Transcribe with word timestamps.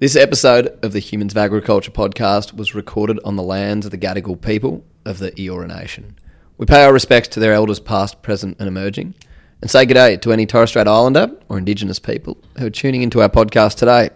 This 0.00 0.16
episode 0.16 0.78
of 0.82 0.94
the 0.94 0.98
Humans 0.98 1.34
of 1.34 1.36
Agriculture 1.36 1.90
podcast 1.90 2.56
was 2.56 2.74
recorded 2.74 3.20
on 3.22 3.36
the 3.36 3.42
lands 3.42 3.84
of 3.84 3.90
the 3.90 3.98
Gadigal 3.98 4.40
people 4.40 4.82
of 5.04 5.18
the 5.18 5.30
Eora 5.32 5.68
Nation. 5.68 6.16
We 6.56 6.64
pay 6.64 6.84
our 6.84 6.92
respects 6.94 7.28
to 7.28 7.38
their 7.38 7.52
elders 7.52 7.80
past, 7.80 8.22
present 8.22 8.56
and 8.58 8.66
emerging, 8.66 9.14
and 9.60 9.70
say 9.70 9.84
good 9.84 9.92
day 9.92 10.16
to 10.16 10.32
any 10.32 10.46
Torres 10.46 10.70
Strait 10.70 10.88
Islander 10.88 11.30
or 11.50 11.58
Indigenous 11.58 11.98
people 11.98 12.38
who 12.58 12.64
are 12.64 12.70
tuning 12.70 13.02
into 13.02 13.20
our 13.20 13.28
podcast 13.28 13.76
today 13.76 14.08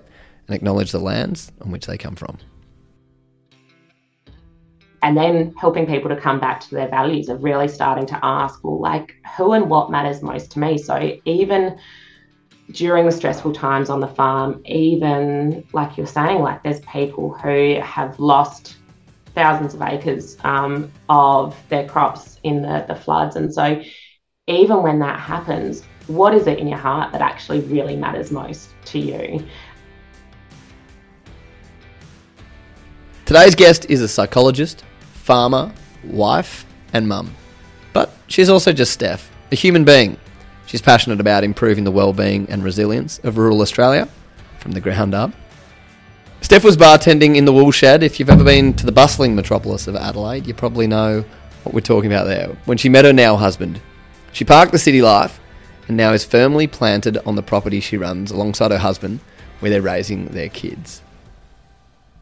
and 0.49 0.57
acknowledge 0.57 0.91
the 0.91 1.01
lands 1.01 1.53
on 1.61 1.71
which 1.71 1.85
they 1.85 1.98
come 1.98 2.14
from. 2.14 2.39
And 5.03 5.19
then 5.19 5.55
helping 5.61 5.87
people 5.87 6.09
to 6.09 6.16
come 6.16 6.41
back 6.41 6.61
to 6.61 6.71
their 6.71 6.89
values 6.89 7.29
of 7.29 7.45
really 7.45 7.69
starting 7.69 8.07
to 8.07 8.19
ask, 8.23 8.64
well, 8.64 8.80
like, 8.80 9.16
who 9.37 9.53
and 9.53 9.69
what 9.69 9.91
matters 9.91 10.23
most 10.23 10.51
to 10.53 10.61
me? 10.61 10.79
So 10.79 11.19
even 11.27 11.79
during 12.71 13.07
the 13.07 13.12
stressful 13.12 13.53
times 13.53 13.91
on 13.91 14.01
the 14.01 14.09
farm, 14.09 14.62
even 14.64 15.64
like 15.73 15.96
you're 15.96 16.07
saying, 16.07 16.41
like 16.41 16.63
there's 16.63 16.81
people 16.81 17.32
who 17.32 17.81
have 17.81 18.18
lost 18.18 18.77
thousands 19.35 19.75
of 19.75 19.82
acres 19.82 20.37
um, 20.45 20.90
of 21.09 21.57
their 21.68 21.87
crops 21.87 22.39
in 22.43 22.63
the, 22.63 22.85
the 22.89 22.95
floods. 22.95 23.37
And 23.37 23.53
so, 23.53 23.82
even 24.46 24.82
when 24.82 24.99
that 25.00 25.18
happens, 25.18 25.82
what 26.07 26.35
is 26.35 26.46
it 26.46 26.59
in 26.59 26.68
your 26.68 26.79
heart 26.79 27.13
that 27.13 27.21
actually 27.21 27.61
really 27.61 27.96
matters 27.96 28.31
most 28.31 28.71
to 28.87 28.99
you? 28.99 29.45
Today's 33.25 33.55
guest 33.55 33.87
is 33.89 34.03
a 34.03 34.09
psychologist, 34.09 34.84
farmer, 35.15 35.73
wife, 36.05 36.67
and 36.92 37.09
mum. 37.09 37.34
But 37.95 38.12
she's 38.27 38.51
also 38.51 38.73
just 38.73 38.92
Steph, 38.92 39.31
a 39.51 39.55
human 39.55 39.84
being 39.84 40.19
She's 40.75 40.83
passionate 40.83 41.20
about 41.20 41.45
improving 41.45 41.84
the 41.84 41.92
well-being 41.92 42.48
and 42.51 42.64
resilience 42.64 43.20
of 43.20 43.39
rural 43.39 43.61
Australia 43.61 44.09
from 44.59 44.73
the 44.73 44.81
ground 44.81 45.15
up. 45.15 45.31
Steph 46.41 46.65
was 46.65 46.77
bartending 46.77 47.37
in 47.37 47.45
the 47.45 47.53
Woolshed. 47.53 47.85
If 48.03 48.19
you've 48.19 48.29
ever 48.29 48.43
been 48.43 48.75
to 48.75 48.85
the 48.85 48.91
bustling 48.91 49.37
metropolis 49.37 49.87
of 49.87 49.95
Adelaide, 49.95 50.48
you 50.48 50.53
probably 50.53 50.89
know 50.89 51.25
what 51.63 51.77
we're 51.77 51.81
talking 51.81 52.11
about 52.11 52.27
there. 52.27 52.57
When 52.65 52.77
she 52.77 52.89
met 52.89 53.05
her 53.05 53.13
now 53.13 53.37
husband, 53.37 53.81
she 54.33 54.45
parked 54.45 54.73
the 54.73 54.81
city 54.81 55.01
life 55.01 55.39
and 55.87 55.97
now 55.97 56.13
is 56.13 56.25
firmly 56.25 56.67
planted 56.67 57.19
on 57.19 57.37
the 57.37 57.43
property 57.45 57.79
she 57.79 57.97
runs 57.97 58.33
alongside 58.33 58.73
her 58.73 58.79
husband, 58.79 59.20
where 59.61 59.70
they're 59.70 59.81
raising 59.81 60.27
their 60.27 60.48
kids. 60.48 61.03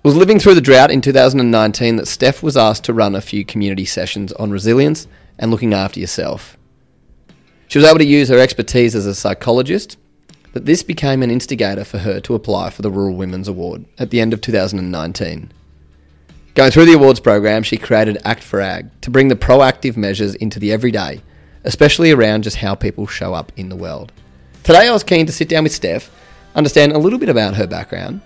It 0.04 0.08
was 0.08 0.14
living 0.14 0.38
through 0.38 0.56
the 0.56 0.60
drought 0.60 0.90
in 0.90 1.00
2019 1.00 1.96
that 1.96 2.06
Steph 2.06 2.42
was 2.42 2.58
asked 2.58 2.84
to 2.84 2.92
run 2.92 3.14
a 3.14 3.22
few 3.22 3.46
community 3.46 3.86
sessions 3.86 4.30
on 4.34 4.50
resilience 4.50 5.08
and 5.38 5.50
looking 5.50 5.72
after 5.72 5.98
yourself. 5.98 6.58
She 7.72 7.78
was 7.78 7.88
able 7.88 8.00
to 8.00 8.04
use 8.04 8.28
her 8.28 8.38
expertise 8.38 8.94
as 8.94 9.06
a 9.06 9.14
psychologist, 9.14 9.96
but 10.52 10.66
this 10.66 10.82
became 10.82 11.22
an 11.22 11.30
instigator 11.30 11.84
for 11.84 11.96
her 11.96 12.20
to 12.20 12.34
apply 12.34 12.68
for 12.68 12.82
the 12.82 12.90
Rural 12.90 13.16
Women's 13.16 13.48
Award 13.48 13.86
at 13.98 14.10
the 14.10 14.20
end 14.20 14.34
of 14.34 14.42
2019. 14.42 15.50
Going 16.54 16.70
through 16.70 16.84
the 16.84 16.92
awards 16.92 17.18
program, 17.18 17.62
she 17.62 17.78
created 17.78 18.18
Act 18.26 18.44
for 18.44 18.60
Ag 18.60 18.90
to 19.00 19.10
bring 19.10 19.28
the 19.28 19.36
proactive 19.36 19.96
measures 19.96 20.34
into 20.34 20.60
the 20.60 20.70
everyday, 20.70 21.22
especially 21.64 22.10
around 22.10 22.44
just 22.44 22.58
how 22.58 22.74
people 22.74 23.06
show 23.06 23.32
up 23.32 23.50
in 23.56 23.70
the 23.70 23.76
world. 23.76 24.12
Today, 24.64 24.88
I 24.88 24.92
was 24.92 25.02
keen 25.02 25.24
to 25.24 25.32
sit 25.32 25.48
down 25.48 25.62
with 25.62 25.72
Steph, 25.72 26.10
understand 26.54 26.92
a 26.92 26.98
little 26.98 27.18
bit 27.18 27.30
about 27.30 27.54
her 27.54 27.66
background, 27.66 28.20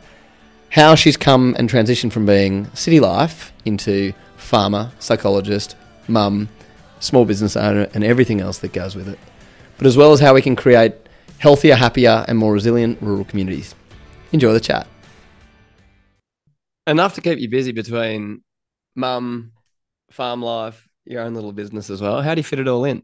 how 0.70 0.97
she's 0.97 1.16
come 1.16 1.55
and 1.56 1.70
transitioned 1.70 2.10
from 2.10 2.27
being 2.27 2.69
city 2.75 2.98
life 2.98 3.53
into 3.64 4.12
farmer, 4.38 4.91
psychologist, 4.98 5.77
mum, 6.08 6.48
small 6.98 7.25
business 7.25 7.56
owner, 7.56 7.86
and 7.94 8.03
everything 8.03 8.41
else 8.41 8.58
that 8.58 8.72
goes 8.72 8.97
with 8.97 9.08
it 9.08 9.20
but 9.78 9.86
as 9.86 9.96
well 9.96 10.12
as 10.12 10.20
how 10.20 10.34
we 10.34 10.42
can 10.42 10.56
create 10.56 10.94
healthier, 11.38 11.74
happier, 11.74 12.24
and 12.28 12.38
more 12.38 12.52
resilient 12.52 13.00
rural 13.00 13.24
communities. 13.24 13.74
Enjoy 14.32 14.52
the 14.52 14.60
chat. 14.60 14.86
Enough 16.86 17.14
to 17.14 17.20
keep 17.20 17.38
you 17.38 17.48
busy 17.48 17.72
between 17.72 18.42
mum, 18.94 19.52
farm 20.10 20.42
life, 20.42 20.88
your 21.04 21.22
own 21.22 21.34
little 21.34 21.53
business 21.53 21.91
as 21.91 22.00
well. 22.00 22.22
How 22.22 22.34
do 22.34 22.38
you 22.38 22.44
fit 22.44 22.59
it 22.59 22.69
all 22.69 22.84
in? 22.84 23.03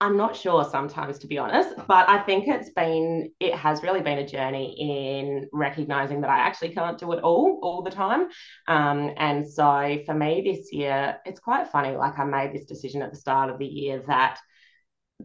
I'm 0.00 0.16
not 0.16 0.34
sure 0.34 0.64
sometimes, 0.64 1.20
to 1.20 1.28
be 1.28 1.38
honest, 1.38 1.76
but 1.86 2.08
I 2.08 2.18
think 2.24 2.48
it's 2.48 2.70
been, 2.70 3.30
it 3.38 3.54
has 3.54 3.84
really 3.84 4.00
been 4.00 4.18
a 4.18 4.26
journey 4.26 4.74
in 4.76 5.48
recognizing 5.52 6.20
that 6.22 6.30
I 6.30 6.38
actually 6.38 6.70
can't 6.70 6.98
do 6.98 7.12
it 7.12 7.22
all, 7.22 7.60
all 7.62 7.82
the 7.82 7.90
time. 7.90 8.26
Um, 8.66 9.12
and 9.16 9.48
so 9.48 9.98
for 10.04 10.12
me 10.12 10.42
this 10.44 10.72
year, 10.72 11.18
it's 11.24 11.38
quite 11.38 11.68
funny. 11.68 11.96
Like 11.96 12.18
I 12.18 12.24
made 12.24 12.52
this 12.52 12.64
decision 12.64 13.00
at 13.00 13.12
the 13.12 13.16
start 13.16 13.48
of 13.48 13.60
the 13.60 13.66
year 13.66 14.02
that 14.08 14.40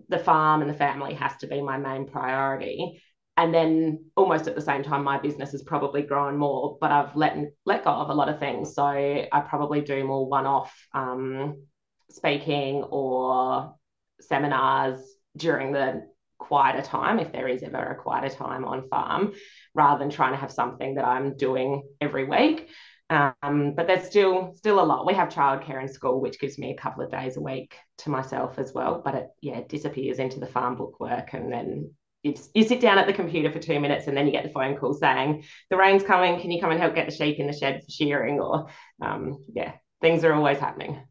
the 0.10 0.20
farm 0.20 0.62
and 0.62 0.70
the 0.70 0.76
family 0.76 1.14
has 1.16 1.36
to 1.38 1.48
be 1.48 1.62
my 1.62 1.78
main 1.78 2.08
priority. 2.08 3.02
And 3.36 3.54
then 3.54 4.06
almost 4.16 4.48
at 4.48 4.56
the 4.56 4.62
same 4.62 4.84
time 4.84 5.04
my 5.04 5.20
business 5.20 5.52
has 5.52 5.62
probably 5.62 6.02
grown 6.02 6.38
more 6.38 6.78
but 6.82 6.92
i've 6.92 7.16
let 7.16 7.38
let 7.66 7.84
go 7.84 7.92
of 7.92 8.10
a 8.10 8.14
lot 8.14 8.30
of 8.30 8.40
things. 8.40 8.74
So 8.74 8.84
i 8.86 9.40
probably 9.48 9.82
do 9.82 10.04
more 10.04 10.28
one-off 10.28 10.74
um, 10.94 11.62
speaking 12.10 12.84
or 12.84 13.76
seminars 14.22 15.00
during 15.36 15.72
the 15.72 16.08
quieter 16.40 16.82
time 16.82 17.20
if 17.20 17.32
there 17.32 17.48
is 17.48 17.64
ever 17.64 17.78
a 17.78 17.96
quieter 17.96 18.34
time 18.34 18.64
on 18.64 18.88
farm 18.90 19.34
rather 19.74 20.00
than 20.00 20.10
trying 20.10 20.34
to 20.34 20.40
have 20.40 20.52
something 20.52 20.96
that 20.96 21.06
i'm 21.06 21.36
doing 21.36 21.84
every 22.00 22.26
week 22.26 22.70
um, 23.10 23.74
but 23.76 23.88
there's 23.88 24.08
still 24.08 24.54
still 24.56 24.80
a 24.80 24.86
lot. 24.86 25.06
We 25.06 25.14
have 25.14 25.30
childcare 25.30 25.82
in 25.82 25.88
school, 25.88 26.20
which 26.20 26.40
gives 26.40 26.58
me 26.58 26.72
a 26.72 26.82
couple 26.82 27.04
of 27.04 27.12
days 27.12 27.38
a 27.38 27.42
week 27.42 27.76
to 28.00 28.10
myself 28.10 28.60
as 28.60 28.74
well. 28.74 29.02
But 29.04 29.16
it 29.16 29.28
yeah 29.42 29.58
it 29.58 29.70
disappears 29.70 30.20
into 30.20 30.40
the 30.40 30.48
farm 30.48 30.76
book 30.76 31.00
work, 31.00 31.34
and 31.34 31.52
then 31.52 31.92
you, 32.24 32.36
you 32.54 32.64
sit 32.64 32.82
down 32.82 32.98
at 32.98 33.08
the 33.08 33.14
computer 33.14 33.52
for 33.52 33.60
two 33.60 33.80
minutes, 33.80 34.08
and 34.08 34.18
then 34.18 34.26
you 34.26 34.32
get 34.34 34.44
the 34.44 34.50
phone 34.50 34.78
call 34.78 34.94
saying 34.94 35.46
the 35.70 35.78
rain's 35.78 36.04
coming. 36.04 36.40
Can 36.42 36.52
you 36.52 36.60
come 36.60 36.72
and 36.72 36.80
help 36.80 36.96
get 36.96 37.10
the 37.10 37.16
sheep 37.16 37.40
in 37.40 37.48
the 37.48 37.54
shed 37.54 37.82
for 37.84 37.92
shearing? 37.92 38.42
Or 38.42 38.68
um, 39.02 39.44
yeah, 39.54 39.74
things 40.02 40.24
are 40.26 40.34
always 40.34 40.58
happening. 40.58 41.02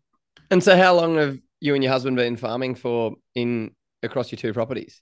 And 0.51 0.63
so, 0.63 0.77
how 0.77 0.95
long 0.95 1.17
have 1.17 1.39
you 1.61 1.75
and 1.75 1.83
your 1.83 1.93
husband 1.93 2.17
been 2.17 2.37
farming 2.37 2.75
for 2.75 3.13
in 3.35 3.71
across 4.03 4.31
your 4.31 4.37
two 4.37 4.53
properties? 4.53 5.01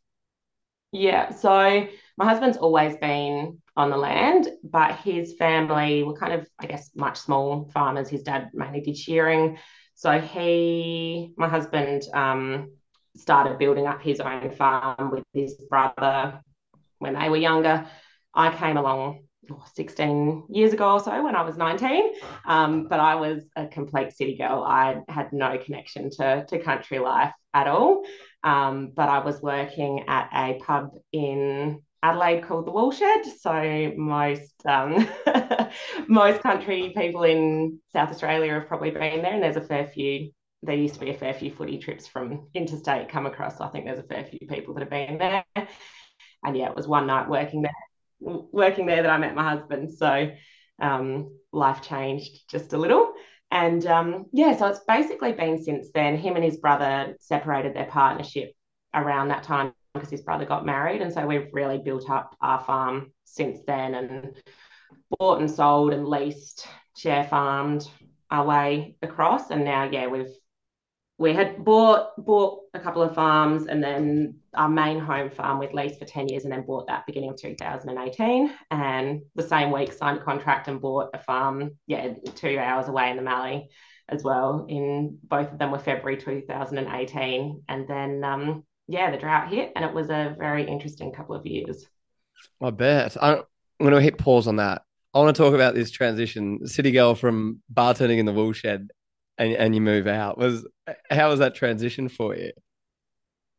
Yeah, 0.92 1.30
so 1.30 1.88
my 2.16 2.24
husband's 2.24 2.56
always 2.56 2.96
been 2.96 3.60
on 3.76 3.90
the 3.90 3.96
land, 3.96 4.48
but 4.62 4.96
his 4.96 5.34
family 5.34 6.04
were 6.04 6.16
kind 6.16 6.32
of, 6.32 6.46
I 6.58 6.66
guess, 6.66 6.90
much 6.94 7.18
small 7.18 7.70
farmers. 7.72 8.08
His 8.08 8.22
dad 8.22 8.50
mainly 8.54 8.80
did 8.80 8.96
shearing. 8.96 9.58
So 9.94 10.20
he, 10.20 11.32
my 11.36 11.48
husband, 11.48 12.02
um, 12.12 12.72
started 13.16 13.58
building 13.58 13.86
up 13.86 14.00
his 14.02 14.20
own 14.20 14.50
farm 14.50 15.10
with 15.10 15.24
his 15.32 15.54
brother 15.68 16.40
when 16.98 17.14
they 17.14 17.28
were 17.28 17.36
younger. 17.36 17.86
I 18.34 18.54
came 18.54 18.76
along 18.76 19.24
oh, 19.50 19.64
16 19.74 20.46
years 20.50 20.72
ago 20.72 20.92
or 20.92 21.00
so 21.00 21.22
when 21.22 21.36
I 21.36 21.42
was 21.42 21.56
19, 21.56 22.14
um, 22.46 22.88
but 22.88 22.98
I 22.98 23.14
was 23.14 23.44
a 23.54 23.66
complete 23.66 24.12
city 24.12 24.36
girl. 24.36 24.64
I 24.64 25.02
had 25.08 25.32
no 25.32 25.58
connection 25.58 26.10
to, 26.10 26.44
to 26.46 26.58
country 26.58 26.98
life 26.98 27.32
at 27.52 27.68
all. 27.68 28.04
Um, 28.42 28.92
but 28.94 29.08
I 29.08 29.20
was 29.20 29.40
working 29.40 30.04
at 30.08 30.28
a 30.34 30.58
pub 30.58 30.90
in 31.12 31.82
Adelaide 32.04 32.42
called 32.42 32.66
the 32.66 32.70
Woolshed. 32.70 33.40
So 33.40 33.92
most 33.96 34.54
um, 34.66 35.08
most 36.08 36.42
country 36.42 36.92
people 36.94 37.22
in 37.22 37.80
South 37.94 38.10
Australia 38.10 38.52
have 38.52 38.68
probably 38.68 38.90
been 38.90 39.22
there, 39.22 39.32
and 39.32 39.42
there's 39.42 39.56
a 39.56 39.62
fair 39.62 39.86
few. 39.86 40.30
There 40.62 40.76
used 40.76 40.94
to 40.94 41.00
be 41.00 41.10
a 41.10 41.16
fair 41.16 41.32
few 41.32 41.50
footy 41.50 41.78
trips 41.78 42.06
from 42.06 42.48
interstate 42.54 43.08
come 43.08 43.24
across. 43.24 43.56
So 43.56 43.64
I 43.64 43.68
think 43.68 43.86
there's 43.86 43.98
a 43.98 44.02
fair 44.02 44.24
few 44.24 44.46
people 44.46 44.74
that 44.74 44.80
have 44.80 44.90
been 44.90 45.18
there. 45.18 45.44
And 46.44 46.56
yeah, 46.56 46.68
it 46.68 46.76
was 46.76 46.86
one 46.86 47.06
night 47.06 47.28
working 47.28 47.62
there, 47.62 47.72
working 48.20 48.86
there 48.86 49.02
that 49.02 49.10
I 49.10 49.18
met 49.18 49.34
my 49.34 49.48
husband. 49.48 49.92
So 49.92 50.30
um, 50.80 51.38
life 51.52 51.82
changed 51.82 52.50
just 52.50 52.74
a 52.74 52.78
little. 52.78 53.12
And 53.50 53.84
um, 53.86 54.26
yeah, 54.32 54.56
so 54.56 54.66
it's 54.68 54.80
basically 54.86 55.32
been 55.32 55.62
since 55.62 55.88
then. 55.94 56.16
Him 56.16 56.36
and 56.36 56.44
his 56.44 56.58
brother 56.58 57.14
separated 57.20 57.74
their 57.74 57.86
partnership 57.86 58.52
around 58.94 59.28
that 59.28 59.42
time 59.42 59.72
because 59.94 60.10
his 60.10 60.22
brother 60.22 60.44
got 60.44 60.66
married. 60.66 61.00
And 61.00 61.12
so 61.12 61.26
we've 61.26 61.48
really 61.52 61.78
built 61.78 62.10
up 62.10 62.36
our 62.40 62.62
farm 62.64 63.12
since 63.24 63.60
then 63.66 63.94
and 63.94 64.34
bought 65.18 65.40
and 65.40 65.50
sold 65.50 65.92
and 65.92 66.06
leased, 66.06 66.66
share 66.96 67.24
farmed 67.24 67.88
our 68.30 68.44
way 68.44 68.96
across. 69.02 69.50
And 69.50 69.64
now, 69.64 69.84
yeah, 69.84 70.08
we've 70.08 70.34
we 71.16 71.32
had 71.32 71.64
bought 71.64 72.10
bought 72.18 72.62
a 72.74 72.80
couple 72.80 73.00
of 73.00 73.14
farms 73.14 73.66
and 73.68 73.82
then 73.82 74.34
our 74.54 74.68
main 74.68 74.98
home 74.98 75.30
farm 75.30 75.60
with 75.60 75.72
lease 75.72 75.96
for 75.96 76.04
10 76.04 76.28
years 76.28 76.42
and 76.42 76.52
then 76.52 76.66
bought 76.66 76.88
that 76.88 77.06
beginning 77.06 77.30
of 77.30 77.40
2018 77.40 78.52
and 78.72 79.22
the 79.36 79.42
same 79.42 79.70
week 79.70 79.92
signed 79.92 80.18
a 80.18 80.24
contract 80.24 80.66
and 80.66 80.80
bought 80.80 81.10
a 81.14 81.18
farm 81.20 81.70
yeah 81.86 82.14
two 82.34 82.58
hours 82.58 82.88
away 82.88 83.10
in 83.10 83.16
the 83.16 83.22
Mallee 83.22 83.68
as 84.08 84.24
well 84.24 84.66
in 84.68 85.16
both 85.22 85.52
of 85.52 85.58
them 85.58 85.70
were 85.70 85.78
February 85.78 86.16
2018 86.16 87.62
and 87.68 87.88
then 87.88 88.24
um, 88.24 88.64
yeah, 88.86 89.10
the 89.10 89.16
drought 89.16 89.48
hit, 89.48 89.72
and 89.74 89.84
it 89.84 89.94
was 89.94 90.10
a 90.10 90.34
very 90.38 90.66
interesting 90.66 91.12
couple 91.12 91.34
of 91.34 91.46
years. 91.46 91.86
I 92.62 92.70
bet. 92.70 93.16
I'm 93.20 93.42
going 93.80 93.94
to 93.94 94.00
hit 94.00 94.18
pause 94.18 94.46
on 94.46 94.56
that. 94.56 94.82
I 95.14 95.18
want 95.18 95.34
to 95.34 95.42
talk 95.42 95.54
about 95.54 95.74
this 95.74 95.90
transition, 95.90 96.66
city 96.66 96.90
girl 96.90 97.14
from 97.14 97.60
bartending 97.72 98.18
in 98.18 98.26
the 98.26 98.32
woolshed, 98.32 98.64
and 98.64 98.90
and 99.38 99.74
you 99.74 99.80
move 99.80 100.06
out. 100.06 100.38
Was 100.38 100.66
how 101.10 101.30
was 101.30 101.38
that 101.38 101.54
transition 101.54 102.08
for 102.08 102.36
you? 102.36 102.52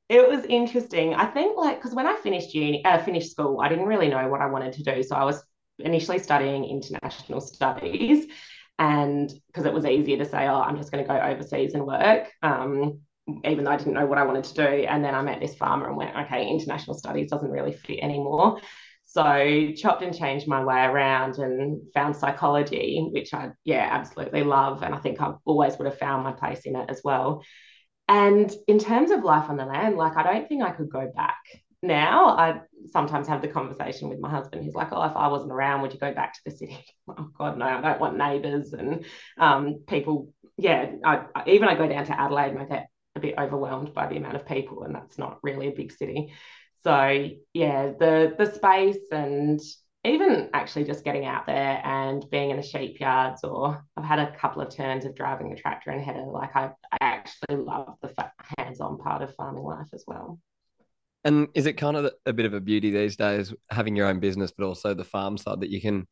It 0.10 0.30
was 0.30 0.46
interesting. 0.46 1.16
I 1.16 1.26
think 1.26 1.58
like 1.58 1.78
because 1.78 1.96
when 1.96 2.08
I 2.08 2.16
finished 2.18 2.54
uni, 2.54 2.84
uh, 2.86 3.04
finished 3.04 3.32
school, 3.32 3.62
I 3.62 3.70
didn't 3.70 3.86
really 3.86 4.10
know 4.10 4.28
what 4.28 4.42
I 4.42 4.48
wanted 4.48 4.74
to 4.74 4.84
do. 4.84 5.02
So 5.02 5.16
I 5.16 5.24
was 5.24 5.44
initially 5.80 6.20
studying 6.20 6.66
international 6.66 7.42
studies 7.42 8.28
and 8.78 9.32
because 9.48 9.66
it 9.66 9.74
was 9.74 9.86
easier 9.86 10.18
to 10.18 10.26
say, 10.26 10.48
oh, 10.48 10.62
I'm 10.62 10.78
just 10.78 10.92
going 10.92 11.04
to 11.04 11.08
go 11.08 11.20
overseas 11.20 11.74
and 11.74 11.86
work. 11.86 12.32
Um, 12.42 13.00
even 13.44 13.64
though 13.64 13.72
I 13.72 13.78
didn't 13.78 13.94
know 13.94 14.06
what 14.06 14.18
I 14.18 14.24
wanted 14.24 14.44
to 14.46 14.54
do. 14.54 14.86
And 14.86 15.04
then 15.04 15.16
I 15.16 15.22
met 15.22 15.40
this 15.40 15.56
farmer 15.56 15.88
and 15.88 15.98
went, 15.98 16.16
okay, 16.16 16.48
international 16.48 16.98
studies 16.98 17.30
doesn't 17.30 17.50
really 17.50 17.74
fit 17.74 18.00
anymore. 18.02 18.60
So 19.06 19.72
chopped 19.76 20.02
and 20.02 20.18
changed 20.18 20.48
my 20.48 20.64
way 20.64 20.84
around 20.84 21.38
and 21.38 21.82
found 21.94 22.16
psychology, 22.16 23.08
which 23.12 23.34
I 23.34 23.52
yeah 23.64 23.88
absolutely 23.90 24.44
love, 24.44 24.84
and 24.84 24.94
I 24.94 24.98
think 24.98 25.22
I 25.22 25.34
always 25.46 25.78
would 25.78 25.86
have 25.86 25.98
found 25.98 26.24
my 26.24 26.34
place 26.34 26.62
in 26.66 26.76
it 26.76 26.90
as 26.90 27.02
well. 27.04 27.44
And 28.08 28.52
in 28.68 28.78
terms 28.78 29.12
of 29.12 29.24
life 29.24 29.50
on 29.50 29.58
the 29.58 29.66
land, 29.66 29.96
like 29.96 30.18
I 30.18 30.24
don't 30.24 30.50
think 30.50 30.64
I 30.64 30.72
could 30.72 30.90
go 30.90 31.10
back 31.16 31.38
now. 31.82 32.28
I 32.30 32.62
sometimes 32.92 33.28
have 33.28 33.42
the 33.42 33.48
conversation 33.48 34.10
with 34.10 34.20
my 34.20 34.30
husband. 34.30 34.64
He's 34.64 34.76
like, 34.76 34.90
"Oh, 34.92 35.04
if 35.04 35.16
I 35.16 35.28
wasn't 35.28 35.54
around, 35.54 35.82
would 35.82 35.94
you 35.94 36.00
go 36.00 36.14
back 36.14 36.34
to 36.34 36.40
the 36.44 36.52
city?" 36.52 36.86
oh 37.08 37.30
God, 37.38 37.58
no! 37.58 37.66
I 37.66 37.82
don't 37.82 38.02
want 38.02 38.18
neighbours 38.18 38.74
and 38.74 39.06
um, 39.38 39.84
people. 39.88 40.34
Yeah, 40.58 40.92
I, 41.04 41.26
even 41.48 41.70
I 41.70 41.76
go 41.76 41.88
down 41.88 42.06
to 42.06 42.20
Adelaide 42.20 42.52
and 42.52 42.60
I 42.60 42.66
get 42.66 42.90
a 43.16 43.20
bit 43.20 43.36
overwhelmed 43.38 43.94
by 43.94 44.08
the 44.08 44.18
amount 44.18 44.36
of 44.36 44.46
people, 44.46 44.84
and 44.84 44.94
that's 44.94 45.18
not 45.18 45.40
really 45.44 45.68
a 45.68 45.72
big 45.72 45.92
city. 45.92 46.34
So 46.84 47.30
yeah, 47.54 47.94
the 48.00 48.36
the 48.38 48.54
space 48.54 49.00
and 49.12 49.60
even 50.04 50.50
actually 50.54 50.84
just 50.84 51.04
getting 51.04 51.26
out 51.26 51.48
there 51.48 51.82
and 51.84 52.24
being 52.30 52.52
in 52.52 52.58
the 52.58 52.64
sheep 52.64 53.00
yards, 53.00 53.44
or 53.44 53.84
I've 53.98 54.06
had 54.06 54.20
a 54.20 54.36
couple 54.38 54.62
of 54.62 54.74
turns 54.74 55.04
of 55.04 55.16
driving 55.16 55.52
a 55.52 55.56
tractor 55.56 55.90
and 55.90 56.04
header. 56.04 56.26
Like 56.26 56.56
I, 56.56 56.70
I 56.92 56.98
actually 57.02 57.58
love 57.58 57.96
the 58.02 58.14
hands-on 58.58 59.00
part 59.00 59.24
of 59.24 59.34
farming 59.36 59.64
life 59.64 59.88
as 59.94 60.04
well. 60.06 60.40
And 61.24 61.48
is 61.56 61.66
it 61.66 61.74
kind 61.74 61.98
of 61.98 62.12
a 62.28 62.34
bit 62.34 62.46
of 62.46 62.54
a 62.54 62.62
beauty 62.62 62.92
these 62.92 63.16
days 63.16 63.52
having 63.72 63.96
your 63.96 64.06
own 64.06 64.20
business, 64.20 64.54
but 64.56 64.68
also 64.68 64.94
the 64.94 65.04
farm 65.04 65.40
side 65.40 65.62
that 65.62 65.72
you 65.72 65.82
can 65.82 66.08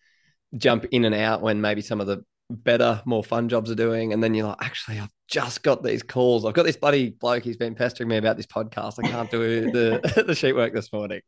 jump 0.58 0.86
in 0.86 1.06
and 1.06 1.14
out 1.14 1.44
when 1.44 1.62
maybe 1.62 1.82
some 1.82 2.02
of 2.02 2.08
the 2.08 2.24
better, 2.50 3.02
more 3.06 3.24
fun 3.24 3.50
jobs 3.50 3.72
are 3.72 3.76
doing. 3.76 4.14
And 4.14 4.24
then 4.24 4.34
you're 4.34 4.48
like, 4.48 4.58
actually, 4.62 5.00
I've 5.00 5.12
just 5.28 5.64
got 5.64 5.84
these 5.84 6.04
calls. 6.04 6.46
I've 6.46 6.54
got 6.54 6.64
this 6.64 6.78
bloody 6.78 7.10
bloke. 7.10 7.44
He's 7.44 7.58
been 7.58 7.76
pestering 7.76 8.10
me 8.10 8.18
about 8.18 8.38
this 8.38 8.46
podcast. 8.46 9.04
I 9.04 9.08
can't 9.08 9.32
do 9.32 9.72
the 9.72 10.24
the 10.28 10.36
sheet 10.36 10.56
work 10.56 10.74
this 10.74 10.92
morning. 10.92 11.22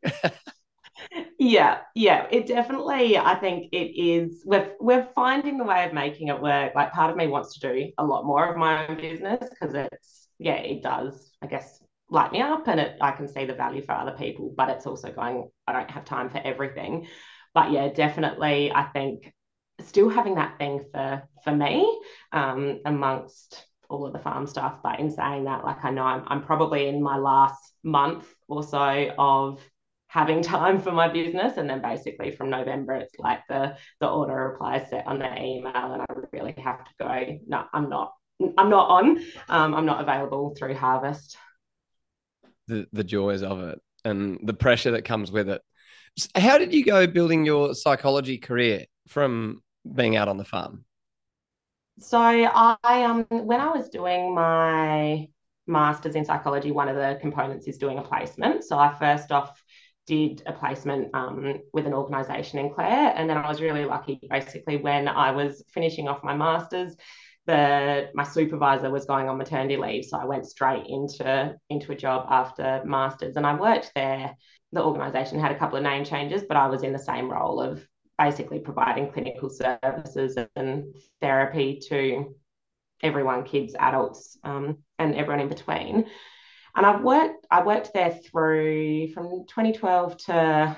yeah, 1.38 1.78
yeah. 1.94 2.26
It 2.30 2.46
definitely. 2.46 3.18
I 3.18 3.34
think 3.36 3.68
it 3.72 4.00
is. 4.00 4.42
We're 4.44 4.72
we're 4.80 5.08
finding 5.14 5.58
the 5.58 5.64
way 5.64 5.84
of 5.84 5.92
making 5.92 6.28
it 6.28 6.40
work. 6.40 6.74
Like 6.74 6.92
part 6.92 7.10
of 7.10 7.16
me 7.16 7.26
wants 7.26 7.58
to 7.58 7.72
do 7.72 7.92
a 7.98 8.04
lot 8.04 8.24
more 8.24 8.50
of 8.50 8.56
my 8.56 8.86
own 8.86 8.96
business 8.96 9.48
because 9.48 9.74
it's 9.74 10.28
yeah, 10.38 10.56
it 10.56 10.82
does. 10.82 11.32
I 11.42 11.46
guess 11.46 11.80
light 12.08 12.30
me 12.30 12.40
up 12.40 12.68
and 12.68 12.78
it 12.78 12.96
I 13.00 13.10
can 13.10 13.26
see 13.26 13.46
the 13.46 13.54
value 13.54 13.82
for 13.82 13.92
other 13.92 14.12
people. 14.12 14.54
But 14.56 14.70
it's 14.70 14.86
also 14.86 15.10
going. 15.10 15.48
I 15.66 15.72
don't 15.72 15.90
have 15.90 16.04
time 16.04 16.30
for 16.30 16.38
everything. 16.38 17.08
But 17.54 17.72
yeah, 17.72 17.88
definitely. 17.88 18.70
I 18.70 18.84
think 18.84 19.32
still 19.80 20.08
having 20.08 20.36
that 20.36 20.58
thing 20.58 20.84
for 20.92 21.22
for 21.44 21.54
me 21.54 22.00
um, 22.32 22.80
amongst 22.84 23.66
all 23.88 24.06
of 24.06 24.12
the 24.12 24.18
farm 24.18 24.46
stuff. 24.46 24.80
But 24.82 25.00
in 25.00 25.10
saying 25.10 25.44
that, 25.44 25.64
like 25.64 25.84
I 25.84 25.90
know 25.90 26.02
I'm, 26.02 26.24
I'm 26.26 26.42
probably 26.42 26.88
in 26.88 27.02
my 27.02 27.16
last 27.16 27.72
month 27.84 28.26
or 28.48 28.62
so 28.62 29.10
of 29.18 29.60
having 30.08 30.42
time 30.56 30.80
for 30.80 30.92
my 30.92 31.08
business 31.08 31.56
and 31.56 31.68
then 31.68 31.82
basically 31.82 32.30
from 32.30 32.48
november 32.50 32.94
it's 32.94 33.18
like 33.18 33.40
the 33.48 33.76
the 34.00 34.08
auto 34.08 34.32
reply 34.32 34.84
set 34.88 35.06
on 35.06 35.18
the 35.18 35.42
email 35.42 35.92
and 35.92 36.02
i 36.02 36.06
really 36.32 36.54
have 36.58 36.84
to 36.84 36.90
go 36.98 37.38
no 37.46 37.64
i'm 37.72 37.88
not 37.88 38.12
i'm 38.56 38.70
not 38.70 38.88
on 38.88 39.18
um, 39.48 39.74
i'm 39.74 39.86
not 39.86 40.00
available 40.00 40.54
through 40.56 40.74
harvest 40.74 41.36
the 42.68 42.86
the 42.92 43.04
joys 43.04 43.42
of 43.42 43.60
it 43.60 43.80
and 44.04 44.38
the 44.44 44.54
pressure 44.54 44.92
that 44.92 45.04
comes 45.04 45.30
with 45.30 45.48
it 45.48 45.60
how 46.34 46.56
did 46.56 46.72
you 46.72 46.84
go 46.84 47.06
building 47.06 47.44
your 47.44 47.74
psychology 47.74 48.38
career 48.38 48.84
from 49.08 49.60
being 49.94 50.16
out 50.16 50.28
on 50.28 50.36
the 50.36 50.44
farm? 50.44 50.84
So 51.98 52.18
I 52.18 52.76
um 53.04 53.24
when 53.30 53.60
I 53.60 53.70
was 53.70 53.88
doing 53.88 54.34
my 54.34 55.28
masters 55.66 56.14
in 56.14 56.24
psychology, 56.24 56.70
one 56.70 56.88
of 56.88 56.96
the 56.96 57.18
components 57.20 57.66
is 57.66 57.78
doing 57.78 57.98
a 57.98 58.02
placement. 58.02 58.64
So 58.64 58.78
I 58.78 58.94
first 58.98 59.32
off 59.32 59.62
did 60.06 60.42
a 60.46 60.52
placement 60.52 61.12
um, 61.14 61.60
with 61.72 61.86
an 61.86 61.92
organisation 61.92 62.60
in 62.60 62.72
Clare, 62.72 63.12
and 63.16 63.28
then 63.28 63.36
I 63.36 63.48
was 63.48 63.60
really 63.60 63.84
lucky. 63.84 64.20
Basically, 64.30 64.76
when 64.76 65.08
I 65.08 65.32
was 65.32 65.64
finishing 65.72 66.06
off 66.08 66.22
my 66.22 66.34
masters, 66.34 66.94
the 67.46 68.10
my 68.14 68.24
supervisor 68.24 68.90
was 68.90 69.06
going 69.06 69.28
on 69.28 69.38
maternity 69.38 69.76
leave, 69.76 70.04
so 70.04 70.18
I 70.18 70.24
went 70.24 70.46
straight 70.46 70.86
into 70.86 71.54
into 71.70 71.92
a 71.92 71.96
job 71.96 72.26
after 72.30 72.82
masters, 72.84 73.36
and 73.36 73.46
I 73.46 73.54
worked 73.54 73.92
there. 73.94 74.36
The 74.72 74.82
organisation 74.82 75.40
had 75.40 75.52
a 75.52 75.58
couple 75.58 75.78
of 75.78 75.84
name 75.84 76.04
changes, 76.04 76.42
but 76.46 76.56
I 76.56 76.66
was 76.66 76.82
in 76.82 76.92
the 76.92 76.98
same 76.98 77.30
role 77.30 77.60
of 77.60 77.86
basically 78.18 78.58
providing 78.58 79.12
clinical 79.12 79.50
services 79.50 80.38
and 80.56 80.94
therapy 81.20 81.80
to 81.88 82.34
everyone, 83.02 83.44
kids, 83.44 83.74
adults, 83.78 84.38
um, 84.44 84.78
and 84.98 85.14
everyone 85.14 85.40
in 85.40 85.48
between. 85.48 86.06
And 86.74 86.86
I've 86.86 87.02
worked, 87.02 87.46
I 87.50 87.62
worked 87.62 87.92
there 87.94 88.12
through 88.12 89.08
from 89.12 89.46
2012 89.48 90.16
to 90.26 90.76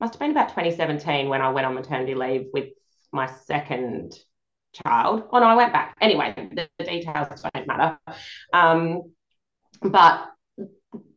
must 0.00 0.14
have 0.14 0.20
been 0.20 0.32
about 0.32 0.48
2017 0.48 1.28
when 1.28 1.40
I 1.40 1.50
went 1.50 1.66
on 1.66 1.74
maternity 1.74 2.14
leave 2.14 2.46
with 2.52 2.70
my 3.12 3.26
second 3.26 4.12
child. 4.72 5.24
Oh 5.30 5.38
no, 5.38 5.46
I 5.46 5.54
went 5.54 5.72
back. 5.72 5.96
Anyway, 6.00 6.34
the, 6.36 6.68
the 6.78 6.84
details 6.84 7.28
don't 7.28 7.66
matter. 7.66 7.98
Um, 8.52 9.02
but 9.80 10.28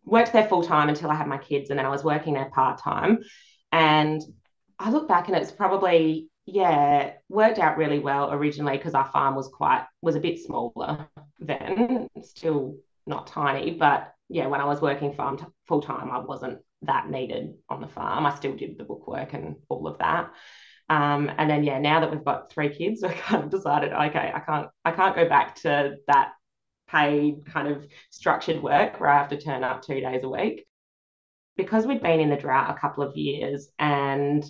worked 0.05 0.33
there 0.33 0.47
full 0.47 0.63
time 0.63 0.89
until 0.89 1.09
I 1.09 1.15
had 1.15 1.27
my 1.27 1.37
kids, 1.37 1.69
and 1.69 1.77
then 1.77 1.85
I 1.85 1.89
was 1.89 2.03
working 2.03 2.35
there 2.35 2.49
part 2.53 2.79
time. 2.81 3.19
And 3.71 4.21
I 4.79 4.91
look 4.91 5.07
back 5.07 5.27
and 5.27 5.37
it's 5.37 5.51
probably 5.51 6.29
yeah 6.45 7.11
worked 7.27 7.59
out 7.59 7.77
really 7.77 7.99
well 7.99 8.31
originally 8.31 8.77
because 8.77 8.93
our 8.93 9.09
farm 9.09 9.35
was 9.35 9.49
quite 9.49 9.85
was 10.01 10.15
a 10.15 10.19
bit 10.19 10.39
smaller 10.39 11.07
then, 11.39 12.07
still 12.23 12.77
not 13.05 13.27
tiny, 13.27 13.71
but 13.71 14.13
yeah, 14.29 14.47
when 14.47 14.61
I 14.61 14.65
was 14.65 14.81
working 14.81 15.13
farm 15.13 15.37
t- 15.37 15.45
full 15.67 15.81
time, 15.81 16.11
I 16.11 16.19
wasn't 16.19 16.59
that 16.83 17.09
needed 17.09 17.55
on 17.69 17.81
the 17.81 17.87
farm. 17.87 18.25
I 18.25 18.35
still 18.35 18.55
did 18.55 18.77
the 18.77 18.83
bookwork 18.83 19.33
and 19.33 19.55
all 19.69 19.87
of 19.87 19.97
that. 19.99 20.31
Um, 20.89 21.31
and 21.37 21.49
then 21.49 21.63
yeah, 21.63 21.79
now 21.79 21.99
that 22.01 22.11
we've 22.11 22.23
got 22.23 22.51
three 22.51 22.69
kids, 22.75 23.01
we 23.03 23.09
kind 23.09 23.43
of 23.43 23.49
decided, 23.49 23.93
okay, 23.93 24.31
I 24.33 24.39
can't 24.39 24.69
I 24.85 24.91
can't 24.91 25.15
go 25.15 25.27
back 25.27 25.55
to 25.61 25.95
that 26.07 26.33
paid 26.89 27.45
kind 27.45 27.67
of 27.67 27.85
structured 28.09 28.61
work 28.63 28.99
where 28.99 29.09
I 29.09 29.17
have 29.17 29.29
to 29.29 29.41
turn 29.41 29.63
up 29.63 29.81
two 29.81 29.99
days 29.99 30.23
a 30.23 30.29
week. 30.29 30.65
Because 31.55 31.87
we'd 31.87 32.03
been 32.03 32.19
in 32.19 32.29
the 32.29 32.37
drought 32.37 32.75
a 32.75 32.79
couple 32.79 33.03
of 33.03 33.17
years 33.17 33.69
and 33.79 34.45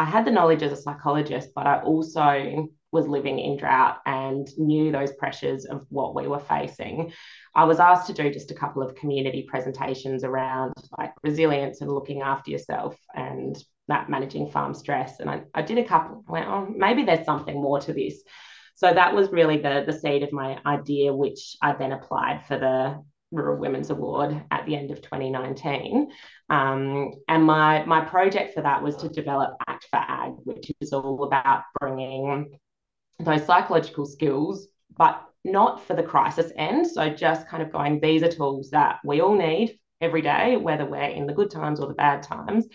I 0.00 0.04
had 0.04 0.24
the 0.24 0.30
knowledge 0.30 0.62
as 0.62 0.72
a 0.72 0.76
psychologist, 0.76 1.50
but 1.54 1.66
I 1.66 1.82
also 1.82 2.68
was 2.90 3.06
living 3.06 3.38
in 3.38 3.58
drought 3.58 3.98
and 4.06 4.48
knew 4.56 4.90
those 4.90 5.12
pressures 5.12 5.66
of 5.66 5.84
what 5.90 6.14
we 6.14 6.26
were 6.26 6.38
facing. 6.38 7.12
I 7.54 7.64
was 7.64 7.80
asked 7.80 8.06
to 8.06 8.14
do 8.14 8.32
just 8.32 8.50
a 8.50 8.54
couple 8.54 8.82
of 8.82 8.94
community 8.94 9.46
presentations 9.46 10.24
around 10.24 10.72
like 10.96 11.12
resilience 11.22 11.82
and 11.82 11.92
looking 11.92 12.22
after 12.22 12.50
yourself 12.50 12.96
and 13.14 13.62
that 13.88 14.08
managing 14.08 14.50
farm 14.50 14.72
stress. 14.72 15.20
And 15.20 15.28
I, 15.28 15.42
I 15.54 15.60
did 15.60 15.76
a 15.76 15.84
couple, 15.84 16.24
I 16.26 16.32
went, 16.32 16.48
oh, 16.48 16.66
maybe 16.74 17.04
there's 17.04 17.26
something 17.26 17.60
more 17.60 17.80
to 17.80 17.92
this. 17.92 18.22
So 18.76 18.90
that 18.90 19.14
was 19.14 19.30
really 19.30 19.58
the, 19.58 19.84
the 19.86 19.92
seed 19.92 20.22
of 20.22 20.32
my 20.32 20.58
idea, 20.64 21.12
which 21.12 21.56
I 21.60 21.74
then 21.74 21.92
applied 21.92 22.46
for 22.48 22.56
the 22.56 23.04
Rural 23.32 23.58
Women's 23.58 23.90
Award 23.90 24.42
at 24.50 24.66
the 24.66 24.76
end 24.76 24.90
of 24.90 25.02
2019. 25.02 26.10
Um, 26.48 27.12
and 27.28 27.44
my, 27.44 27.84
my 27.84 28.04
project 28.04 28.54
for 28.54 28.62
that 28.62 28.82
was 28.82 28.96
to 28.96 29.08
develop 29.08 29.56
Act 29.66 29.86
for 29.90 29.98
Ag, 29.98 30.32
which 30.44 30.72
is 30.80 30.92
all 30.92 31.24
about 31.24 31.62
bringing 31.78 32.58
those 33.18 33.44
psychological 33.46 34.06
skills, 34.06 34.66
but 34.96 35.22
not 35.44 35.86
for 35.86 35.94
the 35.94 36.02
crisis 36.02 36.52
end. 36.56 36.86
So 36.86 37.08
just 37.10 37.48
kind 37.48 37.62
of 37.62 37.72
going, 37.72 38.00
these 38.00 38.22
are 38.22 38.30
tools 38.30 38.70
that 38.70 38.98
we 39.04 39.20
all 39.20 39.36
need 39.36 39.78
every 40.00 40.22
day, 40.22 40.56
whether 40.56 40.84
we're 40.84 41.02
in 41.02 41.26
the 41.26 41.32
good 41.32 41.50
times 41.50 41.80
or 41.80 41.86
the 41.86 41.94
bad 41.94 42.22
times, 42.22 42.66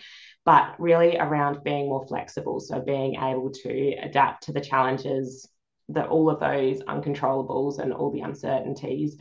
but 0.44 0.78
really 0.78 1.18
around 1.18 1.64
being 1.64 1.88
more 1.88 2.06
flexible. 2.06 2.60
So 2.60 2.80
being 2.80 3.16
able 3.16 3.50
to 3.50 3.94
adapt 4.02 4.44
to 4.44 4.52
the 4.52 4.60
challenges 4.60 5.48
that 5.88 6.08
all 6.08 6.30
of 6.30 6.40
those 6.40 6.80
uncontrollables 6.82 7.78
and 7.78 7.92
all 7.92 8.10
the 8.10 8.20
uncertainties 8.20 9.16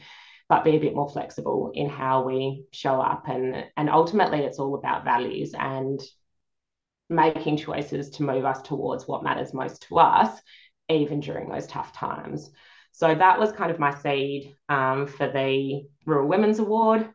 but 0.48 0.64
be 0.64 0.76
a 0.76 0.80
bit 0.80 0.96
more 0.96 1.10
flexible 1.10 1.72
in 1.74 1.90
how 1.90 2.24
we 2.24 2.66
show 2.72 3.02
up. 3.02 3.28
And, 3.28 3.66
and 3.78 3.90
ultimately, 3.90 4.40
it's 4.40 4.60
all 4.60 4.76
about 4.76 5.04
values 5.04 5.54
and 5.58 6.00
making 7.10 7.58
choices 7.58 8.10
to 8.12 8.24
move 8.24 8.46
us 8.46 8.62
towards 8.62 9.08
what 9.08 9.24
matters 9.24 9.54
most 9.54 9.84
to 9.84 9.98
us, 9.98 10.40
even 10.90 11.20
during 11.20 11.50
those 11.50 11.68
tough 11.68 11.94
times. 11.94 12.50
So 12.92 13.14
that 13.14 13.40
was 13.40 13.52
kind 13.52 13.72
of 13.72 13.80
my 13.80 13.94
seed 13.94 14.56
um, 14.70 15.08
for 15.08 15.28
the 15.28 15.88
Rural 16.06 16.28
Women's 16.28 16.60
Award. 16.60 17.10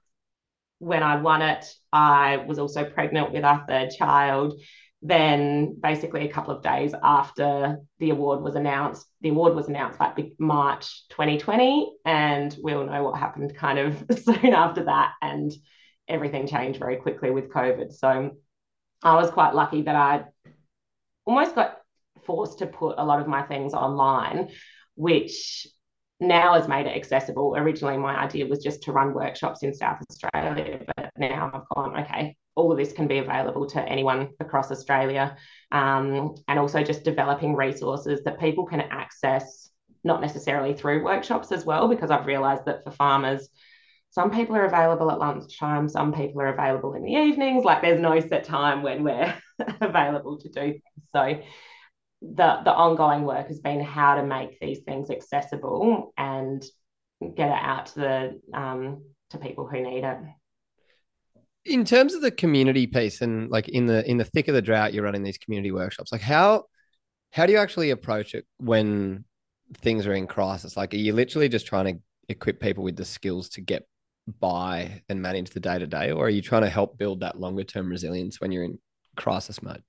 When 0.78 1.02
I 1.02 1.20
won 1.20 1.42
it, 1.42 1.66
I 1.92 2.38
was 2.38 2.58
also 2.58 2.84
pregnant 2.84 3.32
with 3.32 3.44
our 3.44 3.64
third 3.66 3.90
child 3.90 4.60
then 5.02 5.76
basically 5.80 6.28
a 6.28 6.33
couple 6.33 6.54
of 6.54 6.62
days 6.62 6.95
after 7.02 7.78
the 7.99 8.11
award 8.11 8.42
was 8.42 8.54
announced, 8.54 9.07
the 9.23 9.30
award 9.30 9.54
was 9.54 9.69
announced 9.69 9.99
like 9.99 10.33
March 10.38 11.09
2020, 11.11 11.92
and 12.04 12.57
we 12.62 12.75
all 12.75 12.85
know 12.85 13.02
what 13.02 13.19
happened 13.19 13.54
kind 13.57 13.78
of 13.78 14.04
soon 14.23 14.52
after 14.52 14.85
that, 14.85 15.12
and 15.23 15.52
everything 16.07 16.47
changed 16.47 16.78
very 16.78 16.97
quickly 16.97 17.30
with 17.30 17.50
COVID. 17.50 17.92
So 17.92 18.33
I 19.02 19.14
was 19.14 19.30
quite 19.30 19.54
lucky 19.54 19.83
that 19.83 19.97
I 19.97 20.25
almost 21.25 21.54
got 21.54 21.78
forced 22.25 22.59
to 22.59 22.66
put 22.66 22.97
a 22.99 23.04
lot 23.04 23.21
of 23.21 23.26
my 23.26 23.42
things 23.42 23.73
online, 23.73 24.50
which 24.97 25.66
now 26.21 26.54
has 26.54 26.69
made 26.69 26.87
it 26.87 26.95
accessible. 26.97 27.54
Originally, 27.57 27.97
my 27.97 28.14
idea 28.16 28.47
was 28.47 28.62
just 28.62 28.83
to 28.83 28.92
run 28.92 29.14
workshops 29.14 29.62
in 29.62 29.73
South 29.73 29.99
Australia, 30.11 30.80
but 30.95 31.11
now 31.16 31.50
I've 31.54 31.75
gone, 31.75 32.00
okay, 32.00 32.37
all 32.60 32.72
of 32.72 32.78
this 32.78 32.92
can 32.92 33.06
be 33.06 33.18
available 33.18 33.66
to 33.66 33.82
anyone 33.82 34.28
across 34.38 34.70
Australia. 34.70 35.36
Um, 35.72 36.34
and 36.48 36.58
also 36.58 36.82
just 36.82 37.04
developing 37.04 37.54
resources 37.54 38.22
that 38.24 38.40
people 38.40 38.66
can 38.66 38.80
access, 38.80 39.70
not 40.04 40.20
necessarily 40.20 40.74
through 40.74 41.04
workshops 41.04 41.52
as 41.52 41.64
well, 41.64 41.88
because 41.88 42.10
I've 42.10 42.26
realized 42.26 42.66
that 42.66 42.84
for 42.84 42.90
farmers, 42.90 43.48
some 44.10 44.30
people 44.30 44.56
are 44.56 44.66
available 44.66 45.10
at 45.10 45.18
lunchtime, 45.18 45.88
some 45.88 46.12
people 46.12 46.42
are 46.42 46.52
available 46.52 46.94
in 46.94 47.04
the 47.04 47.12
evenings. 47.12 47.64
Like 47.64 47.80
there's 47.80 48.00
no 48.00 48.18
set 48.20 48.44
time 48.44 48.82
when 48.82 49.04
we're 49.04 49.34
available 49.80 50.38
to 50.38 50.48
do 50.48 50.60
things. 50.72 51.08
So 51.14 51.40
the 52.22 52.60
the 52.64 52.72
ongoing 52.72 53.22
work 53.22 53.48
has 53.48 53.60
been 53.60 53.80
how 53.80 54.16
to 54.16 54.24
make 54.24 54.58
these 54.60 54.80
things 54.80 55.10
accessible 55.10 56.12
and 56.18 56.62
get 57.20 57.48
it 57.48 57.62
out 57.62 57.86
to 57.86 58.00
the 58.00 58.40
um, 58.52 59.04
to 59.30 59.38
people 59.38 59.66
who 59.66 59.80
need 59.80 60.04
it. 60.04 60.18
In 61.70 61.84
terms 61.84 62.14
of 62.14 62.22
the 62.22 62.30
community 62.30 62.86
piece 62.86 63.20
and 63.20 63.48
like 63.50 63.68
in 63.68 63.86
the 63.86 64.08
in 64.08 64.16
the 64.16 64.24
thick 64.24 64.48
of 64.48 64.54
the 64.54 64.62
drought, 64.62 64.92
you're 64.92 65.04
running 65.04 65.22
these 65.22 65.38
community 65.38 65.70
workshops. 65.70 66.12
Like 66.12 66.20
how 66.20 66.64
how 67.32 67.46
do 67.46 67.52
you 67.52 67.58
actually 67.58 67.90
approach 67.90 68.34
it 68.34 68.44
when 68.58 69.24
things 69.78 70.06
are 70.06 70.14
in 70.14 70.26
crisis? 70.26 70.76
Like 70.76 70.92
are 70.94 70.98
you 70.98 71.12
literally 71.12 71.48
just 71.48 71.66
trying 71.66 71.94
to 71.94 72.02
equip 72.28 72.60
people 72.60 72.84
with 72.84 72.96
the 72.96 73.04
skills 73.04 73.48
to 73.50 73.60
get 73.60 73.86
by 74.40 75.02
and 75.08 75.22
manage 75.22 75.50
the 75.50 75.60
day 75.60 75.78
to 75.78 75.86
day, 75.86 76.10
or 76.10 76.26
are 76.26 76.30
you 76.30 76.42
trying 76.42 76.62
to 76.62 76.68
help 76.68 76.98
build 76.98 77.20
that 77.20 77.40
longer 77.40 77.64
term 77.64 77.88
resilience 77.88 78.40
when 78.40 78.52
you're 78.52 78.64
in 78.64 78.78
crisis 79.16 79.62
mode? 79.62 79.82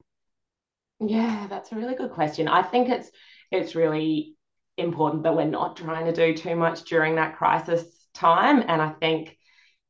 Yeah, 0.99 1.47
that's 1.49 1.71
a 1.71 1.75
really 1.75 1.95
good 1.95 2.11
question. 2.11 2.47
I 2.47 2.61
think 2.61 2.89
it's 2.89 3.09
it's 3.51 3.75
really 3.75 4.35
important 4.77 5.23
that 5.23 5.35
we're 5.35 5.45
not 5.45 5.75
trying 5.75 6.05
to 6.05 6.13
do 6.13 6.35
too 6.35 6.55
much 6.55 6.83
during 6.83 7.15
that 7.15 7.37
crisis 7.37 7.83
time. 8.13 8.63
And 8.67 8.81
I 8.81 8.89
think, 8.89 9.37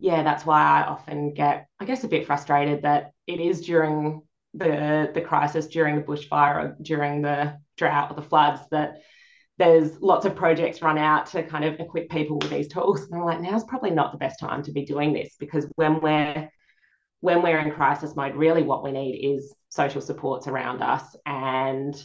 yeah, 0.01 0.23
that's 0.23 0.47
why 0.47 0.61
I 0.61 0.83
often 0.87 1.33
get, 1.35 1.67
I 1.79 1.85
guess, 1.85 2.03
a 2.03 2.07
bit 2.07 2.25
frustrated 2.25 2.81
that 2.81 3.11
it 3.27 3.39
is 3.39 3.61
during 3.61 4.23
the 4.55 5.11
the 5.13 5.21
crisis, 5.21 5.67
during 5.67 5.95
the 5.95 6.01
bushfire, 6.01 6.55
or 6.55 6.77
during 6.81 7.21
the 7.21 7.59
drought 7.77 8.11
or 8.11 8.15
the 8.15 8.27
floods 8.27 8.61
that 8.71 9.03
there's 9.59 10.01
lots 10.01 10.25
of 10.25 10.35
projects 10.35 10.81
run 10.81 10.97
out 10.97 11.27
to 11.27 11.43
kind 11.43 11.63
of 11.63 11.79
equip 11.79 12.09
people 12.09 12.39
with 12.39 12.49
these 12.49 12.67
tools. 12.67 13.03
And 13.03 13.15
I'm 13.15 13.25
like, 13.25 13.41
now's 13.41 13.63
probably 13.63 13.91
not 13.91 14.11
the 14.11 14.17
best 14.17 14.39
time 14.39 14.63
to 14.63 14.71
be 14.71 14.85
doing 14.85 15.13
this 15.13 15.35
because 15.39 15.67
when 15.75 16.01
we're 16.01 16.49
when 17.19 17.43
we're 17.43 17.59
in 17.59 17.71
crisis 17.71 18.15
mode, 18.15 18.35
really 18.35 18.63
what 18.63 18.83
we 18.83 18.91
need 18.91 19.35
is 19.35 19.53
social 19.69 20.01
supports 20.01 20.47
around 20.47 20.81
us 20.81 21.15
and 21.27 21.95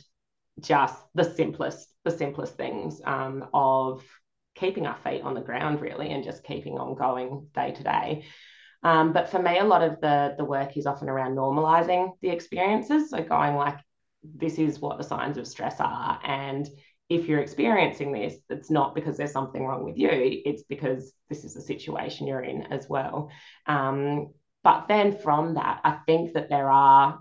just 0.60 1.02
the 1.14 1.24
simplest, 1.24 1.88
the 2.04 2.10
simplest 2.10 2.56
things 2.58 3.00
um, 3.06 3.48
of 3.54 4.04
keeping 4.56 4.86
our 4.86 4.96
feet 5.04 5.22
on 5.22 5.34
the 5.34 5.40
ground, 5.40 5.80
really, 5.80 6.10
and 6.10 6.24
just 6.24 6.44
keeping 6.44 6.78
on 6.78 6.96
going 6.96 7.48
day 7.54 7.72
to 7.72 7.82
day. 7.82 8.24
Um, 8.82 9.12
but 9.12 9.30
for 9.30 9.40
me, 9.40 9.58
a 9.58 9.64
lot 9.64 9.82
of 9.82 10.00
the 10.00 10.34
the 10.36 10.44
work 10.44 10.76
is 10.76 10.86
often 10.86 11.08
around 11.08 11.36
normalizing 11.36 12.12
the 12.22 12.30
experiences. 12.30 13.10
So 13.10 13.22
going 13.22 13.54
like, 13.54 13.78
this 14.22 14.58
is 14.58 14.80
what 14.80 14.98
the 14.98 15.04
signs 15.04 15.38
of 15.38 15.46
stress 15.46 15.76
are, 15.80 16.20
and 16.24 16.68
if 17.08 17.28
you're 17.28 17.40
experiencing 17.40 18.12
this, 18.12 18.34
it's 18.50 18.70
not 18.70 18.94
because 18.94 19.16
there's 19.16 19.32
something 19.32 19.64
wrong 19.64 19.84
with 19.84 19.96
you. 19.96 20.10
It's 20.10 20.64
because 20.64 21.12
this 21.28 21.44
is 21.44 21.54
the 21.54 21.60
situation 21.60 22.26
you're 22.26 22.40
in 22.40 22.62
as 22.72 22.88
well. 22.88 23.30
Um, 23.66 24.32
but 24.64 24.88
then 24.88 25.16
from 25.16 25.54
that, 25.54 25.80
I 25.84 25.98
think 26.06 26.34
that 26.34 26.48
there 26.48 26.68
are 26.68 27.20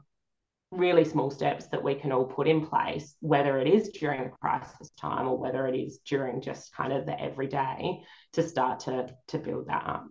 really 0.78 1.06
small 1.06 1.32
steps 1.32 1.68
that 1.68 1.84
we 1.84 1.96
can 1.96 2.12
all 2.12 2.26
put 2.26 2.48
in 2.48 2.66
place, 2.66 3.16
whether 3.20 3.58
it 3.60 3.68
is 3.68 3.90
during 3.90 4.22
a 4.22 4.30
crisis 4.30 4.92
time 5.00 5.28
or 5.28 5.38
whether 5.38 5.68
it 5.68 5.76
is 5.76 6.00
during 6.06 6.42
just 6.42 6.74
kind 6.74 6.94
of 6.94 7.06
the 7.06 7.20
everyday 7.20 8.02
to 8.34 8.44
start 8.44 8.82
to 8.82 9.10
to 9.30 9.38
build 9.38 9.68
that 9.68 9.84
up. 9.86 10.08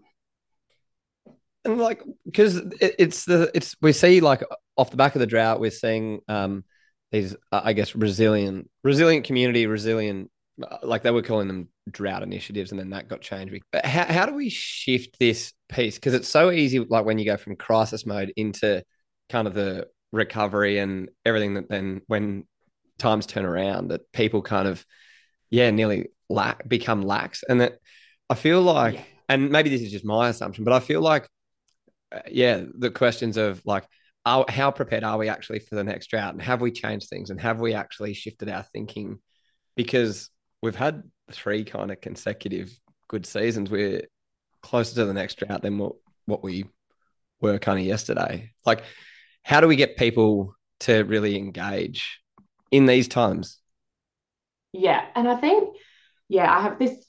And 1.64 1.78
like, 1.78 2.02
because 2.24 2.56
it, 2.56 2.94
it's 2.98 3.24
the 3.24 3.50
it's 3.54 3.74
we 3.80 3.92
see 3.92 4.20
like 4.20 4.42
off 4.76 4.90
the 4.90 4.96
back 4.96 5.14
of 5.14 5.20
the 5.20 5.26
drought, 5.26 5.60
we're 5.60 5.70
seeing 5.70 6.20
um 6.28 6.64
these 7.12 7.34
uh, 7.52 7.60
I 7.64 7.72
guess 7.72 7.94
resilient 7.94 8.70
resilient 8.82 9.24
community, 9.24 9.66
resilient 9.66 10.30
like 10.82 11.02
they 11.02 11.10
were 11.10 11.22
calling 11.22 11.48
them 11.48 11.68
drought 11.90 12.22
initiatives 12.22 12.70
and 12.70 12.78
then 12.78 12.90
that 12.90 13.08
got 13.08 13.20
changed 13.20 13.60
how, 13.82 14.04
how 14.04 14.26
do 14.26 14.34
we 14.34 14.48
shift 14.48 15.18
this 15.18 15.52
piece 15.68 15.96
because 15.96 16.14
it's 16.14 16.28
so 16.28 16.50
easy 16.50 16.78
like 16.78 17.04
when 17.04 17.18
you 17.18 17.24
go 17.24 17.36
from 17.36 17.56
crisis 17.56 18.06
mode 18.06 18.32
into 18.36 18.82
kind 19.28 19.46
of 19.48 19.54
the 19.54 19.86
recovery 20.14 20.78
and 20.78 21.10
everything 21.24 21.54
that 21.54 21.68
then 21.68 22.00
when 22.06 22.44
times 22.98 23.26
turn 23.26 23.44
around 23.44 23.88
that 23.88 24.10
people 24.12 24.42
kind 24.42 24.68
of 24.68 24.84
yeah 25.50 25.70
nearly 25.70 26.08
lack 26.28 26.66
become 26.68 27.02
lax 27.02 27.42
and 27.48 27.60
that 27.60 27.78
i 28.30 28.34
feel 28.34 28.62
like 28.62 28.94
yeah. 28.94 29.02
and 29.28 29.50
maybe 29.50 29.70
this 29.70 29.82
is 29.82 29.90
just 29.90 30.04
my 30.04 30.28
assumption 30.28 30.64
but 30.64 30.72
i 30.72 30.80
feel 30.80 31.00
like 31.00 31.28
uh, 32.12 32.20
yeah 32.30 32.62
the 32.78 32.90
questions 32.90 33.36
of 33.36 33.60
like 33.66 33.84
are, 34.24 34.44
how 34.48 34.70
prepared 34.70 35.04
are 35.04 35.18
we 35.18 35.28
actually 35.28 35.58
for 35.58 35.74
the 35.74 35.84
next 35.84 36.06
drought 36.06 36.32
and 36.32 36.42
have 36.42 36.60
we 36.60 36.70
changed 36.70 37.08
things 37.08 37.30
and 37.30 37.40
have 37.40 37.60
we 37.60 37.74
actually 37.74 38.14
shifted 38.14 38.48
our 38.48 38.62
thinking 38.62 39.18
because 39.76 40.30
we've 40.62 40.76
had 40.76 41.02
three 41.30 41.64
kind 41.64 41.90
of 41.90 42.00
consecutive 42.00 42.70
good 43.08 43.26
seasons. 43.26 43.70
We're 43.70 44.02
closer 44.62 44.94
to 44.96 45.04
the 45.04 45.14
next 45.14 45.38
drought 45.38 45.62
than 45.62 45.78
what, 45.78 45.94
what 46.26 46.42
we 46.42 46.64
were 47.40 47.58
kind 47.58 47.78
of 47.78 47.84
yesterday. 47.84 48.52
Like, 48.64 48.82
how 49.44 49.60
do 49.60 49.68
we 49.68 49.76
get 49.76 49.96
people 49.96 50.56
to 50.80 51.02
really 51.04 51.36
engage 51.36 52.20
in 52.70 52.86
these 52.86 53.06
times? 53.06 53.58
Yeah. 54.72 55.04
And 55.14 55.28
I 55.28 55.36
think, 55.36 55.76
yeah, 56.28 56.52
I 56.52 56.62
have 56.62 56.78
this 56.78 57.06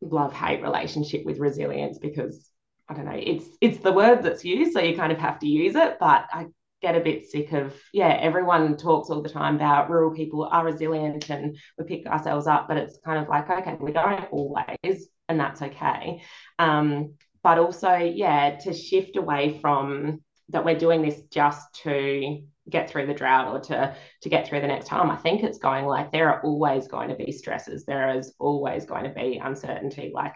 love 0.00 0.32
hate 0.32 0.62
relationship 0.62 1.24
with 1.24 1.38
resilience 1.38 1.98
because 1.98 2.50
I 2.88 2.94
don't 2.94 3.04
know, 3.04 3.12
it's 3.14 3.46
it's 3.60 3.78
the 3.78 3.92
word 3.92 4.22
that's 4.22 4.44
used, 4.44 4.72
so 4.72 4.80
you 4.80 4.94
kind 4.94 5.12
of 5.12 5.18
have 5.18 5.38
to 5.38 5.46
use 5.46 5.74
it. 5.74 5.96
But 5.98 6.26
I 6.32 6.46
get 6.82 6.96
a 6.96 7.00
bit 7.00 7.24
sick 7.26 7.50
of 7.52 7.72
yeah 7.94 8.18
everyone 8.20 8.76
talks 8.76 9.08
all 9.08 9.22
the 9.22 9.28
time 9.30 9.56
about 9.56 9.88
rural 9.88 10.14
people 10.14 10.44
are 10.44 10.66
resilient 10.66 11.30
and 11.30 11.56
we 11.78 11.84
pick 11.84 12.06
ourselves 12.06 12.46
up 12.46 12.68
but 12.68 12.76
it's 12.76 12.98
kind 13.02 13.22
of 13.22 13.26
like 13.26 13.48
okay 13.48 13.74
we 13.80 13.90
don't 13.90 14.30
always 14.30 15.08
and 15.30 15.40
that's 15.40 15.62
okay 15.62 16.20
um, 16.58 17.14
but 17.42 17.56
also 17.56 17.96
yeah 17.96 18.58
to 18.58 18.74
shift 18.74 19.16
away 19.16 19.58
from 19.62 20.20
that 20.54 20.64
we're 20.64 20.78
doing 20.78 21.02
this 21.02 21.20
just 21.30 21.74
to 21.82 22.42
get 22.70 22.88
through 22.88 23.06
the 23.06 23.12
drought 23.14 23.54
or 23.54 23.60
to 23.60 23.94
to 24.22 24.28
get 24.30 24.48
through 24.48 24.60
the 24.60 24.66
next 24.66 24.86
time 24.86 25.10
i 25.10 25.16
think 25.16 25.42
it's 25.42 25.58
going 25.58 25.84
like 25.84 26.10
there 26.10 26.30
are 26.30 26.42
always 26.42 26.88
going 26.88 27.10
to 27.10 27.14
be 27.14 27.30
stresses 27.30 27.84
there 27.84 28.16
is 28.16 28.34
always 28.38 28.86
going 28.86 29.04
to 29.04 29.10
be 29.10 29.36
uncertainty 29.36 30.10
like 30.14 30.34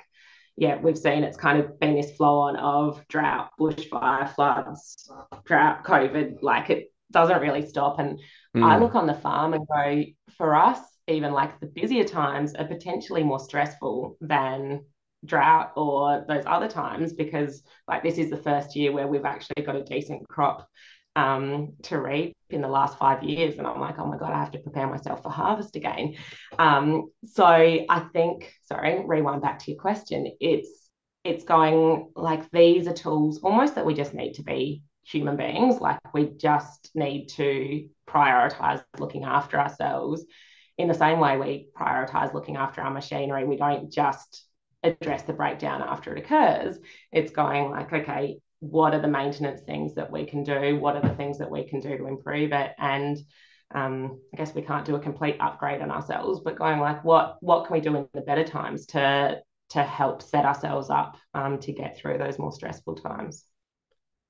yeah, 0.59 0.77
we've 0.81 0.99
seen 0.99 1.23
it's 1.23 1.37
kind 1.37 1.61
of 1.61 1.79
been 1.79 1.95
this 1.95 2.17
flow 2.17 2.41
on 2.41 2.57
of 2.57 3.07
drought, 3.07 3.51
bushfire, 3.61 4.35
floods, 4.35 5.09
drought, 5.45 5.85
COVID. 5.85 6.43
Like 6.43 6.69
it 6.69 6.93
doesn't 7.13 7.41
really 7.41 7.65
stop. 7.65 8.01
And 8.01 8.19
mm. 8.57 8.65
I 8.65 8.77
look 8.79 8.97
on 8.97 9.07
the 9.07 9.15
farm 9.15 9.55
and 9.55 9.67
go, 9.69 10.05
for 10.37 10.57
us, 10.57 10.81
even 11.07 11.33
like 11.33 11.61
the 11.61 11.67
busier 11.67 12.03
times 12.03 12.55
are 12.55 12.67
potentially 12.67 13.23
more 13.23 13.39
stressful 13.39 14.17
than 14.21 14.85
drought 15.25 15.73
or 15.77 16.25
those 16.29 16.45
other 16.47 16.69
times 16.69 17.13
because 17.13 17.63
like 17.87 18.03
this 18.03 18.19
is 18.19 18.31
the 18.31 18.37
first 18.37 18.77
year 18.77 18.93
where 18.93 19.07
we've 19.07 19.25
actually 19.25 19.65
got 19.65 19.77
a 19.77 19.85
decent 19.85 20.29
crop 20.29 20.69
um, 21.17 21.73
to 21.83 22.01
reap 22.01 22.37
in 22.51 22.61
the 22.61 22.69
last 22.69 22.97
five 22.99 23.23
years. 23.25 23.59
And 23.59 23.67
I'm 23.67 23.81
like, 23.81 23.99
oh 23.99 24.07
my 24.07 24.17
God, 24.17 24.33
I 24.33 24.39
have 24.39 24.53
to 24.53 24.59
prepare 24.59 24.87
myself 24.87 25.23
for 25.23 25.31
harvest 25.31 25.75
again. 25.75 26.17
Um, 26.59 27.11
so 27.27 27.45
I 27.45 28.07
think, 28.13 28.53
sorry, 28.67 29.03
rewind 29.05 29.43
back 29.43 29.59
to 29.61 29.73
your 29.73 29.81
question. 29.81 30.31
It's 30.41 30.69
it's 31.25 31.45
going 31.45 32.11
like 32.15 32.49
these 32.53 32.87
are 32.87 32.93
tools 32.93 33.41
almost 33.43 33.75
that 33.75 33.85
we 33.85 33.93
just 33.95 34.15
need 34.15 34.35
to 34.35 34.43
be 34.43 34.83
human 35.03 35.37
beings. 35.37 35.81
Like 35.81 35.99
we 36.15 36.27
just 36.27 36.91
need 36.95 37.27
to 37.31 37.89
prioritize 38.09 38.83
looking 38.99 39.25
after 39.25 39.59
ourselves 39.59 40.25
in 40.79 40.87
the 40.87 40.95
same 40.95 41.19
way 41.19 41.37
we 41.37 41.69
prioritize 41.77 42.33
looking 42.33 42.57
after 42.57 42.81
our 42.81 42.91
machinery. 42.91 43.45
We 43.45 43.57
don't 43.57 43.93
just 43.93 44.48
address 44.83 45.23
the 45.23 45.33
breakdown 45.33 45.83
after 45.83 46.15
it 46.15 46.25
occurs. 46.25 46.79
It's 47.13 47.33
going 47.33 47.71
like, 47.71 47.93
okay, 47.93 48.39
what 48.61 48.95
are 48.95 49.01
the 49.01 49.09
maintenance 49.09 49.61
things 49.63 49.95
that 49.95 50.11
we 50.11 50.25
can 50.25 50.43
do? 50.43 50.79
What 50.79 50.97
are 50.97 51.03
the 51.03 51.15
things 51.15 51.39
that 51.39 51.51
we 51.51 51.69
can 51.69 51.81
do 51.81 51.97
to 51.97 52.07
improve 52.07 52.53
it? 52.53 52.73
And 52.79 53.19
um, 53.75 54.21
I 54.33 54.37
guess 54.37 54.55
we 54.55 54.63
can't 54.63 54.85
do 54.85 54.97
a 54.97 55.01
complete 55.01 55.37
upgrade 55.41 55.83
on 55.83 55.91
ourselves, 55.91 56.41
but 56.41 56.57
going 56.57 56.81
like, 56.81 57.05
what 57.05 57.37
what 57.41 57.67
can 57.67 57.75
we 57.75 57.81
do 57.81 57.97
in 57.97 58.09
the 58.15 58.23
better 58.23 58.45
times 58.45 58.87
to 58.87 59.41
to 59.71 59.83
help 59.83 60.23
set 60.23 60.47
ourselves 60.47 60.89
up 60.89 61.19
um, 61.35 61.59
to 61.59 61.73
get 61.73 61.99
through 61.99 62.19
those 62.19 62.39
more 62.39 62.53
stressful 62.53 62.97
times? 62.97 63.45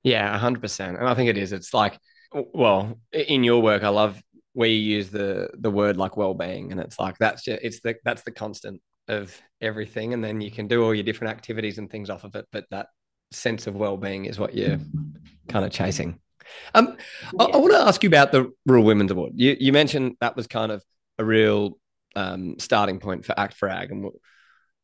Yeah, 0.02 0.36
hundred 0.36 0.60
percent. 0.60 0.98
And 0.98 1.08
I 1.08 1.14
think 1.14 1.30
it 1.30 1.38
is. 1.38 1.52
It's 1.52 1.72
like, 1.72 1.98
well, 2.32 2.98
in 3.12 3.44
your 3.44 3.62
work, 3.62 3.84
I 3.84 3.90
love 3.90 4.20
where 4.54 4.68
you 4.68 4.80
use 4.96 5.10
the 5.10 5.50
the 5.54 5.70
word 5.70 5.96
like 5.96 6.16
well-being, 6.16 6.72
and 6.72 6.80
it's 6.80 6.98
like 6.98 7.16
that's 7.18 7.44
just, 7.44 7.60
it's 7.62 7.80
the 7.80 7.94
that's 8.04 8.22
the 8.22 8.32
constant 8.32 8.80
of 9.08 9.40
everything, 9.60 10.14
and 10.14 10.22
then 10.22 10.40
you 10.40 10.50
can 10.50 10.66
do 10.66 10.84
all 10.84 10.94
your 10.94 11.04
different 11.04 11.32
activities 11.32 11.78
and 11.78 11.90
things 11.90 12.10
off 12.10 12.24
of 12.24 12.34
it, 12.34 12.46
but 12.52 12.66
that 12.70 12.88
sense 13.30 13.66
of 13.66 13.74
well-being 13.74 14.24
is 14.24 14.38
what 14.38 14.54
you're 14.54 14.78
kind 15.48 15.64
of 15.64 15.70
chasing 15.70 16.18
Um, 16.74 16.96
yeah. 17.24 17.44
I, 17.44 17.44
I, 17.44 17.56
want 17.58 17.72
to 17.72 17.80
ask 17.80 18.02
you 18.02 18.08
about 18.08 18.32
the 18.32 18.50
Rural 18.64 18.84
Women's 18.84 19.10
Award. 19.10 19.32
You, 19.34 19.56
you 19.58 19.72
mentioned 19.72 20.16
that 20.20 20.34
was 20.36 20.46
kind 20.46 20.72
of 20.72 20.82
a 21.18 21.24
real 21.24 21.78
um, 22.16 22.58
starting 22.58 23.00
point 23.00 23.26
for 23.26 23.38
Act 23.38 23.54
for 23.54 23.68
Ag, 23.68 23.90
and 23.90 24.02
we'll, 24.04 24.20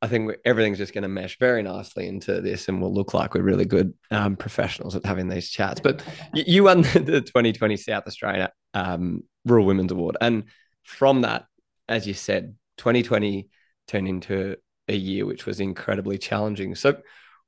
I 0.02 0.09
think 0.09 0.33
everything's 0.45 0.76
just 0.76 0.93
going 0.93 1.02
to 1.02 1.09
mesh 1.09 1.38
very 1.38 1.62
nicely 1.62 2.07
into 2.07 2.43
this, 2.43 2.69
and 2.69 2.83
we'll 2.83 2.93
look 2.93 3.14
like 3.14 3.33
we're 3.35 3.43
really 3.43 3.64
good 3.64 3.95
um, 4.11 4.37
professionals 4.37 4.95
at 4.95 5.07
having 5.07 5.28
these 5.28 5.49
chats. 5.49 5.81
But 5.81 6.02
you, 6.35 6.45
you 6.47 6.64
won 6.64 6.83
the 6.83 7.23
2020 7.23 7.76
South 7.78 8.07
Australia 8.07 8.52
um, 8.75 9.23
Rural 9.47 9.64
Women's 9.64 9.93
Award, 9.93 10.19
and 10.21 10.45
from 10.83 11.23
that, 11.23 11.47
as 11.88 12.07
you 12.07 12.12
said, 12.12 12.57
2020 12.76 13.49
turned 13.86 14.08
into 14.08 14.56
a 14.88 14.94
year 14.94 15.26
which 15.26 15.46
was 15.46 15.60
incredibly 15.60 16.18
challenging. 16.18 16.74
So, 16.74 16.96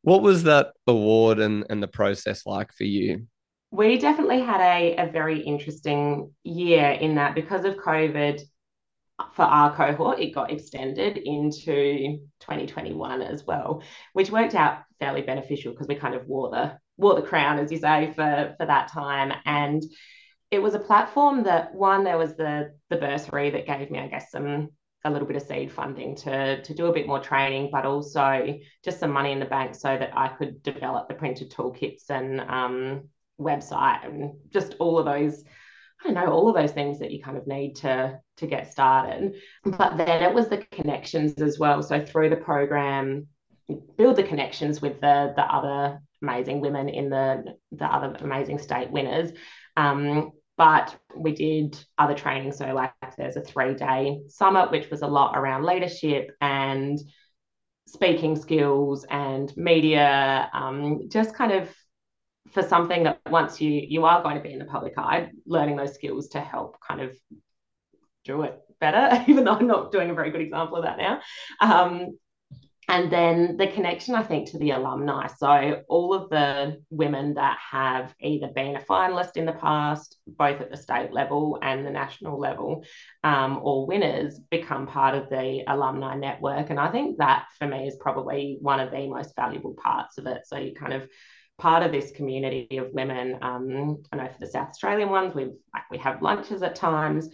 what 0.02 0.22
was 0.22 0.44
that 0.44 0.68
award 0.86 1.38
and, 1.40 1.64
and 1.68 1.82
the 1.82 1.88
process 1.88 2.46
like 2.46 2.72
for 2.72 2.84
you? 2.84 3.26
We 3.72 3.98
definitely 3.98 4.40
had 4.40 4.60
a, 4.60 4.96
a 4.96 5.10
very 5.10 5.40
interesting 5.40 6.32
year 6.44 6.90
in 6.90 7.16
that 7.16 7.34
because 7.34 7.64
of 7.64 7.76
COVID, 7.76 8.40
for 9.32 9.42
our 9.42 9.74
cohort, 9.74 10.20
it 10.20 10.34
got 10.34 10.50
extended 10.50 11.16
into 11.16 12.18
2021 12.40 13.22
as 13.22 13.44
well, 13.44 13.82
which 14.12 14.30
worked 14.30 14.54
out 14.54 14.80
fairly 15.00 15.22
beneficial 15.22 15.72
because 15.72 15.88
we 15.88 15.94
kind 15.94 16.14
of 16.14 16.26
wore 16.26 16.50
the 16.50 16.78
wore 16.98 17.14
the 17.14 17.26
crown, 17.26 17.58
as 17.58 17.72
you 17.72 17.78
say, 17.78 18.12
for 18.14 18.54
for 18.58 18.66
that 18.66 18.92
time. 18.92 19.32
And 19.44 19.82
it 20.50 20.60
was 20.60 20.74
a 20.74 20.78
platform 20.78 21.44
that 21.44 21.74
one, 21.74 22.04
there 22.04 22.18
was 22.18 22.36
the 22.36 22.74
the 22.90 22.96
bursary 22.96 23.50
that 23.50 23.66
gave 23.66 23.90
me, 23.90 23.98
I 23.98 24.08
guess, 24.08 24.30
some 24.30 24.70
a 25.06 25.10
little 25.10 25.26
bit 25.26 25.36
of 25.36 25.42
seed 25.42 25.72
funding 25.72 26.16
to 26.16 26.62
to 26.62 26.74
do 26.74 26.86
a 26.86 26.92
bit 26.92 27.06
more 27.06 27.20
training, 27.20 27.70
but 27.72 27.86
also 27.86 28.58
just 28.84 29.00
some 29.00 29.10
money 29.10 29.32
in 29.32 29.40
the 29.40 29.46
bank 29.46 29.74
so 29.74 29.96
that 29.96 30.16
I 30.16 30.28
could 30.28 30.62
develop 30.62 31.08
the 31.08 31.14
printed 31.14 31.50
toolkits 31.50 32.10
and 32.10 32.40
um, 32.40 33.08
website 33.40 34.04
and 34.04 34.34
just 34.50 34.74
all 34.78 34.98
of 34.98 35.04
those 35.04 35.44
I 36.02 36.08
don't 36.08 36.14
know, 36.14 36.30
all 36.30 36.48
of 36.48 36.54
those 36.54 36.72
things 36.72 36.98
that 36.98 37.10
you 37.10 37.22
kind 37.22 37.38
of 37.38 37.46
need 37.46 37.76
to 37.76 38.20
to 38.38 38.46
get 38.46 38.70
started. 38.70 39.34
But 39.64 39.96
then 39.96 40.22
it 40.22 40.34
was 40.34 40.48
the 40.48 40.58
connections 40.70 41.40
as 41.40 41.58
well. 41.58 41.82
So 41.82 42.04
through 42.04 42.30
the 42.30 42.36
program, 42.36 43.28
build 43.96 44.16
the 44.16 44.22
connections 44.22 44.82
with 44.82 45.00
the 45.00 45.32
the 45.34 45.42
other 45.42 46.00
amazing 46.22 46.60
women 46.60 46.88
in 46.88 47.08
the 47.08 47.56
the 47.72 47.86
other 47.86 48.16
amazing 48.20 48.58
state 48.58 48.90
winners. 48.90 49.32
Um, 49.76 50.32
but 50.56 50.96
we 51.14 51.32
did 51.32 51.78
other 51.98 52.14
training. 52.14 52.52
So 52.52 52.72
like 52.72 52.92
there's 53.16 53.36
a 53.36 53.42
three 53.42 53.74
day 53.74 54.22
summit, 54.28 54.70
which 54.70 54.90
was 54.90 55.02
a 55.02 55.06
lot 55.06 55.36
around 55.36 55.64
leadership 55.64 56.30
and 56.40 56.98
speaking 57.86 58.36
skills 58.36 59.04
and 59.10 59.54
media, 59.56 60.50
um, 60.52 61.08
just 61.08 61.34
kind 61.34 61.52
of 61.52 61.74
for 62.52 62.62
something 62.62 63.04
that 63.04 63.20
once 63.28 63.60
you 63.60 63.70
you 63.70 64.04
are 64.04 64.22
going 64.22 64.36
to 64.36 64.42
be 64.42 64.52
in 64.52 64.58
the 64.58 64.64
public 64.64 64.94
eye, 64.96 65.30
learning 65.46 65.76
those 65.76 65.94
skills 65.94 66.28
to 66.28 66.40
help 66.40 66.76
kind 66.80 67.00
of 67.00 67.16
do 68.24 68.42
it 68.42 68.58
better, 68.80 69.24
even 69.28 69.44
though 69.44 69.52
I'm 69.52 69.66
not 69.66 69.92
doing 69.92 70.10
a 70.10 70.14
very 70.14 70.30
good 70.30 70.40
example 70.40 70.78
of 70.78 70.84
that 70.84 70.98
now. 70.98 71.20
Um, 71.60 72.18
and 72.88 73.10
then 73.10 73.56
the 73.56 73.66
connection, 73.66 74.14
I 74.14 74.22
think, 74.22 74.50
to 74.50 74.58
the 74.58 74.70
alumni. 74.70 75.26
So, 75.26 75.82
all 75.88 76.14
of 76.14 76.30
the 76.30 76.80
women 76.90 77.34
that 77.34 77.58
have 77.58 78.14
either 78.20 78.48
been 78.48 78.76
a 78.76 78.80
finalist 78.80 79.36
in 79.36 79.44
the 79.44 79.52
past, 79.52 80.16
both 80.26 80.60
at 80.60 80.70
the 80.70 80.76
state 80.76 81.12
level 81.12 81.58
and 81.62 81.84
the 81.84 81.90
national 81.90 82.38
level, 82.38 82.84
um, 83.24 83.58
or 83.60 83.86
winners, 83.86 84.38
become 84.50 84.86
part 84.86 85.16
of 85.16 85.28
the 85.30 85.64
alumni 85.66 86.14
network. 86.14 86.70
And 86.70 86.78
I 86.78 86.92
think 86.92 87.18
that 87.18 87.46
for 87.58 87.66
me 87.66 87.88
is 87.88 87.96
probably 87.96 88.58
one 88.60 88.78
of 88.78 88.92
the 88.92 89.08
most 89.08 89.34
valuable 89.34 89.74
parts 89.74 90.18
of 90.18 90.26
it. 90.26 90.42
So, 90.46 90.56
you 90.56 90.72
kind 90.72 90.92
of 90.92 91.08
part 91.58 91.82
of 91.82 91.90
this 91.90 92.12
community 92.12 92.76
of 92.76 92.92
women. 92.92 93.38
Um, 93.42 94.02
I 94.12 94.16
know 94.16 94.28
for 94.28 94.38
the 94.38 94.46
South 94.46 94.68
Australian 94.68 95.10
ones, 95.10 95.34
we 95.34 95.44
like 95.44 95.90
we 95.90 95.98
have 95.98 96.22
lunches 96.22 96.62
at 96.62 96.76
times, 96.76 97.30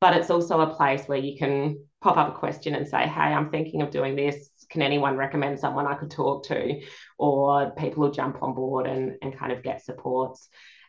but 0.00 0.16
it's 0.16 0.30
also 0.30 0.60
a 0.60 0.74
place 0.74 1.04
where 1.06 1.18
you 1.18 1.38
can 1.38 1.78
pop 2.00 2.16
up 2.16 2.34
a 2.34 2.38
question 2.38 2.74
and 2.74 2.88
say, 2.88 3.06
"Hey, 3.06 3.32
I'm 3.32 3.50
thinking 3.50 3.82
of 3.82 3.90
doing 3.90 4.16
this. 4.16 4.50
Can 4.70 4.82
anyone 4.82 5.16
recommend 5.16 5.58
someone 5.58 5.86
I 5.86 5.94
could 5.94 6.10
talk 6.10 6.44
to?" 6.46 6.80
Or 7.18 7.70
people 7.70 8.02
will 8.02 8.12
jump 8.12 8.42
on 8.42 8.54
board 8.54 8.86
and 8.86 9.16
and 9.22 9.38
kind 9.38 9.52
of 9.52 9.62
get 9.62 9.84
supports. 9.84 10.48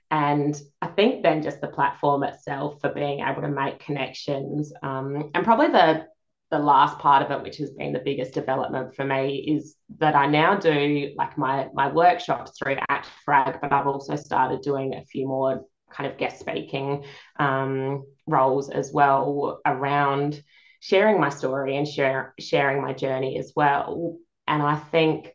And 0.09 0.59
I 0.81 0.87
think 0.87 1.21
then 1.21 1.43
just 1.43 1.59
the 1.59 1.67
platform 1.67 2.23
itself 2.23 2.79
for 2.79 2.89
being 2.93 3.19
able 3.19 3.41
to 3.41 3.49
make 3.49 3.79
connections, 3.79 4.73
um, 4.81 5.31
and 5.33 5.43
probably 5.43 5.67
the 5.67 6.07
the 6.49 6.59
last 6.59 6.97
part 6.99 7.21
of 7.23 7.31
it, 7.31 7.43
which 7.43 7.57
has 7.57 7.71
been 7.71 7.91
the 7.91 7.99
biggest 7.99 8.33
development 8.33 8.95
for 8.95 9.03
me, 9.03 9.37
is 9.39 9.75
that 9.99 10.15
I 10.15 10.27
now 10.27 10.55
do 10.55 11.13
like 11.17 11.37
my 11.37 11.67
my 11.73 11.89
workshops 11.89 12.57
through 12.57 12.77
Act 12.89 13.07
for 13.25 13.33
Ag, 13.33 13.59
but 13.61 13.73
I've 13.73 13.87
also 13.87 14.15
started 14.15 14.61
doing 14.61 14.95
a 14.95 15.03
few 15.03 15.27
more 15.27 15.65
kind 15.91 16.09
of 16.09 16.17
guest 16.17 16.39
speaking 16.39 17.03
um, 17.37 18.05
roles 18.27 18.69
as 18.69 18.91
well 18.93 19.59
around 19.65 20.41
sharing 20.79 21.19
my 21.19 21.29
story 21.29 21.75
and 21.77 21.87
share, 21.87 22.33
sharing 22.39 22.81
my 22.81 22.93
journey 22.93 23.37
as 23.37 23.53
well. 23.55 24.17
And 24.47 24.61
I 24.61 24.75
think 24.75 25.33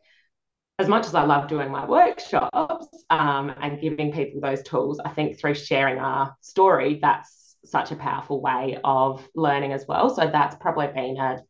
as 0.79 0.87
much 0.87 1.05
as 1.05 1.15
I 1.15 1.23
love 1.23 1.47
doing 1.47 1.71
my 1.71 1.85
workshops 1.85 2.87
um, 3.09 3.53
and 3.61 3.79
giving 3.79 4.11
people 4.11 4.41
those 4.41 4.63
tools, 4.63 4.99
I 5.03 5.09
think 5.09 5.39
through 5.39 5.55
sharing 5.55 5.99
our 5.99 6.35
story, 6.41 6.99
that's 7.01 7.55
such 7.65 7.91
a 7.91 7.95
powerful 7.95 8.41
way 8.41 8.79
of 8.83 9.27
learning 9.35 9.71
as 9.71 9.85
well. 9.87 10.09
So 10.09 10.27
that's 10.27 10.55
probably 10.55 10.87
been 10.87 11.17
a, 11.17 11.41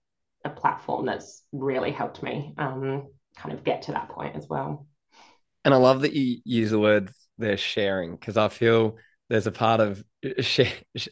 a 0.46 0.50
platform 0.50 1.06
that's 1.06 1.44
really 1.52 1.92
helped 1.92 2.22
me 2.22 2.54
um, 2.58 3.08
kind 3.36 3.54
of 3.54 3.64
get 3.64 3.84
to 3.84 3.94
that 3.94 4.10
point 4.10 4.36
as 4.36 4.48
well. 4.48 4.86
And 5.66 5.74
I 5.74 5.78
love 5.78 6.02
that 6.02 6.14
you 6.14 6.40
use 6.44 6.72
the 6.72 6.80
word 6.80 7.10
they're 7.38 7.58
sharing 7.58 8.12
because 8.12 8.38
I 8.38 8.50
feel 8.50 8.98
there's 9.30 9.48
a 9.48 9.52
part 9.52 9.80
of 9.80 10.04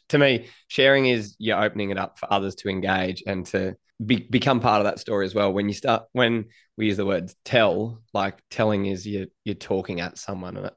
to 0.10 0.18
me 0.18 0.48
sharing 0.68 1.06
is 1.06 1.36
you're 1.40 1.62
opening 1.62 1.90
it 1.90 1.98
up 1.98 2.20
for 2.20 2.32
others 2.32 2.56
to 2.56 2.70
engage 2.70 3.24
and 3.26 3.46
to 3.48 3.76
be, 4.04 4.28
become 4.30 4.60
part 4.60 4.82
of 4.82 4.86
that 4.86 5.00
story 5.00 5.26
as 5.26 5.36
well 5.36 5.54
when 5.54 5.68
you 5.68 5.74
start 5.74 6.04
when 6.14 6.46
we 6.78 6.88
use 6.88 6.98
the 6.98 7.06
word 7.06 7.32
tell 7.46 8.02
like 8.14 8.42
telling 8.50 8.86
is 8.86 9.08
you're 9.08 9.28
you're 9.44 9.56
talking 9.56 10.02
at 10.02 10.18
someone 10.18 10.70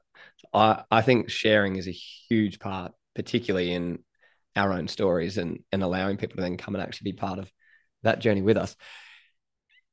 I, 0.53 0.83
I 0.91 1.01
think 1.01 1.29
sharing 1.29 1.75
is 1.75 1.87
a 1.87 1.91
huge 1.91 2.59
part 2.59 2.93
particularly 3.15 3.73
in 3.73 3.99
our 4.55 4.71
own 4.71 4.87
stories 4.87 5.37
and 5.37 5.59
and 5.71 5.83
allowing 5.83 6.17
people 6.17 6.37
to 6.37 6.41
then 6.41 6.57
come 6.57 6.75
and 6.75 6.83
actually 6.83 7.11
be 7.11 7.17
part 7.17 7.39
of 7.39 7.51
that 8.03 8.19
journey 8.19 8.41
with 8.41 8.57
us. 8.57 8.75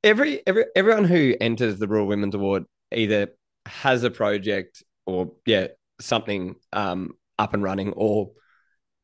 Every 0.04 0.46
every 0.46 0.66
everyone 0.76 1.04
who 1.04 1.34
enters 1.40 1.78
the 1.78 1.88
Rural 1.88 2.06
Women's 2.06 2.34
Award 2.34 2.64
either 2.92 3.28
has 3.66 4.04
a 4.04 4.10
project 4.10 4.82
or 5.06 5.32
yeah 5.46 5.68
something 6.00 6.56
um, 6.72 7.12
up 7.38 7.54
and 7.54 7.62
running 7.62 7.92
or 7.92 8.30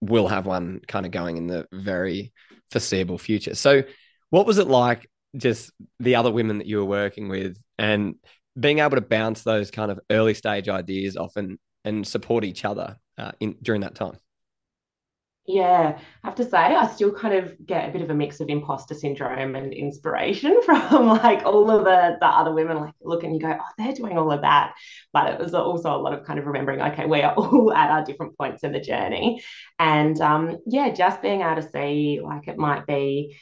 will 0.00 0.28
have 0.28 0.46
one 0.46 0.80
kind 0.86 1.06
of 1.06 1.12
going 1.12 1.36
in 1.36 1.46
the 1.46 1.66
very 1.72 2.32
foreseeable 2.70 3.18
future. 3.18 3.54
So, 3.54 3.82
what 4.30 4.46
was 4.46 4.58
it 4.58 4.68
like? 4.68 5.08
Just 5.36 5.72
the 6.00 6.16
other 6.16 6.30
women 6.30 6.58
that 6.58 6.66
you 6.66 6.78
were 6.78 6.84
working 6.84 7.28
with 7.28 7.56
and 7.78 8.14
being 8.58 8.78
able 8.80 8.96
to 8.96 9.00
bounce 9.00 9.42
those 9.42 9.70
kind 9.70 9.90
of 9.90 10.00
early 10.10 10.34
stage 10.34 10.68
ideas 10.68 11.16
off 11.16 11.36
and, 11.36 11.58
and 11.84 12.06
support 12.06 12.44
each 12.44 12.64
other 12.64 12.96
uh, 13.16 13.32
in 13.40 13.56
during 13.62 13.82
that 13.82 13.94
time. 13.94 14.18
Yeah, 15.50 15.98
I 15.98 16.26
have 16.26 16.34
to 16.34 16.44
say, 16.44 16.58
I 16.58 16.86
still 16.88 17.10
kind 17.10 17.32
of 17.32 17.54
get 17.64 17.88
a 17.88 17.92
bit 17.92 18.02
of 18.02 18.10
a 18.10 18.14
mix 18.14 18.38
of 18.40 18.50
imposter 18.50 18.92
syndrome 18.92 19.56
and 19.56 19.72
inspiration 19.72 20.60
from 20.66 21.08
like 21.08 21.46
all 21.46 21.70
of 21.70 21.84
the, 21.84 22.18
the 22.20 22.26
other 22.26 22.52
women. 22.52 22.76
Like, 22.76 22.92
look 23.02 23.24
and 23.24 23.34
you 23.34 23.40
go, 23.40 23.56
oh, 23.58 23.64
they're 23.78 23.94
doing 23.94 24.18
all 24.18 24.30
of 24.30 24.42
that. 24.42 24.74
But 25.10 25.32
it 25.32 25.38
was 25.40 25.54
also 25.54 25.90
a 25.90 25.96
lot 25.96 26.12
of 26.12 26.26
kind 26.26 26.38
of 26.38 26.44
remembering, 26.46 26.82
okay, 26.82 27.06
we 27.06 27.22
are 27.22 27.32
all 27.36 27.72
at 27.72 27.90
our 27.90 28.04
different 28.04 28.36
points 28.36 28.62
in 28.62 28.72
the 28.72 28.80
journey. 28.80 29.42
And 29.78 30.20
um, 30.20 30.58
yeah, 30.66 30.90
just 30.90 31.22
being 31.22 31.40
able 31.40 31.62
to 31.62 31.70
see, 31.70 32.20
like, 32.22 32.46
it 32.46 32.58
might 32.58 32.86
be, 32.86 33.38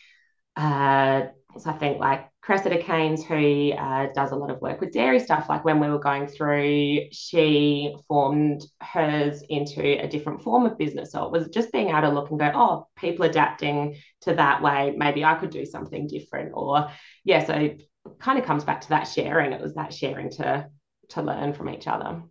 uh, 0.55 1.23
so 1.59 1.71
I 1.71 1.73
think 1.73 1.99
like 1.99 2.29
Cressida 2.47 2.81
Cains, 2.81 3.25
who 3.25 3.73
uh, 3.73 4.07
does 4.15 4.31
a 4.31 4.37
lot 4.37 4.53
of 4.53 4.61
work 4.61 4.81
with 4.81 4.93
dairy 4.93 5.19
stuff, 5.19 5.49
like 5.49 5.65
when 5.65 5.81
we 5.81 5.89
were 5.89 5.99
going 5.99 6.29
through, 6.29 7.01
she 7.11 7.93
formed 8.07 8.65
hers 8.81 9.43
into 9.49 9.83
a 9.83 10.07
different 10.07 10.41
form 10.41 10.65
of 10.65 10.79
business. 10.79 11.11
So 11.11 11.25
it 11.25 11.33
was 11.33 11.49
just 11.49 11.73
being 11.73 11.89
able 11.89 12.03
to 12.03 12.11
look 12.11 12.31
and 12.31 12.39
go, 12.39 12.53
oh, 12.55 12.87
people 12.95 13.27
adapting 13.27 13.97
to 14.21 14.35
that 14.35 14.63
way. 14.63 14.95
Maybe 14.97 15.25
I 15.25 15.35
could 15.35 15.51
do 15.51 15.67
something 15.67 16.07
different. 16.07 16.53
Or 16.55 16.89
yeah, 17.25 17.45
so 17.45 17.75
kind 18.21 18.39
of 18.39 18.45
comes 18.45 18.63
back 18.63 18.83
to 18.83 18.91
that 18.91 19.09
sharing. 19.09 19.51
It 19.51 19.61
was 19.61 19.75
that 19.75 19.93
sharing 19.93 20.31
to 20.31 20.69
to 21.09 21.23
learn 21.23 21.53
from 21.53 21.69
each 21.69 21.89
other. 21.89 22.23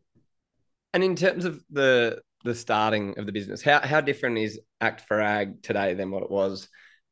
And 0.94 1.04
in 1.04 1.18
terms 1.18 1.44
of 1.44 1.62
the 1.70 2.22
the 2.46 2.56
starting 2.56 3.20
of 3.20 3.26
the 3.26 3.34
business, 3.34 3.62
how 3.62 3.82
how 3.82 4.00
different 4.00 4.38
is 4.38 4.62
Act 4.80 5.02
for 5.10 5.20
Ag 5.20 5.62
today 5.62 5.94
than 5.94 6.10
what 6.10 6.24
it 6.24 6.32
was 6.32 6.70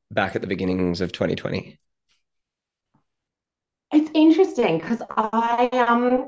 back 0.09 0.37
at 0.37 0.41
the 0.41 0.47
beginnings 0.47 1.01
of 1.01 1.11
2020? 1.11 1.81
It's 3.93 4.09
interesting 4.13 4.79
because 4.79 5.01
I 5.11 5.69
um 5.87 6.27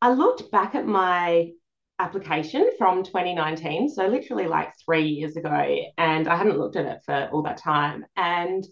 I 0.00 0.12
looked 0.12 0.50
back 0.50 0.74
at 0.74 0.86
my 0.86 1.50
application 1.98 2.70
from 2.78 3.02
2019, 3.04 3.88
so 3.90 4.06
literally 4.06 4.46
like 4.46 4.72
three 4.84 5.08
years 5.08 5.36
ago, 5.36 5.78
and 5.98 6.28
I 6.28 6.36
hadn't 6.36 6.58
looked 6.58 6.76
at 6.76 6.86
it 6.86 7.00
for 7.04 7.28
all 7.32 7.42
that 7.42 7.58
time. 7.58 8.06
And 8.16 8.64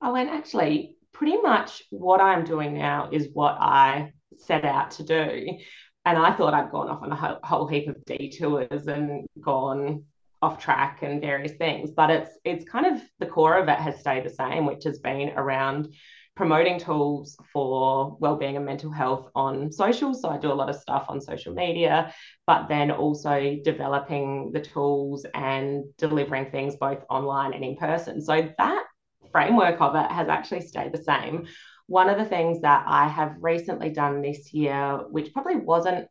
I 0.00 0.10
went, 0.12 0.30
actually, 0.30 0.96
pretty 1.12 1.38
much 1.38 1.82
what 1.90 2.20
I'm 2.20 2.44
doing 2.44 2.74
now 2.74 3.08
is 3.10 3.28
what 3.32 3.56
I 3.58 4.12
set 4.36 4.64
out 4.64 4.92
to 4.92 5.04
do. 5.04 5.58
and 6.06 6.18
I 6.18 6.32
thought 6.34 6.54
I'd 6.54 6.70
gone 6.70 6.88
off 6.90 7.02
on 7.02 7.12
a 7.12 7.16
whole, 7.16 7.38
whole 7.42 7.66
heap 7.68 7.88
of 7.88 8.04
detours 8.04 8.86
and 8.86 9.26
gone 9.40 10.04
off 10.42 10.58
track 10.58 11.02
and 11.02 11.22
various 11.22 11.52
things 11.56 11.90
but 11.92 12.10
it's 12.10 12.30
it's 12.44 12.68
kind 12.68 12.84
of 12.84 13.00
the 13.18 13.26
core 13.26 13.56
of 13.56 13.68
it 13.68 13.78
has 13.78 14.00
stayed 14.00 14.24
the 14.24 14.30
same 14.30 14.66
which 14.66 14.84
has 14.84 14.98
been 14.98 15.30
around 15.36 15.88
promoting 16.36 16.78
tools 16.78 17.36
for 17.52 18.16
well-being 18.20 18.56
and 18.56 18.66
mental 18.66 18.90
health 18.90 19.28
on 19.34 19.70
social 19.70 20.14
so 20.14 20.28
i 20.28 20.36
do 20.36 20.50
a 20.50 20.54
lot 20.54 20.68
of 20.68 20.76
stuff 20.76 21.06
on 21.08 21.20
social 21.20 21.54
media 21.54 22.12
but 22.46 22.68
then 22.68 22.90
also 22.90 23.56
developing 23.62 24.50
the 24.52 24.60
tools 24.60 25.24
and 25.34 25.84
delivering 25.96 26.50
things 26.50 26.76
both 26.76 27.04
online 27.08 27.52
and 27.52 27.64
in 27.64 27.76
person 27.76 28.20
so 28.20 28.48
that 28.58 28.84
framework 29.30 29.80
of 29.80 29.94
it 29.94 30.10
has 30.10 30.28
actually 30.28 30.60
stayed 30.60 30.92
the 30.92 31.02
same 31.02 31.46
one 31.86 32.08
of 32.08 32.18
the 32.18 32.24
things 32.24 32.60
that 32.62 32.84
i 32.86 33.06
have 33.06 33.36
recently 33.40 33.90
done 33.90 34.20
this 34.20 34.52
year 34.52 34.98
which 35.10 35.32
probably 35.32 35.56
wasn't 35.56 36.06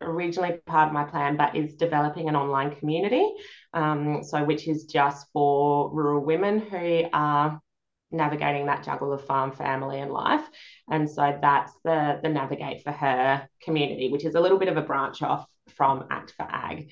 originally 0.00 0.58
part 0.66 0.88
of 0.88 0.94
my 0.94 1.04
plan, 1.04 1.36
but 1.36 1.56
is 1.56 1.74
developing 1.74 2.28
an 2.28 2.36
online 2.36 2.74
community. 2.76 3.28
Um, 3.74 4.22
so, 4.22 4.44
which 4.44 4.68
is 4.68 4.84
just 4.84 5.26
for 5.32 5.92
rural 5.92 6.24
women 6.24 6.60
who 6.60 7.04
are 7.12 7.60
navigating 8.10 8.66
that 8.66 8.84
juggle 8.84 9.12
of 9.12 9.24
farm, 9.24 9.52
family, 9.52 10.00
and 10.00 10.12
life. 10.12 10.44
And 10.90 11.08
so 11.10 11.38
that's 11.40 11.72
the 11.84 12.20
the 12.22 12.28
Navigate 12.28 12.82
for 12.82 12.92
Her 12.92 13.48
community, 13.62 14.10
which 14.10 14.24
is 14.24 14.34
a 14.34 14.40
little 14.40 14.58
bit 14.58 14.68
of 14.68 14.76
a 14.76 14.82
branch 14.82 15.22
off 15.22 15.46
from 15.76 16.06
Act 16.10 16.34
for 16.36 16.46
Ag. 16.48 16.90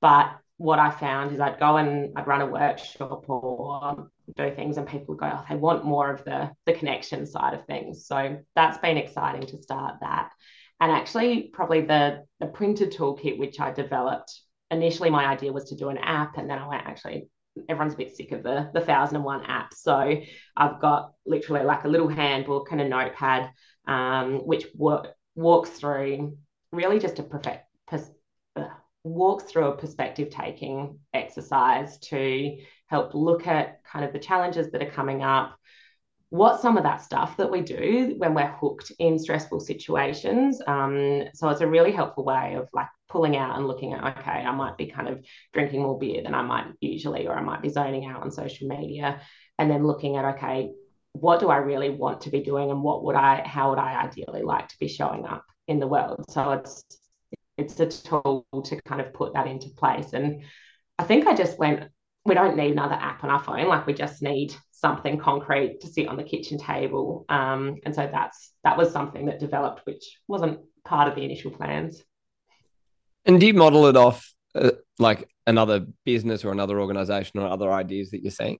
But 0.00 0.36
what 0.56 0.80
I 0.80 0.90
found 0.90 1.32
is 1.32 1.40
I'd 1.40 1.60
go 1.60 1.76
and 1.76 2.18
I'd 2.18 2.26
run 2.26 2.40
a 2.40 2.46
workshop 2.46 3.28
or 3.28 4.10
do 4.36 4.54
things, 4.54 4.76
and 4.76 4.86
people 4.86 5.14
would 5.14 5.20
go, 5.20 5.30
oh, 5.32 5.44
they 5.48 5.56
want 5.56 5.84
more 5.84 6.12
of 6.12 6.24
the 6.24 6.50
the 6.66 6.72
connection 6.72 7.26
side 7.26 7.54
of 7.54 7.64
things. 7.66 8.06
So 8.06 8.38
that's 8.54 8.78
been 8.78 8.96
exciting 8.96 9.46
to 9.46 9.62
start 9.62 9.96
that. 10.00 10.30
And 10.80 10.92
actually, 10.92 11.50
probably 11.52 11.80
the, 11.82 12.24
the 12.38 12.46
printed 12.46 12.92
toolkit, 12.92 13.38
which 13.38 13.58
I 13.58 13.72
developed, 13.72 14.32
initially 14.70 15.10
my 15.10 15.26
idea 15.26 15.52
was 15.52 15.70
to 15.70 15.76
do 15.76 15.88
an 15.88 15.98
app. 15.98 16.38
And 16.38 16.48
then 16.48 16.58
I 16.58 16.68
went, 16.68 16.86
actually, 16.86 17.28
everyone's 17.68 17.94
a 17.94 17.98
bit 17.98 18.16
sick 18.16 18.32
of 18.32 18.42
the, 18.42 18.70
the 18.72 18.80
1001 18.80 19.44
apps. 19.44 19.74
So 19.78 20.20
I've 20.56 20.80
got 20.80 21.12
literally 21.26 21.64
like 21.64 21.84
a 21.84 21.88
little 21.88 22.08
handbook 22.08 22.72
and 22.72 22.80
a 22.80 22.88
notepad, 22.88 23.50
um, 23.86 24.46
which 24.46 24.66
work, 24.74 25.08
walks 25.34 25.70
through 25.70 26.36
really 26.72 26.98
just 26.98 27.18
a 27.18 27.22
perfect, 27.22 27.64
pers- 27.86 28.10
uh, 28.56 28.68
walks 29.04 29.44
through 29.44 29.66
a 29.66 29.76
perspective 29.76 30.30
taking 30.30 30.98
exercise 31.14 31.98
to 31.98 32.58
help 32.86 33.14
look 33.14 33.46
at 33.46 33.82
kind 33.84 34.04
of 34.04 34.12
the 34.12 34.18
challenges 34.18 34.70
that 34.70 34.82
are 34.82 34.90
coming 34.90 35.22
up, 35.22 35.57
what 36.30 36.60
some 36.60 36.76
of 36.76 36.82
that 36.82 37.00
stuff 37.00 37.36
that 37.38 37.50
we 37.50 37.62
do 37.62 38.14
when 38.18 38.34
we're 38.34 38.52
hooked 38.60 38.92
in 38.98 39.18
stressful 39.18 39.60
situations. 39.60 40.60
Um, 40.66 41.24
so 41.34 41.48
it's 41.48 41.62
a 41.62 41.66
really 41.66 41.92
helpful 41.92 42.24
way 42.24 42.54
of 42.54 42.68
like 42.74 42.88
pulling 43.08 43.36
out 43.36 43.56
and 43.56 43.66
looking 43.66 43.94
at, 43.94 44.18
okay, 44.18 44.30
I 44.30 44.50
might 44.52 44.76
be 44.76 44.86
kind 44.86 45.08
of 45.08 45.24
drinking 45.54 45.82
more 45.82 45.98
beer 45.98 46.22
than 46.22 46.34
I 46.34 46.42
might 46.42 46.66
usually, 46.80 47.26
or 47.26 47.34
I 47.34 47.40
might 47.40 47.62
be 47.62 47.70
zoning 47.70 48.04
out 48.04 48.22
on 48.22 48.30
social 48.30 48.68
media. 48.68 49.22
And 49.58 49.70
then 49.70 49.86
looking 49.86 50.16
at, 50.16 50.36
okay, 50.36 50.70
what 51.12 51.40
do 51.40 51.48
I 51.48 51.56
really 51.56 51.90
want 51.90 52.20
to 52.22 52.30
be 52.30 52.42
doing 52.42 52.70
and 52.70 52.82
what 52.82 53.04
would 53.04 53.16
I, 53.16 53.42
how 53.46 53.70
would 53.70 53.78
I 53.78 54.04
ideally 54.04 54.42
like 54.42 54.68
to 54.68 54.78
be 54.78 54.88
showing 54.88 55.24
up 55.24 55.44
in 55.66 55.80
the 55.80 55.86
world? 55.86 56.26
So 56.28 56.52
it's, 56.52 56.84
it's 57.56 57.80
a 57.80 57.86
tool 57.86 58.46
to 58.64 58.80
kind 58.82 59.00
of 59.00 59.14
put 59.14 59.32
that 59.32 59.46
into 59.46 59.70
place. 59.70 60.12
And 60.12 60.42
I 60.98 61.04
think 61.04 61.26
I 61.26 61.34
just 61.34 61.58
went, 61.58 61.88
we 62.26 62.34
don't 62.34 62.56
need 62.56 62.72
another 62.72 62.94
app 62.94 63.24
on 63.24 63.30
our 63.30 63.42
phone. 63.42 63.66
Like 63.66 63.86
we 63.86 63.94
just 63.94 64.22
need 64.22 64.54
something 64.80 65.18
concrete 65.18 65.80
to 65.80 65.88
sit 65.88 66.08
on 66.08 66.16
the 66.16 66.22
kitchen 66.22 66.58
table. 66.58 67.24
Um, 67.28 67.76
and 67.84 67.94
so 67.94 68.08
that's 68.10 68.52
that 68.64 68.76
was 68.76 68.92
something 68.92 69.26
that 69.26 69.38
developed, 69.40 69.82
which 69.84 70.18
wasn't 70.28 70.60
part 70.84 71.08
of 71.08 71.14
the 71.14 71.24
initial 71.24 71.50
plans. 71.50 72.02
And 73.24 73.40
do 73.40 73.46
you 73.46 73.54
model 73.54 73.86
it 73.86 73.96
off 73.96 74.32
uh, 74.54 74.70
like 74.98 75.28
another 75.46 75.86
business 76.04 76.44
or 76.44 76.52
another 76.52 76.80
organization 76.80 77.40
or 77.40 77.48
other 77.48 77.70
ideas 77.72 78.10
that 78.10 78.22
you're 78.22 78.30
seeing? 78.30 78.58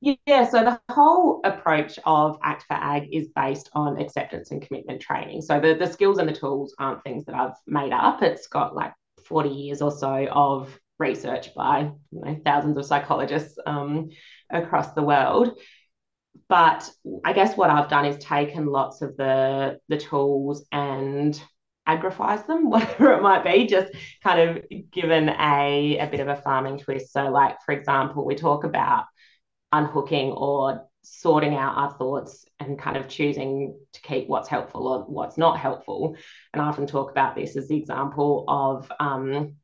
Yeah, 0.00 0.48
so 0.48 0.64
the 0.64 0.80
whole 0.92 1.40
approach 1.44 1.96
of 2.04 2.36
Act 2.42 2.64
for 2.66 2.74
Ag 2.74 3.08
is 3.12 3.28
based 3.36 3.70
on 3.72 4.00
acceptance 4.00 4.50
and 4.50 4.60
commitment 4.60 5.00
training. 5.00 5.42
So 5.42 5.60
the, 5.60 5.74
the 5.74 5.86
skills 5.86 6.18
and 6.18 6.28
the 6.28 6.32
tools 6.32 6.74
aren't 6.80 7.04
things 7.04 7.24
that 7.26 7.36
I've 7.36 7.54
made 7.68 7.92
up. 7.92 8.20
It's 8.20 8.48
got 8.48 8.74
like 8.74 8.92
40 9.24 9.50
years 9.50 9.80
or 9.80 9.92
so 9.92 10.26
of 10.32 10.76
research 11.02 11.54
by 11.54 11.90
you 12.10 12.20
know, 12.24 12.40
thousands 12.44 12.76
of 12.76 12.86
psychologists 12.86 13.58
um, 13.66 14.08
across 14.50 14.92
the 14.92 15.02
world. 15.02 15.58
But 16.48 16.88
I 17.24 17.32
guess 17.32 17.56
what 17.56 17.70
I've 17.70 17.90
done 17.90 18.06
is 18.06 18.22
taken 18.22 18.66
lots 18.66 19.02
of 19.02 19.16
the 19.16 19.78
the 19.88 19.98
tools 19.98 20.64
and 20.72 21.40
agrifies 21.86 22.46
them, 22.46 22.70
whatever 22.74 23.12
it 23.12 23.22
might 23.22 23.44
be, 23.44 23.66
just 23.66 23.92
kind 24.22 24.40
of 24.40 24.64
given 24.90 25.28
a, 25.28 25.98
a 25.98 26.06
bit 26.06 26.20
of 26.20 26.28
a 26.28 26.36
farming 26.36 26.78
twist. 26.78 27.12
So, 27.12 27.24
like 27.30 27.56
for 27.64 27.72
example, 27.72 28.24
we 28.24 28.34
talk 28.34 28.64
about 28.64 29.04
unhooking 29.72 30.32
or 30.32 30.86
sorting 31.02 31.54
out 31.54 31.76
our 31.76 31.92
thoughts 31.98 32.44
and 32.60 32.78
kind 32.78 32.96
of 32.96 33.08
choosing 33.08 33.76
to 33.92 34.00
keep 34.02 34.28
what's 34.28 34.48
helpful 34.48 34.86
or 34.86 35.00
what's 35.04 35.36
not 35.36 35.58
helpful. 35.58 36.16
And 36.52 36.62
I 36.62 36.66
often 36.66 36.86
talk 36.86 37.10
about 37.10 37.34
this 37.34 37.56
as 37.56 37.68
the 37.68 37.76
example 37.76 38.44
of 38.46 38.90
um, 39.00 39.56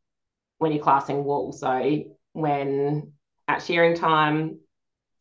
when 0.59 0.73
you're 0.73 0.83
classing 0.83 1.25
wool. 1.25 1.53
So 1.53 2.05
when 2.33 3.13
at 3.47 3.63
shearing 3.63 3.97
time, 3.97 4.59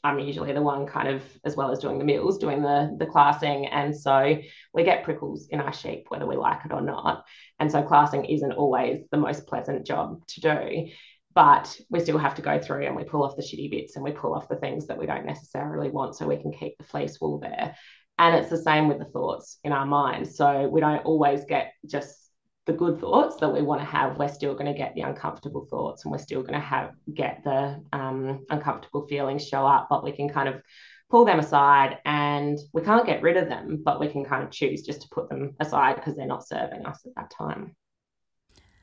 I'm 0.04 0.20
usually 0.20 0.54
the 0.54 0.62
one 0.62 0.86
kind 0.86 1.08
of, 1.08 1.24
as 1.44 1.56
well 1.56 1.72
as 1.72 1.80
doing 1.80 1.98
the 1.98 2.06
mills, 2.06 2.38
doing 2.38 2.62
the, 2.62 2.96
the 2.98 3.06
classing. 3.06 3.66
And 3.68 3.96
so 3.96 4.38
we 4.74 4.84
get 4.84 5.04
prickles 5.04 5.48
in 5.50 5.60
our 5.60 5.74
sheep, 5.74 6.06
whether 6.10 6.26
we 6.26 6.36
like 6.36 6.66
it 6.66 6.72
or 6.72 6.82
not. 6.82 7.26
And 7.60 7.72
so 7.72 7.82
classing 7.82 8.26
isn't 8.26 8.54
always 8.54 9.02
the 9.12 9.18
most 9.18 9.48
pleasant 9.48 9.86
job 9.86 10.26
to 10.28 10.42
do. 10.42 10.88
But 11.34 11.76
we 11.90 12.00
still 12.00 12.18
have 12.18 12.36
to 12.36 12.42
go 12.42 12.60
through 12.60 12.86
and 12.86 12.96
we 12.96 13.04
pull 13.04 13.24
off 13.24 13.36
the 13.36 13.44
shitty 13.44 13.70
bits 13.70 13.96
and 13.96 14.04
we 14.04 14.12
pull 14.12 14.34
off 14.34 14.48
the 14.48 14.56
things 14.56 14.88
that 14.88 14.98
we 14.98 15.06
don't 15.06 15.26
necessarily 15.26 15.90
want 15.90 16.16
so 16.16 16.26
we 16.26 16.42
can 16.42 16.52
keep 16.52 16.78
the 16.78 16.84
fleece 16.84 17.20
wool 17.22 17.40
there. 17.40 17.76
And 18.18 18.36
it's 18.36 18.50
the 18.50 18.58
same 18.58 18.88
with 18.88 18.98
the 19.00 19.06
thoughts 19.06 19.60
in 19.64 19.72
our 19.72 19.86
mind. 19.86 20.28
So 20.28 20.68
we 20.68 20.82
don't 20.82 21.06
always 21.06 21.46
get 21.46 21.74
just 21.86 22.27
the 22.68 22.74
good 22.74 23.00
thoughts 23.00 23.38
that 23.38 23.50
we 23.50 23.62
want 23.62 23.82
to 23.82 23.88
have, 23.88 24.18
we're 24.18 24.28
still 24.28 24.54
going 24.54 24.72
to 24.72 24.78
get 24.78 24.94
the 24.94 25.02
uncomfortable 25.02 25.66
thoughts 25.66 26.04
and 26.04 26.12
we're 26.12 26.18
still 26.18 26.42
going 26.42 26.54
to 26.54 26.60
have 26.60 26.92
get 27.14 27.42
the 27.46 27.82
um, 27.94 28.46
uncomfortable 28.50 29.08
feelings 29.08 29.48
show 29.48 29.66
up, 29.66 29.88
but 29.90 30.04
we 30.04 30.12
can 30.12 30.30
kind 30.30 30.50
of 30.50 30.62
pull 31.10 31.24
them 31.24 31.40
aside 31.40 32.00
and 32.06 32.60
we 32.74 32.82
can't 32.82 33.06
get 33.06 33.24
rid 33.24 33.38
of 33.38 33.48
them, 33.48 33.82
but 33.84 34.02
we 34.02 34.10
can 34.10 34.26
kind 34.26 34.44
of 34.44 34.52
choose 34.52 34.82
just 34.82 35.02
to 35.02 35.08
put 35.10 35.30
them 35.30 35.56
aside 35.62 35.96
because 35.96 36.16
they're 36.18 36.28
not 36.28 36.46
serving 36.46 36.86
us 36.86 37.00
at 37.06 37.16
that 37.16 37.32
time. 37.32 37.74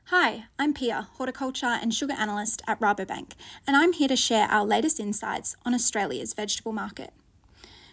Hi, 0.09 0.45
I'm 0.57 0.73
Pia, 0.73 1.07
horticulture 1.13 1.77
and 1.81 1.93
sugar 1.93 2.13
analyst 2.13 2.63
at 2.67 2.79
Rabobank, 2.79 3.33
and 3.67 3.75
I'm 3.75 3.93
here 3.93 4.07
to 4.07 4.15
share 4.15 4.47
our 4.47 4.65
latest 4.65 4.99
insights 4.99 5.55
on 5.63 5.73
Australia's 5.75 6.33
vegetable 6.33 6.73
market. 6.73 7.11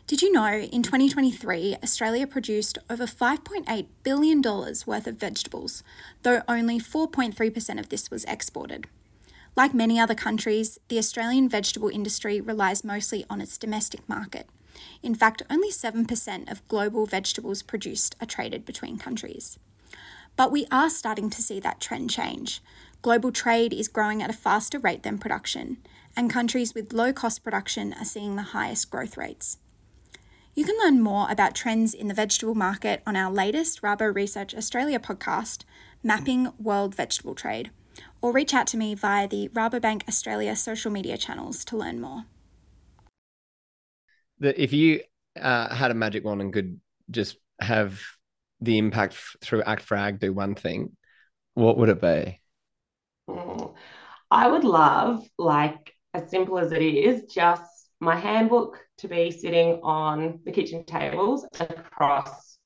Did 0.09 0.21
you 0.21 0.33
know 0.33 0.53
in 0.53 0.83
2023, 0.83 1.77
Australia 1.83 2.27
produced 2.27 2.77
over 2.91 3.07
$5.8 3.07 3.87
billion 4.03 4.43
worth 4.43 5.07
of 5.07 5.17
vegetables, 5.17 5.83
though 6.23 6.43
only 6.49 6.79
4.3% 6.79 7.79
of 7.79 7.89
this 7.89 8.11
was 8.11 8.25
exported? 8.25 8.89
Like 9.55 9.73
many 9.73 10.01
other 10.01 10.15
countries, 10.15 10.79
the 10.89 10.99
Australian 10.99 11.49
vegetable 11.49 11.89
industry 11.89 12.41
relies 12.41 12.85
mostly 12.85 13.25
on 13.31 13.41
its 13.41 13.57
domestic 13.57 14.07
market. 14.09 14.49
In 15.03 15.15
fact, 15.15 15.43
only 15.49 15.71
7% 15.71 16.51
of 16.51 16.69
global 16.69 17.07
vegetables 17.07 17.63
produced 17.63 18.17
are 18.21 18.27
traded 18.27 18.65
between 18.65 18.99
countries. 18.99 19.59
But 20.37 20.51
we 20.51 20.67
are 20.71 20.91
starting 20.91 21.31
to 21.31 21.43
see 21.43 21.61
that 21.61 21.81
trend 21.81 22.11
change. 22.11 22.61
Global 23.03 23.31
trade 23.31 23.73
is 23.73 23.89
growing 23.89 24.23
at 24.23 24.31
a 24.31 24.35
faster 24.35 24.79
rate 24.79 25.05
than 25.05 25.19
production, 25.19 25.79
and 26.17 26.29
countries 26.29 26.75
with 26.75 26.93
low 26.93 27.13
cost 27.13 27.45
production 27.45 27.95
are 27.95 28.05
seeing 28.05 28.37
the 28.37 28.51
highest 28.55 28.91
growth 28.91 29.17
rates. 29.17 29.59
You 30.55 30.67
can 30.67 30.77
learn 30.85 31.01
more 31.01 31.31
about 31.31 31.55
trends 31.55 31.95
in 31.95 32.09
the 32.09 32.15
vegetable 32.15 32.55
market 32.55 33.03
on 33.07 33.17
our 33.17 33.33
latest 33.33 33.81
Rabo 33.81 34.15
Research 34.15 34.55
Australia 34.55 34.99
podcast, 34.99 35.65
Mapping 36.03 36.53
World 36.59 36.95
Vegetable 36.95 37.35
Trade, 37.35 37.71
or 38.21 38.33
reach 38.33 38.53
out 38.53 38.67
to 38.69 38.77
me 38.77 38.95
via 38.95 39.27
the 39.27 39.49
Rabobank 39.55 40.07
Australia 40.07 40.55
social 40.55 40.91
media 40.91 41.17
channels 41.17 41.65
to 41.65 41.77
learn 41.79 42.03
more. 42.03 42.27
That 44.41 44.63
if 44.63 44.75
you 44.75 45.01
uh, 45.41 45.75
had 45.75 45.91
a 45.91 45.95
magic 45.95 46.23
wand 46.23 46.43
and 46.43 46.53
could 46.53 46.79
just 47.11 47.39
have 47.59 47.99
the 48.61 48.77
impact 48.77 49.15
f- 49.15 49.37
through 49.41 49.63
Act 49.63 49.83
for 49.83 49.97
Ag 49.97 50.21
do 50.21 50.35
one 50.35 50.55
thing, 50.55 50.95
what 51.55 51.79
would 51.79 51.89
it 51.89 52.01
be? 52.03 52.43
Mm, 53.31 53.73
I 54.31 54.49
would 54.49 54.65
love, 54.65 55.25
like, 55.39 55.95
as 56.13 56.29
simple 56.29 56.59
as 56.59 56.73
it 56.73 56.83
is, 56.83 57.25
just 57.33 57.89
my 58.01 58.17
handbook 58.17 58.79
to 59.03 59.09
be 59.09 59.31
sitting 59.31 59.81
on 59.83 60.41
the 60.45 60.53
kitchen 60.53 60.85
tables 60.85 61.45
across 61.59 62.57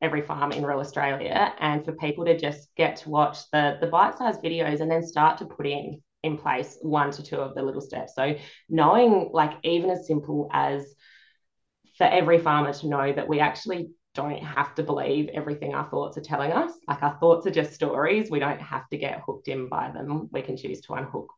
every 0.00 0.22
farm 0.22 0.52
in 0.52 0.62
rural 0.62 0.80
Australia 0.80 1.52
and 1.58 1.84
for 1.84 1.92
people 1.92 2.24
to 2.24 2.38
just 2.38 2.68
get 2.76 2.96
to 2.96 3.10
watch 3.10 3.38
the, 3.50 3.76
the 3.80 3.88
bite-sized 3.88 4.42
videos 4.42 4.80
and 4.80 4.90
then 4.90 5.04
start 5.04 5.38
to 5.38 5.44
put 5.44 5.66
in 5.66 6.00
in 6.22 6.38
place 6.38 6.78
one 6.82 7.10
to 7.10 7.22
two 7.22 7.36
of 7.36 7.54
the 7.54 7.62
little 7.62 7.80
steps. 7.80 8.14
So 8.14 8.36
knowing 8.68 9.30
like 9.32 9.54
even 9.64 9.90
as 9.90 10.06
simple 10.06 10.48
as 10.52 10.94
for 11.98 12.04
every 12.04 12.38
farmer 12.38 12.72
to 12.72 12.88
know 12.88 13.12
that 13.12 13.28
we 13.28 13.40
actually 13.40 13.90
don't 14.14 14.42
have 14.42 14.74
to 14.76 14.84
believe 14.84 15.30
everything 15.34 15.74
our 15.74 15.88
thoughts 15.90 16.16
are 16.16 16.22
telling 16.22 16.52
us. 16.52 16.72
Like 16.86 17.02
our 17.02 17.18
thoughts 17.18 17.46
are 17.46 17.50
just 17.50 17.74
stories. 17.74 18.30
We 18.30 18.38
don't 18.38 18.60
have 18.60 18.88
to 18.90 18.96
get 18.96 19.22
hooked 19.26 19.48
in 19.48 19.68
by 19.68 19.90
them. 19.90 20.28
We 20.30 20.42
can 20.42 20.56
choose 20.56 20.80
to 20.82 20.94
unhook 20.94 21.32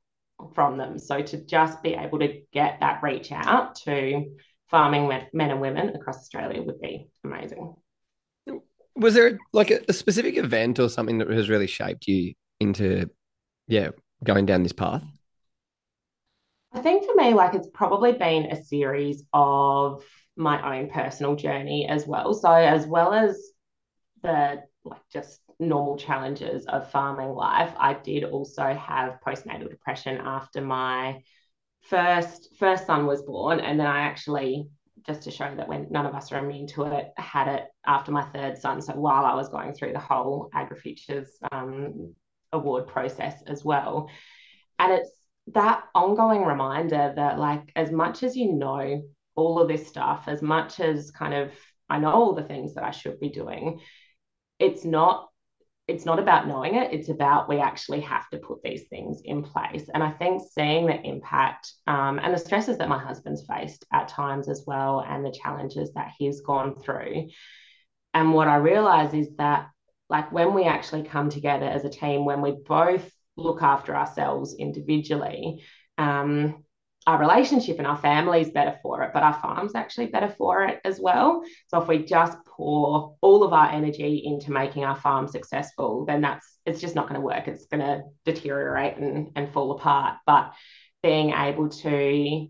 from 0.54 0.78
them. 0.78 0.98
So 0.98 1.22
to 1.22 1.44
just 1.44 1.82
be 1.82 1.94
able 1.94 2.18
to 2.20 2.40
get 2.52 2.78
that 2.80 3.02
reach 3.02 3.32
out 3.32 3.76
to 3.84 4.24
farming 4.70 5.08
men, 5.32 5.50
and 5.50 5.60
women 5.60 5.90
across 5.90 6.18
Australia 6.18 6.62
would 6.62 6.80
be 6.80 7.08
amazing. 7.24 7.74
Was 8.96 9.14
there 9.14 9.38
like 9.52 9.70
a, 9.70 9.80
a 9.88 9.92
specific 9.92 10.36
event 10.36 10.78
or 10.78 10.88
something 10.88 11.18
that 11.18 11.30
has 11.30 11.48
really 11.48 11.66
shaped 11.66 12.06
you 12.08 12.34
into, 12.60 13.08
yeah, 13.66 13.90
going 14.24 14.46
down 14.46 14.62
this 14.62 14.72
path? 14.72 15.04
I 16.72 16.80
think 16.80 17.04
for 17.04 17.14
me, 17.14 17.32
like 17.32 17.54
it's 17.54 17.68
probably 17.72 18.12
been 18.12 18.46
a 18.46 18.62
series 18.62 19.24
of 19.32 20.04
my 20.36 20.78
own 20.78 20.90
personal 20.90 21.34
journey 21.34 21.88
as 21.88 22.06
well. 22.06 22.34
So 22.34 22.52
as 22.52 22.86
well 22.86 23.12
as 23.12 23.40
the 24.22 24.62
like 24.84 25.00
just 25.12 25.40
normal 25.58 25.96
challenges 25.96 26.66
of 26.66 26.90
farming 26.90 27.30
life, 27.30 27.72
I 27.78 27.94
did 27.94 28.24
also 28.24 28.74
have 28.74 29.20
postnatal 29.26 29.70
depression 29.70 30.18
after 30.18 30.60
my 30.60 31.22
first 31.82 32.50
first 32.58 32.86
son 32.86 33.06
was 33.06 33.22
born, 33.22 33.60
and 33.60 33.78
then 33.78 33.86
I 33.86 34.00
actually 34.00 34.68
just 35.06 35.22
to 35.22 35.30
show 35.30 35.52
that 35.54 35.68
when 35.68 35.86
none 35.90 36.06
of 36.06 36.14
us 36.14 36.32
are 36.32 36.44
immune 36.44 36.66
to 36.66 36.84
it, 36.84 37.10
had 37.16 37.48
it 37.48 37.64
after 37.86 38.12
my 38.12 38.24
third 38.24 38.58
son. 38.58 38.82
So 38.82 38.94
while 38.94 39.24
I 39.24 39.34
was 39.34 39.48
going 39.48 39.72
through 39.72 39.92
the 39.92 39.98
whole 39.98 40.50
AgriFutures 40.54 41.28
um, 41.50 42.14
award 42.52 42.88
process 42.88 43.42
as 43.46 43.64
well, 43.64 44.10
and 44.78 44.92
it's 44.92 45.10
that 45.54 45.84
ongoing 45.94 46.44
reminder 46.44 47.12
that 47.16 47.38
like 47.38 47.72
as 47.74 47.90
much 47.90 48.22
as 48.22 48.36
you 48.36 48.52
know 48.52 49.02
all 49.34 49.60
of 49.60 49.68
this 49.68 49.86
stuff, 49.86 50.24
as 50.26 50.42
much 50.42 50.80
as 50.80 51.10
kind 51.10 51.34
of 51.34 51.52
I 51.88 51.98
know 51.98 52.12
all 52.12 52.34
the 52.34 52.42
things 52.42 52.74
that 52.74 52.84
I 52.84 52.90
should 52.90 53.18
be 53.18 53.30
doing, 53.30 53.80
it's 54.58 54.84
not 54.84 55.28
it's 55.86 56.04
not 56.04 56.18
about 56.18 56.46
knowing 56.46 56.74
it 56.74 56.92
it's 56.92 57.08
about 57.08 57.48
we 57.48 57.60
actually 57.60 58.00
have 58.00 58.28
to 58.28 58.38
put 58.38 58.62
these 58.62 58.84
things 58.88 59.20
in 59.24 59.42
place. 59.42 59.88
And 59.92 60.02
i 60.02 60.10
think 60.10 60.42
seeing 60.52 60.86
the 60.86 61.00
impact 61.00 61.72
um, 61.86 62.18
and 62.22 62.34
the 62.34 62.38
stresses 62.38 62.78
that 62.78 62.88
my 62.88 62.98
husband's 62.98 63.46
faced 63.46 63.84
at 63.92 64.08
times 64.08 64.48
as 64.48 64.64
well 64.66 65.04
and 65.06 65.24
the 65.24 65.32
challenges 65.42 65.92
that 65.94 66.12
he's 66.18 66.40
gone 66.40 66.76
through. 66.76 67.28
And 68.14 68.34
what 68.34 68.48
i 68.48 68.56
realize 68.56 69.14
is 69.14 69.28
that 69.36 69.68
like 70.10 70.32
when 70.32 70.54
we 70.54 70.64
actually 70.64 71.02
come 71.02 71.28
together 71.28 71.66
as 71.66 71.84
a 71.84 71.90
team 71.90 72.24
when 72.24 72.40
we 72.40 72.52
both 72.66 73.10
look 73.36 73.62
after 73.62 73.94
ourselves 73.94 74.54
individually 74.58 75.62
um, 75.96 76.64
our 77.08 77.18
relationship 77.18 77.78
and 77.78 77.86
our 77.86 77.96
family 77.96 78.42
is 78.42 78.50
better 78.50 78.78
for 78.82 79.02
it, 79.02 79.12
but 79.14 79.22
our 79.22 79.32
farm's 79.40 79.74
actually 79.74 80.08
better 80.08 80.28
for 80.36 80.64
it 80.64 80.78
as 80.84 81.00
well. 81.00 81.42
So 81.68 81.80
if 81.80 81.88
we 81.88 82.04
just 82.04 82.36
pour 82.44 83.16
all 83.22 83.44
of 83.44 83.54
our 83.54 83.70
energy 83.70 84.20
into 84.26 84.52
making 84.52 84.84
our 84.84 84.94
farm 84.94 85.26
successful, 85.26 86.04
then 86.04 86.20
that's 86.20 86.58
it's 86.66 86.82
just 86.82 86.94
not 86.94 87.08
going 87.08 87.18
to 87.18 87.24
work. 87.24 87.48
It's 87.48 87.64
going 87.64 87.80
to 87.80 88.02
deteriorate 88.26 88.98
and, 88.98 89.30
and 89.36 89.50
fall 89.50 89.72
apart. 89.72 90.16
But 90.26 90.52
being 91.02 91.30
able 91.30 91.70
to 91.70 92.48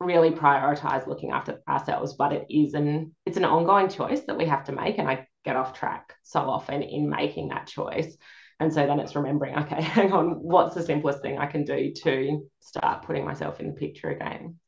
really 0.00 0.30
prioritize 0.32 1.06
looking 1.06 1.30
after 1.30 1.62
ourselves, 1.66 2.12
but 2.12 2.34
it 2.34 2.46
is 2.50 2.74
an 2.74 3.14
it's 3.24 3.38
an 3.38 3.46
ongoing 3.46 3.88
choice 3.88 4.20
that 4.26 4.36
we 4.36 4.44
have 4.44 4.64
to 4.64 4.72
make. 4.72 4.98
And 4.98 5.08
I 5.08 5.28
get 5.46 5.56
off 5.56 5.72
track 5.72 6.12
so 6.24 6.40
often 6.40 6.82
in 6.82 7.08
making 7.08 7.48
that 7.48 7.68
choice. 7.68 8.18
And 8.58 8.72
so 8.72 8.86
then 8.86 9.00
it's 9.00 9.14
remembering, 9.14 9.56
okay, 9.58 9.82
hang 9.82 10.12
on, 10.12 10.42
what's 10.42 10.74
the 10.74 10.82
simplest 10.82 11.20
thing 11.20 11.38
I 11.38 11.46
can 11.46 11.64
do 11.64 11.92
to 11.92 12.48
start 12.60 13.02
putting 13.02 13.24
myself 13.24 13.60
in 13.60 13.66
the 13.68 13.72
picture 13.72 14.10
again? 14.10 14.58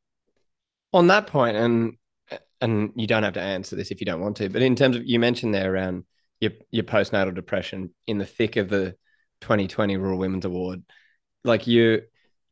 On 0.92 1.06
that 1.08 1.26
point, 1.26 1.56
and 1.56 1.94
and 2.60 2.92
you 2.96 3.06
don't 3.06 3.22
have 3.22 3.34
to 3.34 3.40
answer 3.40 3.76
this 3.76 3.90
if 3.90 4.00
you 4.00 4.06
don't 4.06 4.20
want 4.20 4.36
to, 4.38 4.48
but 4.48 4.62
in 4.62 4.74
terms 4.74 4.96
of 4.96 5.04
you 5.06 5.18
mentioned 5.18 5.54
there 5.54 5.72
around 5.72 6.04
your 6.40 6.52
your 6.70 6.84
postnatal 6.84 7.34
depression 7.34 7.94
in 8.06 8.18
the 8.18 8.26
thick 8.26 8.56
of 8.56 8.68
the 8.68 8.94
2020 9.42 9.96
Rural 9.96 10.18
Women's 10.18 10.44
Award, 10.44 10.82
like 11.44 11.66
you 11.66 12.02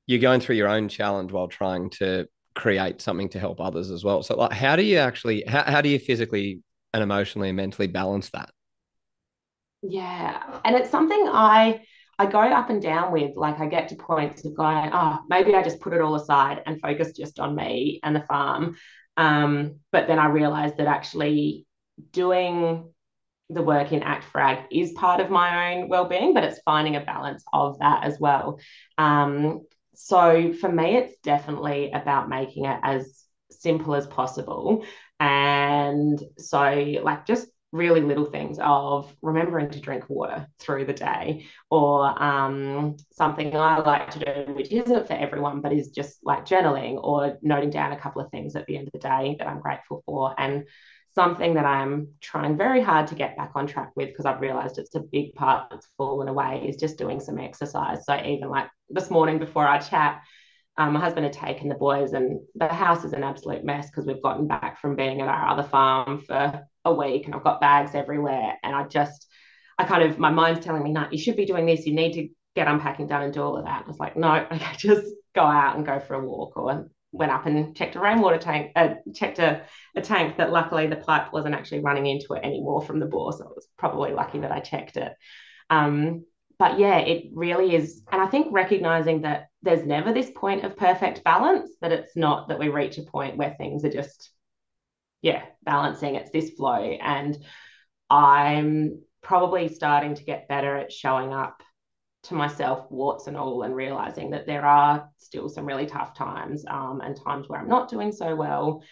you're 0.07 0.20
going 0.20 0.40
through 0.40 0.57
your 0.57 0.68
own 0.68 0.88
challenge 0.88 1.33
while 1.33 1.49
trying 1.49 1.90
to 1.90 2.29
create 2.55 3.01
something 3.01 3.29
to 3.31 3.38
help 3.38 3.61
others 3.61 3.90
as 3.90 4.05
well. 4.05 4.22
So 4.22 4.37
like 4.37 4.53
how 4.53 4.77
do 4.77 4.83
you 4.83 4.99
actually 4.99 5.44
how, 5.46 5.62
how 5.64 5.81
do 5.81 5.88
you 5.88 5.99
physically 5.99 6.61
and 6.92 7.03
emotionally 7.03 7.49
and 7.49 7.57
mentally 7.57 7.88
balance 7.88 8.31
that? 8.31 8.51
Yeah. 9.83 10.61
And 10.65 10.77
it's 10.77 10.91
something 10.91 11.29
I 11.29 11.83
I 12.19 12.27
go 12.27 12.41
up 12.41 12.71
and 12.71 12.81
down 12.81 13.12
with. 13.12 13.37
Like 13.37 13.61
I 13.61 13.67
get 13.67 13.89
to 13.89 13.97
points 13.97 14.45
of 14.45 14.57
going, 14.57 14.91
oh, 14.93 15.19
maybe 15.29 15.55
I 15.55 15.62
just 15.62 15.81
put 15.81 15.93
it 15.93 16.01
all 16.01 16.15
aside 16.15 16.62
and 16.67 16.81
focus 16.81 17.12
just 17.12 17.39
on 17.39 17.55
me 17.55 18.01
and 18.03 18.17
the 18.17 18.23
farm. 18.23 18.77
Um, 19.17 19.81
but 19.93 20.07
then 20.07 20.19
I 20.19 20.27
realized 20.27 20.79
that 20.79 20.87
actually 20.87 21.67
doing 22.12 22.91
the 23.49 23.62
work 23.62 23.93
in 23.93 24.03
Act 24.03 24.25
for 24.25 24.41
Ag 24.41 24.65
is 24.71 24.93
part 24.93 25.21
of 25.21 25.31
my 25.31 25.73
own 25.73 25.89
well-being, 25.89 26.35
but 26.35 26.43
it's 26.43 26.61
finding 26.65 26.97
a 26.97 27.01
balance 27.01 27.45
of 27.53 27.79
that 27.79 28.05
as 28.05 28.19
well. 28.19 28.59
Um, 28.99 29.67
so 29.95 30.53
for 30.53 30.71
me, 30.71 30.97
it's 30.97 31.17
definitely 31.23 31.93
about 31.93 32.29
making 32.29 32.65
it 32.65 32.81
as 32.83 33.25
simple 33.51 33.95
as 33.95 34.07
possible. 34.07 34.85
And 35.21 36.23
so, 36.39 36.61
like, 37.03 37.27
just 37.27 37.47
really 37.77 38.01
little 38.01 38.25
things 38.25 38.59
of 38.61 39.15
remembering 39.23 39.71
to 39.71 39.81
drink 39.81 40.09
water 40.09 40.47
through 40.59 40.87
the 40.87 40.93
day 40.93 41.47
or 41.71 42.23
um, 42.23 42.97
something 43.12 43.55
I 43.57 43.79
like 43.79 44.11
to 44.12 44.19
do, 44.19 44.55
which 44.55 44.73
isn't 44.73 45.07
for 45.07 45.12
everyone, 45.12 45.61
but 45.61 45.73
is 45.73 45.91
just 45.91 46.19
like 46.25 46.47
journaling 46.47 46.99
or 47.03 47.39
noting 47.43 47.71
down 47.71 47.93
a 47.93 47.99
couple 47.99 48.23
of 48.23 48.31
things 48.31 48.57
at 48.57 48.67
the 48.67 48.77
end 48.77 48.89
of 48.89 48.93
the 48.93 48.99
day 48.99 49.37
that 49.39 49.47
I'm 49.47 49.61
grateful 49.61 50.03
for. 50.07 50.35
And 50.39 50.65
something 51.15 51.55
that 51.55 51.65
I'm 51.65 52.09
trying 52.21 52.59
very 52.59 52.83
hard 52.83 53.07
to 53.07 53.15
get 53.15 53.39
back 53.39 53.53
on 53.55 53.67
track 53.67 53.91
with 53.97 54.09
because 54.09 54.27
I've 54.27 54.43
realized 54.43 54.79
it's 54.79 54.95
a 54.95 55.01
big 55.01 55.35
part 55.35 55.71
that's 55.71 55.89
fallen 55.97 56.29
away 56.29 56.67
is 56.69 56.77
just 56.77 56.99
doing 56.99 57.21
some 57.21 57.39
exercise. 57.39 58.05
So 58.05 58.15
even 58.23 58.51
like 58.51 58.69
this 58.91 59.11
morning 59.11 59.39
before 59.39 59.67
our 59.67 59.81
chat, 59.81 60.23
um, 60.79 60.93
my 60.93 61.01
husband 61.01 61.25
had 61.25 61.33
taken 61.33 61.69
the 61.69 61.75
boys, 61.75 62.12
and 62.12 62.41
the 62.55 62.69
house 62.69 63.05
is 63.05 63.12
an 63.12 63.25
absolute 63.25 63.65
mess 63.65 63.89
because 63.89 64.07
we've 64.07 64.23
gotten 64.23 64.47
back 64.47 64.81
from 64.81 64.95
being 64.95 65.21
at 65.21 65.29
our 65.29 65.49
other 65.49 65.62
farm 65.62 66.21
for 66.21 66.67
a 66.85 66.93
week, 66.95 67.27
and 67.27 67.35
I've 67.35 67.45
got 67.45 67.61
bags 67.61 67.95
everywhere. 67.95 68.59
And 68.62 68.75
I 68.75 68.85
just, 68.85 69.27
I 69.79 69.85
kind 69.85 70.03
of, 70.03 70.19
my 70.19 70.31
mind's 70.31 70.65
telling 70.65 70.83
me, 70.83 70.93
no, 70.93 71.07
you 71.11 71.19
should 71.19 71.37
be 71.37 71.47
doing 71.47 71.67
this. 71.67 71.87
You 71.87 71.95
need 71.95 72.12
to 72.15 72.29
get 72.55 72.69
unpacking 72.69 73.07
done 73.07 73.23
and 73.23 73.33
do 73.33 73.43
all 73.43 73.57
of 73.57 73.65
that. 73.65 73.85
I 73.85 73.89
was 73.89 73.99
like, 73.99 74.17
no, 74.17 74.35
okay, 74.53 74.77
just 74.77 75.07
go 75.35 75.43
out 75.43 75.77
and 75.77 75.87
go 75.87 75.99
for 75.99 76.15
a 76.15 76.27
walk. 76.27 76.57
Or 76.57 76.89
went 77.12 77.33
up 77.33 77.47
and 77.47 77.75
checked 77.75 77.97
a 77.97 78.01
rainwater 78.01 78.39
tank, 78.39 78.73
uh, 78.77 78.95
checked 79.15 79.39
a, 79.39 79.62
a 79.95 80.03
tank 80.03 80.37
that 80.37 80.53
luckily 80.53 80.87
the 80.87 80.97
pipe 80.97 81.33
wasn't 81.33 81.55
actually 81.55 81.81
running 81.81 82.07
into 82.07 82.35
it 82.35 82.45
anymore 82.45 82.83
from 82.83 83.01
the 83.01 83.07
bore. 83.07 83.33
So 83.33 83.45
it 83.45 83.55
was 83.55 83.67
probably 83.79 84.12
lucky 84.12 84.41
that 84.41 84.53
I 84.53 84.61
checked 84.61 84.99
it. 84.99 85.12
Um, 85.71 86.25
but 86.59 86.79
yeah, 86.79 86.99
it 86.99 87.31
really 87.35 87.75
is. 87.75 88.03
And 88.11 88.21
I 88.21 88.27
think 88.27 88.49
recognizing 88.51 89.23
that 89.23 89.49
there's 89.62 89.85
never 89.85 90.12
this 90.12 90.31
point 90.35 90.64
of 90.64 90.77
perfect 90.77 91.23
balance, 91.25 91.71
that 91.81 91.92
it's 91.92 92.16
not 92.16 92.49
that 92.49 92.59
we 92.59 92.69
reach 92.69 92.99
a 92.99 93.03
point 93.03 93.37
where 93.37 93.55
things 93.59 93.85
are 93.85 93.90
just, 93.90 94.31
yeah, 95.21 95.45
balancing. 95.64 96.14
It's 96.14 96.31
this 96.31 96.51
flow. 96.51 96.81
And 96.81 97.37
I'm 98.09 99.03
probably 99.23 99.69
starting 99.69 100.14
to 100.14 100.25
get 100.25 100.49
better 100.49 100.77
at 100.77 100.92
showing 100.92 101.33
up 101.33 101.62
to 102.25 102.35
myself, 102.35 102.90
warts 102.90 103.27
and 103.27 103.37
all, 103.37 103.62
and 103.62 103.75
realizing 103.75 104.31
that 104.31 104.47
there 104.47 104.64
are 104.64 105.11
still 105.19 105.49
some 105.49 105.66
really 105.66 105.87
tough 105.87 106.16
times 106.16 106.64
um, 106.69 107.01
and 107.05 107.16
times 107.23 107.49
where 107.49 107.61
I'm 107.61 107.69
not 107.69 107.90
doing 107.90 108.12
so 108.12 108.35
well. 108.35 108.83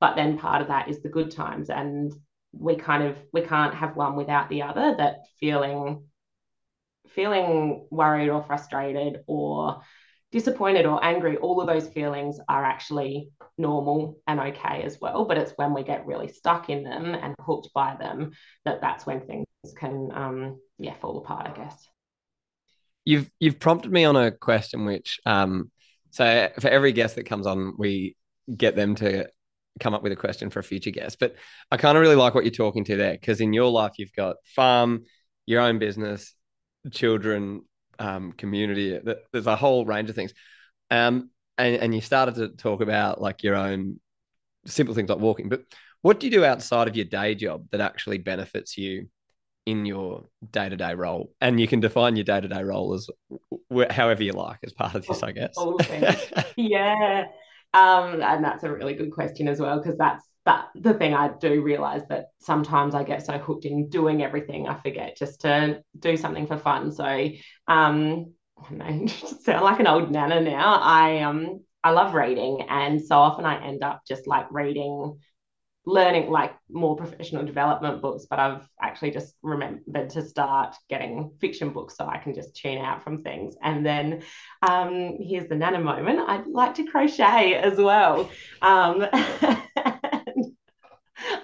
But 0.00 0.16
then 0.16 0.38
part 0.38 0.62
of 0.62 0.68
that 0.68 0.88
is 0.88 1.00
the 1.00 1.08
good 1.08 1.30
times. 1.30 1.70
And 1.70 2.12
we 2.52 2.76
kind 2.76 3.04
of 3.04 3.16
we 3.32 3.40
can't 3.42 3.74
have 3.74 3.96
one 3.96 4.16
without 4.16 4.48
the 4.48 4.62
other 4.62 4.94
that 4.96 5.24
feeling 5.40 6.04
feeling 7.08 7.86
worried 7.90 8.28
or 8.28 8.42
frustrated 8.42 9.20
or 9.26 9.82
disappointed 10.32 10.84
or 10.84 11.02
angry, 11.04 11.36
all 11.36 11.60
of 11.60 11.68
those 11.68 11.88
feelings 11.88 12.38
are 12.48 12.64
actually 12.64 13.30
normal 13.56 14.18
and 14.26 14.40
okay 14.40 14.82
as 14.82 14.98
well. 15.00 15.24
But 15.24 15.38
it's 15.38 15.52
when 15.56 15.72
we 15.72 15.84
get 15.84 16.06
really 16.06 16.28
stuck 16.28 16.68
in 16.70 16.82
them 16.82 17.14
and 17.14 17.34
hooked 17.38 17.68
by 17.72 17.96
them 17.96 18.32
that 18.64 18.80
that's 18.80 19.06
when 19.06 19.20
things 19.20 19.46
can, 19.76 20.10
um, 20.12 20.60
yeah, 20.78 20.94
fall 21.00 21.18
apart. 21.18 21.46
I 21.46 21.56
guess. 21.56 21.88
You've 23.04 23.30
you've 23.38 23.60
prompted 23.60 23.92
me 23.92 24.04
on 24.04 24.16
a 24.16 24.32
question 24.32 24.86
which, 24.86 25.20
um, 25.24 25.70
so 26.10 26.48
for 26.58 26.68
every 26.68 26.92
guest 26.92 27.16
that 27.16 27.26
comes 27.26 27.46
on, 27.46 27.74
we 27.78 28.16
get 28.56 28.76
them 28.76 28.94
to 28.96 29.28
come 29.80 29.94
up 29.94 30.02
with 30.02 30.12
a 30.12 30.16
question 30.16 30.50
for 30.50 30.60
a 30.60 30.64
future 30.64 30.90
guest. 30.90 31.18
But 31.18 31.36
I 31.70 31.76
kind 31.76 31.96
of 31.96 32.02
really 32.02 32.16
like 32.16 32.34
what 32.34 32.44
you're 32.44 32.50
talking 32.50 32.84
to 32.84 32.96
there 32.96 33.12
because 33.12 33.40
in 33.40 33.52
your 33.52 33.70
life 33.70 33.92
you've 33.98 34.12
got 34.14 34.36
farm, 34.44 35.04
your 35.46 35.60
own 35.60 35.78
business, 35.78 36.34
children, 36.90 37.62
um, 37.98 38.32
community. 38.32 38.98
There's 39.32 39.46
a 39.46 39.56
whole 39.56 39.84
range 39.84 40.10
of 40.10 40.16
things. 40.16 40.32
Um, 40.90 41.30
and, 41.56 41.76
and 41.76 41.94
you 41.94 42.00
started 42.00 42.34
to 42.36 42.48
talk 42.48 42.80
about 42.80 43.20
like 43.20 43.42
your 43.42 43.54
own 43.54 44.00
simple 44.66 44.94
things 44.94 45.08
like 45.08 45.18
walking, 45.18 45.48
but 45.48 45.62
what 46.02 46.20
do 46.20 46.26
you 46.26 46.30
do 46.30 46.44
outside 46.44 46.88
of 46.88 46.96
your 46.96 47.06
day 47.06 47.34
job 47.34 47.66
that 47.70 47.80
actually 47.80 48.18
benefits 48.18 48.76
you 48.76 49.08
in 49.66 49.86
your 49.86 50.26
day 50.50 50.68
to 50.68 50.76
day 50.76 50.94
role? 50.94 51.32
And 51.40 51.58
you 51.58 51.66
can 51.66 51.80
define 51.80 52.16
your 52.16 52.24
day 52.24 52.40
to 52.40 52.48
day 52.48 52.62
role 52.62 52.94
as 52.94 53.08
however 53.90 54.22
you 54.22 54.32
like 54.32 54.58
as 54.64 54.72
part 54.72 54.94
of 54.94 55.06
this, 55.06 55.22
I 55.22 55.32
guess. 55.32 55.56
yeah. 56.56 57.24
Um, 57.72 58.22
and 58.22 58.44
that's 58.44 58.64
a 58.64 58.72
really 58.72 58.94
good 58.94 59.12
question 59.12 59.48
as 59.48 59.60
well, 59.60 59.78
because 59.78 59.96
that's 59.96 60.24
but 60.44 60.68
the 60.74 60.94
thing 60.94 61.14
I 61.14 61.28
do 61.28 61.62
realize 61.62 62.02
that 62.08 62.26
sometimes 62.40 62.94
I 62.94 63.02
get 63.02 63.24
so 63.24 63.38
hooked 63.38 63.64
in 63.64 63.88
doing 63.88 64.22
everything, 64.22 64.68
I 64.68 64.74
forget 64.74 65.16
just 65.16 65.40
to 65.42 65.82
do 65.98 66.16
something 66.16 66.46
for 66.46 66.58
fun. 66.58 66.92
So, 66.92 67.04
um, 67.66 68.32
I 68.58 68.72
know, 68.72 69.06
sound 69.42 69.64
like 69.64 69.80
an 69.80 69.86
old 69.86 70.10
nana 70.10 70.40
now. 70.40 70.80
I 70.80 71.20
um, 71.20 71.64
I 71.82 71.90
love 71.90 72.14
reading, 72.14 72.66
and 72.68 73.00
so 73.00 73.16
often 73.16 73.44
I 73.44 73.66
end 73.66 73.82
up 73.82 74.02
just 74.06 74.26
like 74.26 74.46
reading 74.50 75.18
learning 75.86 76.30
like 76.30 76.54
more 76.70 76.96
professional 76.96 77.44
development 77.44 78.00
books, 78.00 78.26
but 78.28 78.38
I've 78.38 78.66
actually 78.80 79.10
just 79.10 79.34
remembered 79.42 80.10
to 80.10 80.22
start 80.22 80.74
getting 80.88 81.32
fiction 81.40 81.70
books 81.70 81.96
so 81.96 82.06
I 82.06 82.18
can 82.18 82.34
just 82.34 82.56
tune 82.56 82.78
out 82.78 83.04
from 83.04 83.22
things. 83.22 83.54
And 83.62 83.84
then 83.84 84.22
um, 84.62 85.18
here's 85.20 85.48
the 85.48 85.56
nana 85.56 85.80
moment 85.80 86.20
I'd 86.26 86.46
like 86.46 86.74
to 86.76 86.84
crochet 86.86 87.54
as 87.54 87.76
well. 87.76 88.30
Um, 88.62 89.04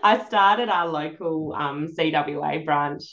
I 0.02 0.24
started 0.24 0.68
our 0.68 0.88
local 0.88 1.54
um, 1.54 1.88
CWA 1.88 2.64
branch 2.64 3.04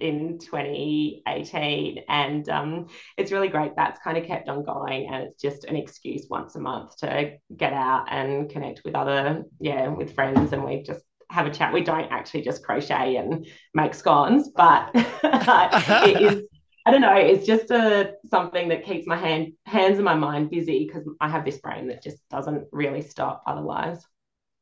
in 0.00 0.38
2018 0.38 2.04
and 2.08 2.48
um, 2.48 2.86
it's 3.16 3.32
really 3.32 3.48
great 3.48 3.74
that's 3.76 4.00
kind 4.00 4.18
of 4.18 4.24
kept 4.24 4.48
on 4.48 4.64
going 4.64 5.08
and 5.08 5.24
it's 5.24 5.40
just 5.40 5.64
an 5.64 5.76
excuse 5.76 6.26
once 6.28 6.54
a 6.54 6.60
month 6.60 6.96
to 6.98 7.32
get 7.56 7.72
out 7.72 8.06
and 8.10 8.50
connect 8.50 8.82
with 8.84 8.94
other 8.94 9.44
yeah 9.58 9.88
with 9.88 10.14
friends 10.14 10.52
and 10.52 10.64
we 10.64 10.82
just 10.82 11.00
have 11.30 11.46
a 11.46 11.50
chat 11.50 11.72
we 11.72 11.82
don't 11.82 12.12
actually 12.12 12.42
just 12.42 12.62
crochet 12.62 13.16
and 13.16 13.46
make 13.74 13.94
scones 13.94 14.50
but 14.54 14.90
it 14.94 16.20
is 16.20 16.42
I 16.86 16.92
don't 16.92 17.00
know. 17.00 17.16
It's 17.16 17.44
just 17.44 17.72
a 17.72 18.12
something 18.30 18.68
that 18.68 18.84
keeps 18.84 19.08
my 19.08 19.16
hand 19.16 19.54
hands 19.64 19.96
and 19.96 20.04
my 20.04 20.14
mind 20.14 20.50
busy 20.50 20.86
because 20.86 21.02
I 21.20 21.28
have 21.28 21.44
this 21.44 21.58
brain 21.58 21.88
that 21.88 22.00
just 22.00 22.18
doesn't 22.30 22.68
really 22.70 23.02
stop 23.02 23.42
otherwise. 23.44 24.06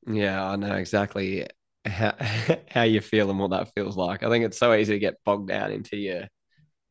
Yeah, 0.06 0.42
I 0.42 0.56
know 0.56 0.74
exactly 0.74 1.46
how 1.84 2.14
how 2.68 2.82
you 2.82 3.00
feel 3.00 3.30
and 3.30 3.38
what 3.38 3.50
that 3.50 3.72
feels 3.74 3.96
like. 3.96 4.22
I 4.22 4.28
think 4.28 4.44
it's 4.44 4.58
so 4.58 4.72
easy 4.74 4.94
to 4.94 4.98
get 4.98 5.22
bogged 5.24 5.48
down 5.48 5.72
into 5.72 5.96
your 5.96 6.22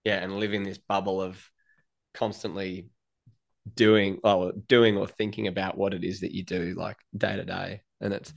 yeah 0.03 0.17
and 0.21 0.39
live 0.39 0.53
in 0.53 0.63
this 0.63 0.77
bubble 0.77 1.21
of 1.21 1.41
constantly 2.13 2.87
doing 3.73 4.19
well 4.23 4.51
doing 4.67 4.97
or 4.97 5.07
thinking 5.07 5.47
about 5.47 5.77
what 5.77 5.93
it 5.93 6.03
is 6.03 6.19
that 6.21 6.33
you 6.33 6.43
do 6.43 6.75
like 6.77 6.97
day 7.17 7.35
to 7.35 7.45
day. 7.45 7.81
And 8.01 8.13
it's 8.13 8.33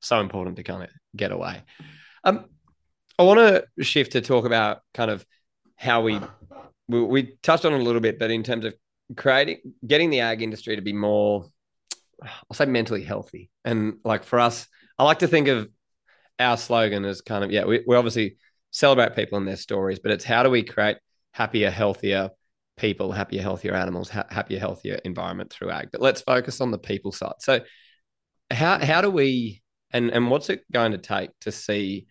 so 0.00 0.20
important 0.20 0.56
to 0.56 0.62
kind 0.62 0.84
of 0.84 0.90
get 1.16 1.32
away. 1.32 1.62
Um 2.24 2.46
i 3.18 3.24
want 3.24 3.38
to 3.40 3.84
shift 3.84 4.12
to 4.12 4.20
talk 4.20 4.44
about 4.44 4.80
kind 4.94 5.10
of 5.10 5.26
how 5.76 6.02
we, 6.02 6.20
we 6.86 7.02
we 7.02 7.36
touched 7.42 7.64
on 7.64 7.72
a 7.72 7.78
little 7.78 8.00
bit 8.00 8.18
but 8.18 8.30
in 8.30 8.42
terms 8.42 8.64
of 8.64 8.74
creating 9.16 9.58
getting 9.86 10.10
the 10.10 10.20
ag 10.20 10.42
industry 10.42 10.76
to 10.76 10.82
be 10.82 10.92
more 10.92 11.46
i'll 12.22 12.54
say 12.54 12.66
mentally 12.66 13.02
healthy. 13.02 13.50
And 13.64 13.98
like 14.04 14.24
for 14.24 14.38
us 14.40 14.66
i 14.98 15.04
like 15.04 15.20
to 15.20 15.28
think 15.28 15.48
of 15.48 15.68
our 16.38 16.56
slogan 16.56 17.04
is 17.04 17.20
kind 17.20 17.44
of 17.44 17.50
yeah, 17.50 17.64
we, 17.64 17.82
we 17.86 17.96
obviously 17.96 18.36
celebrate 18.70 19.16
people 19.16 19.38
and 19.38 19.46
their 19.46 19.56
stories, 19.56 19.98
but 19.98 20.12
it's 20.12 20.24
how 20.24 20.42
do 20.42 20.50
we 20.50 20.62
create 20.62 20.98
happier, 21.32 21.70
healthier 21.70 22.30
people, 22.76 23.12
happier, 23.12 23.42
healthier 23.42 23.74
animals, 23.74 24.08
ha- 24.08 24.26
happier, 24.30 24.58
healthier 24.58 25.00
environment 25.04 25.50
through 25.50 25.70
ag. 25.70 25.88
But 25.90 26.00
let's 26.00 26.22
focus 26.22 26.60
on 26.60 26.70
the 26.70 26.78
people 26.78 27.12
side. 27.12 27.34
So 27.40 27.60
how 28.50 28.78
how 28.78 29.00
do 29.00 29.10
we 29.10 29.62
and 29.90 30.10
and 30.10 30.30
what's 30.30 30.50
it 30.50 30.64
going 30.72 30.92
to 30.92 30.98
take 30.98 31.30
to 31.40 31.52
see 31.52 32.06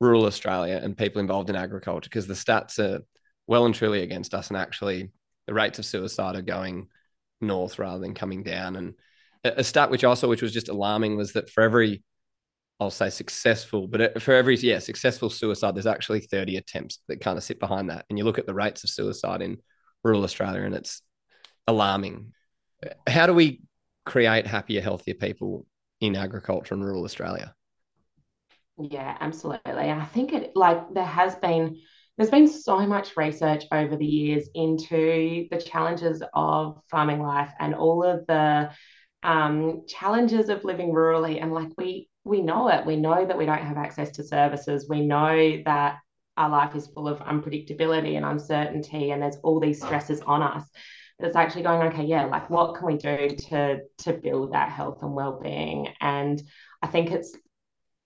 rural 0.00 0.26
Australia 0.26 0.80
and 0.82 0.96
people 0.96 1.20
involved 1.20 1.50
in 1.50 1.56
agriculture? 1.56 2.08
Because 2.08 2.26
the 2.26 2.34
stats 2.34 2.78
are 2.78 3.04
well 3.46 3.66
and 3.66 3.74
truly 3.74 4.02
against 4.02 4.34
us, 4.34 4.48
and 4.48 4.56
actually 4.56 5.10
the 5.46 5.54
rates 5.54 5.78
of 5.78 5.84
suicide 5.84 6.36
are 6.36 6.42
going 6.42 6.88
north 7.40 7.78
rather 7.78 8.00
than 8.00 8.14
coming 8.14 8.42
down. 8.42 8.76
And 8.76 8.94
a, 9.44 9.60
a 9.60 9.64
stat 9.64 9.90
which 9.90 10.04
I 10.04 10.14
saw, 10.14 10.28
which 10.28 10.42
was 10.42 10.52
just 10.52 10.68
alarming, 10.68 11.16
was 11.16 11.32
that 11.32 11.50
for 11.50 11.62
every 11.62 12.02
I'll 12.80 12.90
say 12.90 13.10
successful, 13.10 13.86
but 13.86 14.22
for 14.22 14.34
every 14.34 14.56
yeah 14.56 14.78
successful 14.78 15.28
suicide, 15.28 15.74
there's 15.74 15.86
actually 15.86 16.20
30 16.20 16.56
attempts 16.56 17.00
that 17.08 17.20
kind 17.20 17.36
of 17.36 17.44
sit 17.44 17.60
behind 17.60 17.90
that. 17.90 18.06
And 18.08 18.18
you 18.18 18.24
look 18.24 18.38
at 18.38 18.46
the 18.46 18.54
rates 18.54 18.82
of 18.84 18.90
suicide 18.90 19.42
in 19.42 19.58
rural 20.02 20.24
Australia, 20.24 20.62
and 20.62 20.74
it's 20.74 21.02
alarming. 21.66 22.32
How 23.06 23.26
do 23.26 23.34
we 23.34 23.60
create 24.06 24.46
happier, 24.46 24.80
healthier 24.80 25.14
people 25.14 25.66
in 26.00 26.16
agriculture 26.16 26.74
and 26.74 26.82
rural 26.82 27.04
Australia? 27.04 27.54
Yeah, 28.78 29.16
absolutely. 29.20 29.90
I 29.90 30.04
think 30.06 30.32
it 30.32 30.52
like 30.56 30.94
there 30.94 31.04
has 31.04 31.34
been 31.36 31.76
there's 32.16 32.30
been 32.30 32.48
so 32.48 32.86
much 32.86 33.16
research 33.16 33.64
over 33.72 33.96
the 33.96 34.06
years 34.06 34.48
into 34.54 35.48
the 35.50 35.58
challenges 35.58 36.22
of 36.34 36.78
farming 36.90 37.20
life 37.22 37.50
and 37.58 37.74
all 37.74 38.04
of 38.04 38.26
the 38.26 38.70
um, 39.22 39.84
challenges 39.86 40.50
of 40.50 40.64
living 40.64 40.92
rurally 40.92 41.42
and 41.42 41.52
like 41.52 41.70
we 41.78 42.09
we 42.24 42.42
know 42.42 42.68
it. 42.68 42.84
We 42.84 42.96
know 42.96 43.24
that 43.24 43.38
we 43.38 43.46
don't 43.46 43.62
have 43.62 43.76
access 43.78 44.10
to 44.12 44.24
services. 44.24 44.86
We 44.88 45.00
know 45.00 45.62
that 45.64 45.98
our 46.36 46.50
life 46.50 46.74
is 46.74 46.86
full 46.88 47.08
of 47.08 47.18
unpredictability 47.20 48.16
and 48.16 48.24
uncertainty, 48.24 49.10
and 49.10 49.22
there's 49.22 49.38
all 49.42 49.60
these 49.60 49.82
stresses 49.82 50.20
on 50.22 50.42
us. 50.42 50.64
But 51.18 51.28
it's 51.28 51.36
actually 51.36 51.62
going, 51.62 51.88
okay, 51.88 52.04
yeah, 52.04 52.24
like 52.24 52.48
what 52.48 52.76
can 52.76 52.86
we 52.86 52.96
do 52.96 53.28
to 53.48 53.80
to 53.98 54.12
build 54.12 54.52
that 54.52 54.70
health 54.70 55.02
and 55.02 55.14
well-being? 55.14 55.88
And 56.00 56.42
I 56.82 56.86
think 56.86 57.10
it's 57.10 57.36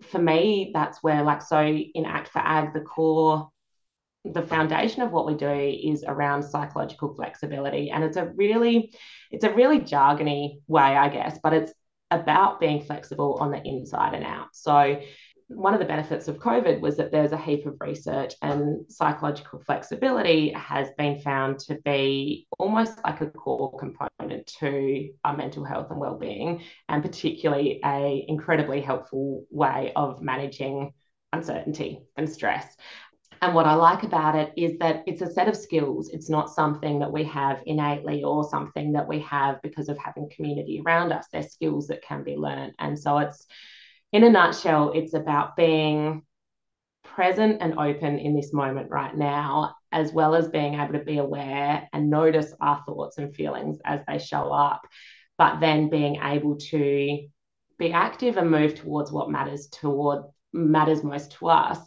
for 0.03 0.19
me, 0.19 0.71
that's 0.75 1.03
where 1.03 1.23
like 1.23 1.43
so 1.43 1.65
in 1.65 2.05
Act 2.05 2.29
for 2.29 2.41
Ag, 2.41 2.73
the 2.73 2.81
core 2.81 3.51
the 4.25 4.43
foundation 4.43 5.03
of 5.03 5.13
what 5.13 5.27
we 5.27 5.35
do 5.35 5.51
is 5.51 6.03
around 6.07 6.43
psychological 6.43 7.15
flexibility 7.15 7.91
and 7.91 8.03
it's 8.03 8.17
a 8.17 8.25
really 8.37 8.91
it's 9.31 9.45
a 9.45 9.53
really 9.53 9.79
jargony 9.79 10.61
way 10.67 10.81
i 10.81 11.11
guess 11.11 11.39
but 11.43 11.53
it's 11.53 11.73
about 12.21 12.61
being 12.61 12.83
flexible 12.83 13.39
on 13.41 13.51
the 13.51 13.63
inside 13.63 14.15
and 14.15 14.25
out. 14.25 14.49
So, 14.53 15.01
one 15.49 15.75
of 15.75 15.81
the 15.81 15.87
benefits 15.87 16.27
of 16.27 16.39
COVID 16.39 16.81
was 16.81 16.97
that 16.97 17.13
there's 17.13 17.33
a 17.33 17.39
heap 17.39 17.67
of 17.67 17.77
research, 17.79 18.35
and 18.41 18.91
psychological 18.91 19.61
flexibility 19.61 20.51
has 20.53 20.89
been 20.97 21.21
found 21.21 21.59
to 21.61 21.75
be 21.85 22.47
almost 22.59 22.99
like 23.05 23.21
a 23.21 23.27
core 23.27 23.79
component 23.79 24.47
to 24.59 25.11
our 25.23 25.37
mental 25.37 25.63
health 25.65 25.91
and 25.91 26.01
well-being, 26.01 26.63
and 26.89 27.03
particularly 27.03 27.81
a 27.85 28.25
incredibly 28.27 28.81
helpful 28.81 29.45
way 29.51 29.93
of 29.95 30.23
managing 30.23 30.93
uncertainty 31.35 32.01
and 32.17 32.31
stress. 32.31 32.77
And 33.43 33.55
what 33.55 33.67
I 33.67 33.75
like 33.75 34.03
about 34.03 34.37
it 34.37 34.53
is 34.57 34.79
that 34.79 35.05
it's 35.07 35.23
a 35.23 35.31
set 35.31 35.49
of 35.49 35.57
skills. 35.57 36.09
It's 36.11 36.31
not 36.31 36.51
something 36.51 37.01
that 37.01 37.13
we 37.13 37.25
have 37.25 37.63
innately 37.67 38.25
or 38.25 38.49
something 38.49 38.93
that 38.93 39.07
we 39.07 39.21
have 39.21 39.61
because 39.63 39.89
of 39.89 39.99
having 39.99 40.31
community 40.35 40.83
around 40.85 41.13
us. 41.13 41.27
They're 41.33 41.43
skills 41.43 41.89
that 41.89 42.03
can 42.03 42.25
be 42.25 42.37
learned. 42.37 42.75
And 42.79 42.99
so 42.99 43.19
it's, 43.19 43.47
in 44.13 44.25
a 44.25 44.31
nutshell, 44.31 44.93
it's 44.95 45.15
about 45.15 45.57
being 45.57 46.23
present 47.03 47.59
and 47.61 47.79
open 47.79 48.19
in 48.19 48.35
this 48.35 48.53
moment 48.53 48.91
right 48.91 49.15
now, 49.15 49.75
as 49.93 50.13
well 50.13 50.35
as 50.35 50.49
being 50.49 50.75
able 50.75 50.95
to 50.95 51.05
be 51.05 51.19
aware 51.19 51.89
and 51.93 52.11
notice 52.11 52.53
our 52.61 52.83
thoughts 52.87 53.19
and 53.19 53.35
feelings 53.35 53.79
as 53.85 54.01
they 54.09 54.19
show 54.19 54.51
up, 54.53 54.83
but 55.37 55.61
then 55.61 55.91
being 55.91 56.17
able 56.23 56.57
to 56.57 57.27
be 57.79 57.93
active 57.93 58.37
and 58.37 58.51
move 58.51 58.75
towards 58.75 59.13
what 59.13 59.31
matters 59.31 59.69
toward 59.69 60.25
matters 60.53 61.03
most 61.03 61.33
to 61.33 61.49
us 61.49 61.79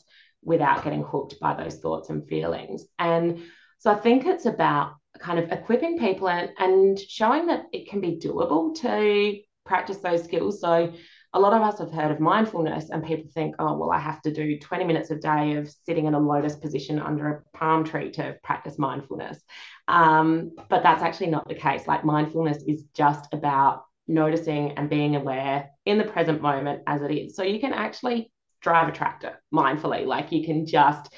without 0.43 0.83
getting 0.83 1.03
hooked 1.03 1.39
by 1.39 1.53
those 1.53 1.77
thoughts 1.77 2.09
and 2.09 2.27
feelings. 2.27 2.85
And 2.99 3.43
so 3.79 3.91
I 3.91 3.95
think 3.95 4.25
it's 4.25 4.45
about 4.45 4.95
kind 5.19 5.39
of 5.39 5.51
equipping 5.51 5.99
people 5.99 6.29
and, 6.29 6.49
and 6.57 6.99
showing 6.99 7.47
that 7.47 7.65
it 7.73 7.89
can 7.89 8.01
be 8.01 8.17
doable 8.17 8.75
to 8.81 9.39
practice 9.65 9.97
those 9.97 10.23
skills. 10.23 10.61
So 10.61 10.93
a 11.33 11.39
lot 11.39 11.53
of 11.53 11.61
us 11.61 11.79
have 11.79 11.91
heard 11.91 12.11
of 12.11 12.19
mindfulness 12.19 12.89
and 12.89 13.03
people 13.03 13.29
think, 13.33 13.55
oh, 13.59 13.77
well, 13.77 13.91
I 13.91 13.99
have 13.99 14.21
to 14.23 14.33
do 14.33 14.57
20 14.57 14.85
minutes 14.85 15.11
a 15.11 15.15
day 15.15 15.55
of 15.55 15.69
sitting 15.85 16.05
in 16.05 16.13
a 16.13 16.19
lotus 16.19 16.55
position 16.55 16.99
under 16.99 17.27
a 17.27 17.57
palm 17.57 17.83
tree 17.83 18.11
to 18.11 18.37
practice 18.43 18.79
mindfulness. 18.79 19.39
Um, 19.87 20.51
but 20.69 20.83
that's 20.83 21.03
actually 21.03 21.27
not 21.27 21.47
the 21.47 21.55
case. 21.55 21.85
Like 21.87 22.05
mindfulness 22.05 22.63
is 22.65 22.83
just 22.93 23.33
about 23.33 23.83
noticing 24.07 24.71
and 24.73 24.89
being 24.89 25.15
aware 25.15 25.69
in 25.85 25.97
the 25.97 26.05
present 26.05 26.41
moment 26.41 26.81
as 26.87 27.01
it 27.01 27.11
is. 27.11 27.35
So 27.35 27.43
you 27.43 27.59
can 27.59 27.73
actually 27.73 28.31
drive 28.61 28.87
a 28.87 28.91
tractor 28.91 29.41
mindfully. 29.53 30.05
Like 30.05 30.31
you 30.31 30.45
can 30.45 30.65
just, 30.65 31.13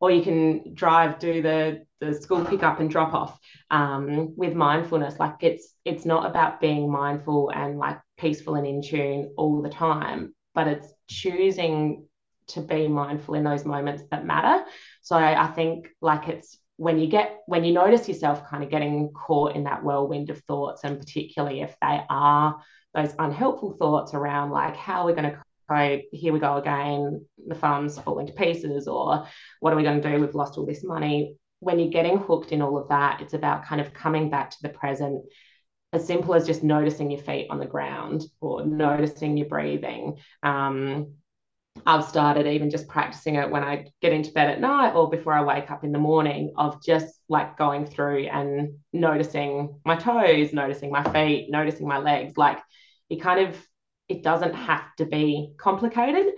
or 0.00 0.10
you 0.10 0.22
can 0.22 0.74
drive, 0.74 1.18
do 1.18 1.42
the 1.42 1.84
the 2.00 2.14
school 2.14 2.44
pickup 2.44 2.78
and 2.78 2.88
drop 2.88 3.12
off 3.12 3.38
um, 3.70 4.36
with 4.36 4.54
mindfulness. 4.54 5.18
Like 5.18 5.36
it's 5.42 5.74
it's 5.84 6.04
not 6.04 6.26
about 6.26 6.60
being 6.60 6.90
mindful 6.90 7.50
and 7.50 7.78
like 7.78 7.98
peaceful 8.16 8.54
and 8.54 8.66
in 8.66 8.82
tune 8.82 9.32
all 9.36 9.62
the 9.62 9.68
time, 9.68 10.34
but 10.54 10.68
it's 10.68 10.92
choosing 11.08 12.06
to 12.48 12.60
be 12.60 12.88
mindful 12.88 13.34
in 13.34 13.44
those 13.44 13.64
moments 13.64 14.02
that 14.10 14.24
matter. 14.24 14.64
So 15.02 15.16
I, 15.16 15.44
I 15.44 15.46
think 15.48 15.88
like 16.00 16.28
it's 16.28 16.58
when 16.76 16.98
you 16.98 17.08
get 17.08 17.38
when 17.46 17.64
you 17.64 17.72
notice 17.72 18.08
yourself 18.08 18.48
kind 18.48 18.62
of 18.62 18.70
getting 18.70 19.12
caught 19.12 19.56
in 19.56 19.64
that 19.64 19.82
whirlwind 19.82 20.30
of 20.30 20.38
thoughts, 20.42 20.84
and 20.84 20.98
particularly 20.98 21.60
if 21.60 21.74
they 21.82 22.00
are 22.08 22.60
those 22.94 23.14
unhelpful 23.18 23.76
thoughts 23.78 24.14
around 24.14 24.50
like 24.50 24.76
how 24.76 25.04
we're 25.04 25.14
going 25.14 25.30
to 25.30 25.42
right, 25.68 26.04
here 26.12 26.32
we 26.32 26.38
go 26.38 26.56
again, 26.56 27.24
the 27.46 27.54
farm's 27.54 27.98
falling 27.98 28.26
to 28.26 28.32
pieces, 28.32 28.88
or 28.88 29.26
what 29.60 29.72
are 29.72 29.76
we 29.76 29.82
going 29.82 30.00
to 30.00 30.12
do? 30.12 30.20
We've 30.20 30.34
lost 30.34 30.58
all 30.58 30.66
this 30.66 30.84
money. 30.84 31.36
When 31.60 31.78
you're 31.78 31.90
getting 31.90 32.18
hooked 32.18 32.52
in 32.52 32.62
all 32.62 32.78
of 32.78 32.88
that, 32.88 33.20
it's 33.20 33.34
about 33.34 33.64
kind 33.64 33.80
of 33.80 33.92
coming 33.92 34.30
back 34.30 34.50
to 34.50 34.56
the 34.62 34.68
present, 34.68 35.24
as 35.92 36.06
simple 36.06 36.34
as 36.34 36.46
just 36.46 36.62
noticing 36.62 37.10
your 37.10 37.20
feet 37.20 37.48
on 37.50 37.58
the 37.58 37.66
ground 37.66 38.24
or 38.40 38.64
noticing 38.64 39.36
your 39.36 39.48
breathing. 39.48 40.18
Um, 40.42 41.14
I've 41.86 42.04
started 42.04 42.46
even 42.46 42.70
just 42.70 42.88
practicing 42.88 43.36
it 43.36 43.50
when 43.50 43.62
I 43.62 43.86
get 44.02 44.12
into 44.12 44.32
bed 44.32 44.50
at 44.50 44.60
night 44.60 44.94
or 44.94 45.08
before 45.08 45.32
I 45.32 45.42
wake 45.42 45.70
up 45.70 45.84
in 45.84 45.92
the 45.92 45.98
morning 45.98 46.52
of 46.56 46.82
just 46.82 47.14
like 47.28 47.56
going 47.56 47.86
through 47.86 48.26
and 48.26 48.78
noticing 48.92 49.80
my 49.84 49.96
toes, 49.96 50.52
noticing 50.52 50.90
my 50.90 51.04
feet, 51.12 51.50
noticing 51.50 51.86
my 51.86 51.98
legs. 51.98 52.36
Like 52.36 52.58
it 53.10 53.20
kind 53.20 53.48
of 53.48 53.68
it 54.08 54.22
doesn't 54.22 54.54
have 54.54 54.94
to 54.96 55.04
be 55.04 55.52
complicated, 55.58 56.34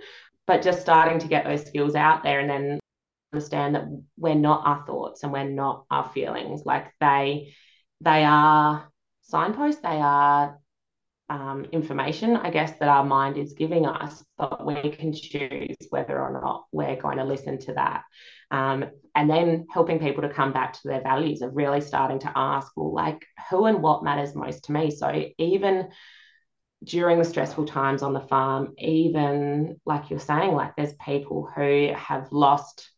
but 0.47 0.61
just 0.61 0.81
starting 0.81 1.19
to 1.19 1.27
get 1.27 1.45
those 1.45 1.65
skills 1.65 1.95
out 1.95 2.23
there 2.23 2.39
and 2.39 2.49
then 2.49 2.79
understand 3.33 3.75
that 3.75 3.85
we're 4.17 4.35
not 4.35 4.65
our 4.65 4.85
thoughts 4.85 5.23
and 5.23 5.31
we're 5.31 5.43
not 5.43 5.85
our 5.89 6.09
feelings. 6.09 6.63
Like 6.65 6.93
they 6.99 7.53
they 8.01 8.23
are 8.23 8.91
signposts, 9.21 9.81
they 9.81 9.99
are 10.01 10.59
um, 11.29 11.65
information, 11.71 12.35
I 12.35 12.49
guess, 12.49 12.73
that 12.79 12.89
our 12.89 13.05
mind 13.05 13.37
is 13.37 13.53
giving 13.53 13.85
us, 13.85 14.21
but 14.37 14.65
we 14.65 14.89
can 14.89 15.13
choose 15.13 15.77
whether 15.89 16.19
or 16.19 16.33
not 16.33 16.65
we're 16.73 16.97
going 16.97 17.19
to 17.19 17.23
listen 17.23 17.57
to 17.59 17.73
that. 17.75 18.03
Um, 18.51 18.85
and 19.15 19.29
then 19.29 19.65
helping 19.71 19.99
people 19.99 20.23
to 20.23 20.33
come 20.33 20.51
back 20.51 20.73
to 20.73 20.81
their 20.83 21.01
values 21.01 21.41
of 21.41 21.55
really 21.55 21.79
starting 21.79 22.19
to 22.19 22.31
ask, 22.35 22.73
well, 22.75 22.93
like, 22.93 23.25
who 23.49 23.65
and 23.65 23.81
what 23.81 24.03
matters 24.03 24.35
most 24.35 24.65
to 24.65 24.73
me? 24.73 24.91
So 24.91 25.29
even 25.37 25.89
during 26.83 27.19
the 27.19 27.25
stressful 27.25 27.65
times 27.65 28.01
on 28.01 28.13
the 28.13 28.21
farm, 28.21 28.73
even 28.77 29.79
like 29.85 30.09
you're 30.09 30.19
saying, 30.19 30.53
like 30.53 30.75
there's 30.75 30.93
people 30.93 31.49
who 31.55 31.91
have 31.95 32.31
lost 32.31 32.89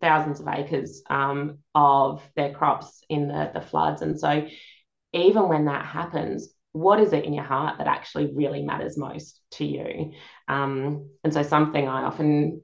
thousands 0.00 0.40
of 0.40 0.48
acres 0.48 1.02
um, 1.10 1.58
of 1.74 2.22
their 2.36 2.52
crops 2.52 3.02
in 3.08 3.28
the, 3.28 3.50
the 3.54 3.60
floods. 3.60 4.02
And 4.02 4.18
so 4.18 4.46
even 5.12 5.48
when 5.48 5.64
that 5.64 5.84
happens, 5.84 6.54
what 6.72 7.00
is 7.00 7.12
it 7.12 7.24
in 7.24 7.32
your 7.32 7.44
heart 7.44 7.78
that 7.78 7.86
actually 7.86 8.32
really 8.34 8.62
matters 8.62 8.98
most 8.98 9.40
to 9.52 9.64
you? 9.64 10.12
Um, 10.48 11.08
and 11.22 11.32
so, 11.32 11.42
something 11.42 11.88
I 11.88 12.02
often 12.02 12.62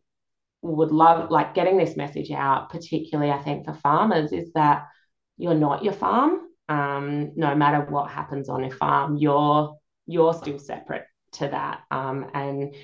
would 0.63 0.91
love, 0.91 1.31
like 1.31 1.55
getting 1.55 1.79
this 1.79 1.97
message 1.97 2.31
out, 2.33 2.71
particularly 2.71 3.31
I 3.31 3.39
think 3.39 3.65
for 3.65 3.73
farmers, 3.73 4.33
is 4.33 4.53
that 4.55 4.89
you're 5.39 5.55
not 5.55 5.85
your 5.85 5.93
farm. 5.93 6.41
Um, 6.69 7.33
no 7.37 7.55
matter 7.55 7.85
what 7.89 8.11
happens 8.11 8.49
on 8.49 8.63
your 8.63 8.77
farm, 8.77 9.17
you're 9.17 9.77
you're 10.11 10.35
still 10.35 10.59
separate 10.59 11.05
to 11.33 11.49
that. 11.49 11.83
Um, 11.91 12.31
and 12.35 12.75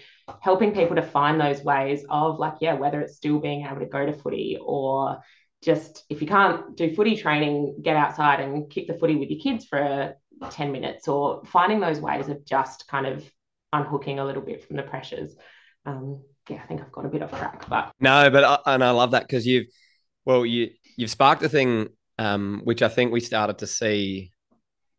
helping 0.40 0.72
people 0.72 0.96
to 0.96 1.02
find 1.02 1.40
those 1.40 1.62
ways 1.62 2.04
of 2.08 2.38
like, 2.38 2.54
yeah, 2.60 2.74
whether 2.74 3.00
it's 3.00 3.16
still 3.16 3.38
being 3.38 3.66
able 3.66 3.80
to 3.80 3.86
go 3.86 4.04
to 4.06 4.12
footy 4.12 4.58
or 4.60 5.18
just 5.62 6.04
if 6.08 6.20
you 6.20 6.28
can't 6.28 6.76
do 6.76 6.94
footy 6.94 7.16
training, 7.16 7.78
get 7.82 7.96
outside 7.96 8.40
and 8.40 8.70
kick 8.70 8.86
the 8.86 8.94
footy 8.94 9.16
with 9.16 9.30
your 9.30 9.40
kids 9.40 9.64
for 9.64 10.14
10 10.50 10.70
minutes 10.72 11.08
or 11.08 11.42
finding 11.46 11.80
those 11.80 12.00
ways 12.00 12.28
of 12.28 12.44
just 12.44 12.86
kind 12.88 13.06
of 13.06 13.28
unhooking 13.72 14.18
a 14.18 14.24
little 14.24 14.42
bit 14.42 14.64
from 14.64 14.76
the 14.76 14.82
pressures. 14.82 15.34
Um, 15.84 16.22
yeah, 16.48 16.60
I 16.62 16.66
think 16.66 16.82
I've 16.82 16.92
got 16.92 17.04
a 17.04 17.08
bit 17.08 17.22
off 17.22 17.36
track, 17.36 17.68
but 17.68 17.92
no, 18.00 18.30
but 18.30 18.44
I, 18.44 18.74
and 18.74 18.84
I 18.84 18.90
love 18.90 19.12
that 19.12 19.22
because 19.22 19.46
you've, 19.46 19.66
well, 20.24 20.46
you 20.46 20.70
you've 20.96 21.10
sparked 21.10 21.42
a 21.42 21.48
thing, 21.48 21.88
um, 22.18 22.60
which 22.64 22.82
I 22.82 22.88
think 22.88 23.12
we 23.12 23.20
started 23.20 23.58
to 23.58 23.66
see 23.66 24.30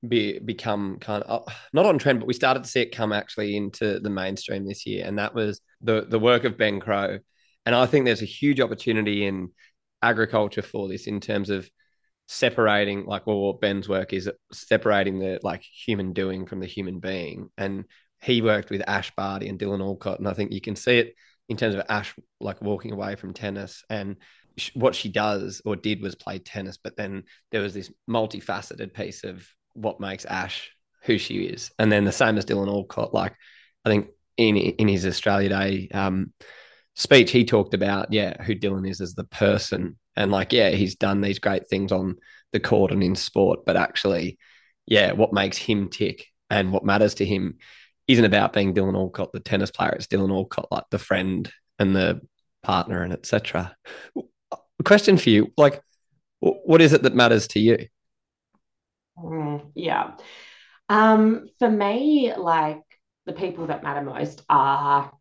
be 0.08 0.39
become 0.39 0.98
kind 1.00 1.24
of 1.24 1.43
uh, 1.48 1.52
not 1.74 1.86
on 1.86 1.98
trend, 1.98 2.20
but 2.20 2.28
we 2.28 2.34
started 2.34 2.64
to 2.64 2.70
see 2.70 2.82
it 2.82 2.95
come 2.95 3.12
actually 3.12 3.56
into 3.56 4.00
the 4.00 4.10
mainstream 4.10 4.68
this 4.68 4.86
year, 4.86 5.06
and 5.06 5.18
that 5.20 5.34
was 5.34 5.62
the 5.82 6.06
the 6.08 6.20
work 6.20 6.43
of 6.43 6.58
Ben 6.58 6.80
Crowe, 6.80 7.20
and 7.66 7.76
I 7.76 7.86
think 7.86 8.06
there's 8.06 8.22
a 8.22 8.26
huge 8.26 8.62
opportunity 8.62 9.26
in 9.26 9.50
agriculture 10.02 10.62
for 10.62 10.88
this 10.88 11.08
in 11.08 11.20
terms 11.20 11.50
of 11.50 11.70
separating 12.28 13.06
like 13.06 13.26
well 13.26 13.39
what 13.39 13.62
ben's 13.62 13.88
work 13.88 14.12
is 14.12 14.30
separating 14.52 15.18
the 15.20 15.39
like 15.43 15.62
human 15.62 16.14
doing 16.14 16.45
from 16.45 16.60
the 16.60 16.66
human 16.66 17.00
being. 17.00 17.50
And 17.58 17.86
he 18.22 18.41
worked 18.41 18.70
with 18.70 18.88
ash 18.88 19.14
barty 19.16 19.48
and 19.48 19.58
dylan 19.60 19.82
alcott. 19.82 20.20
And 20.20 20.28
i 20.28 20.34
think 20.34 20.52
you 20.52 20.62
can 20.62 20.76
see 20.76 21.00
it 21.00 21.16
in 21.50 21.58
terms 21.58 21.76
of 21.76 21.84
ash 21.89 22.14
like 22.39 22.62
walking 22.62 22.91
away 22.91 23.16
from 23.16 23.34
tennis. 23.34 23.84
And 23.89 24.18
what 24.74 24.95
she 24.95 25.10
does 25.10 25.62
or 25.66 25.76
did 25.76 26.02
was 26.02 26.16
play 26.16 26.39
tennis. 26.39 26.78
But 26.78 26.98
then 26.98 27.24
there 27.52 27.62
was 27.62 27.74
this 27.74 27.91
multifaceted 28.10 28.93
piece 28.93 29.24
of 29.24 29.48
what 29.78 29.99
makes 29.99 30.25
ash 30.25 30.71
who 31.03 31.17
she 31.17 31.43
is 31.43 31.71
and 31.80 31.91
then 31.91 32.03
the 32.03 32.11
same 32.11 32.38
as 32.38 32.45
dylan 32.45 32.67
alcott 32.67 33.13
like 33.13 33.34
i 33.86 33.89
think 33.89 34.07
in 34.36 34.57
in 34.57 34.88
his 34.88 35.05
australia 35.05 35.49
day 35.49 35.88
um, 35.93 36.34
speech 36.95 37.32
he 37.32 37.45
talked 37.45 37.73
about 37.73 38.11
yeah 38.11 38.41
who 38.43 38.55
dylan 38.55 38.89
is 38.89 39.01
as 39.01 39.13
the 39.13 39.23
person 39.25 39.97
and 40.17 40.32
like, 40.32 40.51
yeah, 40.51 40.71
he's 40.71 40.95
done 40.95 41.21
these 41.21 41.39
great 41.39 41.69
things 41.69 41.91
on 41.91 42.17
the 42.51 42.59
court 42.59 42.91
and 42.91 43.03
in 43.03 43.15
sport, 43.15 43.59
but 43.65 43.78
actually, 43.78 44.39
yeah, 44.88 45.11
what 45.11 45.32
makes 45.32 45.57
him 45.57 45.89
tick 45.89 46.25
and 46.49 46.73
what 46.73 46.84
matters 46.84 47.13
to 47.15 47.25
him 47.25 47.57
isn't 48.07 48.25
about 48.25 48.51
being 48.51 48.73
Dylan 48.73 48.95
Alcott, 48.95 49.32
the 49.32 49.39
tennis 49.39 49.69
player. 49.69 49.91
It's 49.91 50.07
Dylan 50.07 50.32
Alcott, 50.32 50.69
like 50.71 50.86
the 50.89 50.97
friend 50.97 51.49
and 51.78 51.95
the 51.95 52.21
partner 52.63 53.03
and 53.03 53.13
etc. 53.13 53.75
Question 54.84 55.17
for 55.17 55.30
you, 55.30 55.53
like, 55.55 55.82
what 56.39 56.82
is 56.82 56.93
it 56.93 57.03
that 57.03 57.15
matters 57.15 57.47
to 57.49 57.59
you? 57.59 57.88
Mm, 59.18 59.72
yeah. 59.76 60.15
Um, 60.89 61.47
for 61.59 61.70
me, 61.70 62.34
like 62.36 62.82
the 63.26 63.34
people 63.34 63.68
that 63.68 63.84
matter 63.84 64.01
most 64.01 64.43
are 64.49 65.11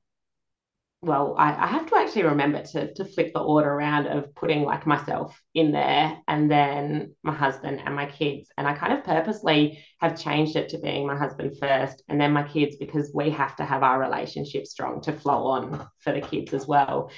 well, 1.02 1.36
I, 1.38 1.52
I, 1.52 1.66
have 1.68 1.86
to 1.86 1.96
actually 1.96 2.24
remember 2.24 2.62
to, 2.62 2.92
to 2.94 3.04
flip 3.04 3.32
the 3.32 3.40
order 3.40 3.70
around 3.70 4.06
of 4.06 4.34
putting 4.34 4.62
like 4.62 4.86
myself 4.86 5.40
in 5.54 5.70
there 5.70 6.18
and 6.26 6.50
then 6.50 7.14
my 7.22 7.34
husband 7.34 7.80
and 7.84 7.94
my 7.94 8.06
kids. 8.06 8.48
And 8.56 8.66
I 8.66 8.74
kind 8.74 8.92
of 8.94 9.04
purposely 9.04 9.84
have 10.00 10.20
changed 10.20 10.56
it 10.56 10.70
to 10.70 10.78
being 10.78 11.06
my 11.06 11.16
husband 11.16 11.58
first 11.60 12.02
and 12.08 12.20
then 12.20 12.32
my 12.32 12.42
kids 12.48 12.76
because 12.76 13.12
we 13.14 13.30
have 13.30 13.54
to 13.56 13.64
have 13.64 13.82
our 13.82 14.00
relationship 14.00 14.66
strong 14.66 15.00
to 15.02 15.12
flow 15.12 15.46
on 15.46 15.86
for 16.00 16.12
the 16.12 16.20
kids 16.20 16.52
as 16.54 16.66
well. 16.66 17.10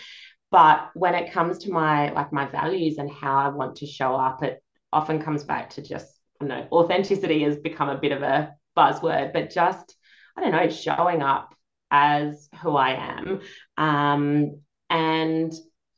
But 0.51 0.91
when 0.95 1.15
it 1.15 1.33
comes 1.33 1.59
to 1.59 1.71
my 1.71 2.11
like 2.13 2.33
my 2.33 2.47
values 2.47 2.99
and 2.99 3.11
how 3.11 3.37
I 3.39 3.49
want 3.49 3.77
to 3.77 3.87
show 3.87 4.15
up, 4.15 4.43
it 4.43 4.63
often 4.93 5.23
comes 5.23 5.45
back 5.45 5.71
to 5.71 5.83
just, 5.83 6.18
I 6.41 6.45
know, 6.45 6.69
authenticity 6.71 7.43
has 7.43 7.57
become 7.57 7.89
a 7.89 7.99
bit 7.99 8.13
of 8.13 8.23
a 8.23 8.55
buzzword, 8.77 9.33
but 9.33 9.51
just, 9.51 9.97
I 10.37 10.41
don't 10.41 10.53
know, 10.53 10.69
showing 10.71 11.23
up 11.23 11.55
as 11.91 12.49
who 12.63 12.77
I 12.77 12.91
am. 13.19 13.41
Um, 13.77 14.61
and 14.91 15.53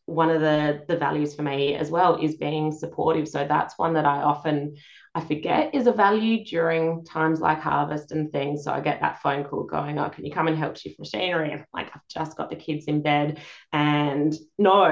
one 0.07 0.31
of 0.31 0.41
the 0.41 0.83
the 0.89 0.97
values 0.97 1.35
for 1.35 1.43
me 1.43 1.75
as 1.75 1.91
well 1.91 2.17
is 2.21 2.37
being 2.37 2.73
supportive. 2.73 3.29
So 3.29 3.47
that's 3.47 3.79
one 3.79 3.95
that 3.95 4.07
I 4.07 4.23
often 4.23 4.77
I 5.13 5.21
forget 5.23 5.75
is 5.75 5.89
a 5.89 5.93
value 5.93 6.45
during 6.45 7.05
times 7.05 7.41
like 7.41 7.61
harvest 7.61 8.13
and 8.13 8.31
things. 8.31 8.63
So 8.63 8.73
I 8.73 8.81
get 8.81 9.01
that 9.01 9.21
phone 9.21 9.43
call 9.43 9.65
going, 9.65 9.99
oh, 9.99 10.09
can 10.09 10.25
you 10.25 10.33
come 10.33 10.47
and 10.47 10.57
help 10.57 10.77
shift 10.77 11.01
machinery? 11.01 11.51
And 11.51 11.65
like 11.75 11.89
I've 11.93 12.07
just 12.09 12.37
got 12.37 12.49
the 12.49 12.55
kids 12.57 12.85
in 12.85 13.03
bed 13.03 13.41
and 13.73 14.33
no. 14.57 14.85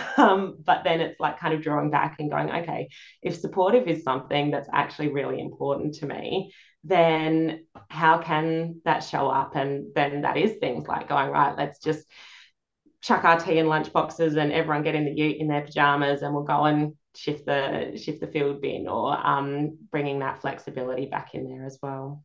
um, 0.16 0.56
but 0.64 0.82
then 0.82 1.00
it's 1.00 1.20
like 1.20 1.38
kind 1.38 1.54
of 1.54 1.62
drawing 1.62 1.90
back 1.90 2.16
and 2.18 2.30
going, 2.30 2.50
okay, 2.50 2.88
if 3.22 3.38
supportive 3.38 3.86
is 3.86 4.02
something 4.02 4.50
that's 4.50 4.68
actually 4.72 5.08
really 5.08 5.38
important 5.38 5.94
to 5.96 6.06
me, 6.06 6.52
then 6.82 7.64
how 7.88 8.18
can 8.18 8.80
that 8.84 9.04
show 9.04 9.28
up? 9.28 9.54
And 9.54 9.94
then 9.94 10.22
that 10.22 10.36
is 10.36 10.56
things 10.58 10.88
like 10.88 11.08
going, 11.08 11.30
right, 11.30 11.56
let's 11.56 11.78
just 11.78 12.04
chuck 13.02 13.22
our 13.22 13.38
tea 13.38 13.58
in 13.58 13.68
lunch 13.68 13.92
boxes 13.92 14.36
and 14.36 14.52
everyone 14.52 14.82
get 14.82 14.96
in 14.96 15.04
the 15.04 15.12
ute 15.12 15.36
in 15.38 15.46
their 15.46 15.62
pajamas 15.62 16.22
and 16.22 16.34
we'll 16.34 16.42
go 16.42 16.64
and 16.64 16.94
shift 17.16 17.46
the 17.46 18.00
shift 18.02 18.20
the 18.20 18.26
field 18.26 18.60
bin 18.60 18.88
or 18.88 19.16
um, 19.26 19.78
bringing 19.90 20.20
that 20.20 20.40
flexibility 20.40 21.06
back 21.06 21.34
in 21.34 21.48
there 21.48 21.64
as 21.64 21.78
well. 21.82 22.24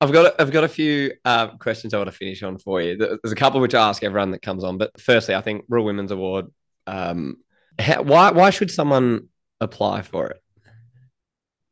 I've 0.00 0.12
got 0.12 0.40
I've 0.40 0.50
got 0.50 0.64
a 0.64 0.68
few 0.68 1.12
uh, 1.24 1.56
questions 1.58 1.94
I 1.94 1.98
want 1.98 2.10
to 2.10 2.16
finish 2.16 2.42
on 2.42 2.58
for 2.58 2.80
you. 2.80 2.96
There's 2.96 3.32
a 3.32 3.36
couple 3.36 3.60
which 3.60 3.74
I 3.74 3.88
ask 3.88 4.02
everyone 4.02 4.32
that 4.32 4.42
comes 4.42 4.64
on, 4.64 4.76
but 4.76 5.00
firstly, 5.00 5.34
I 5.34 5.40
think 5.40 5.64
Rural 5.68 5.86
Women's 5.86 6.10
Award. 6.10 6.46
Um, 6.88 7.36
how, 7.78 8.02
why 8.02 8.32
why 8.32 8.50
should 8.50 8.70
someone 8.70 9.28
apply 9.60 10.02
for 10.02 10.28
it? 10.28 10.42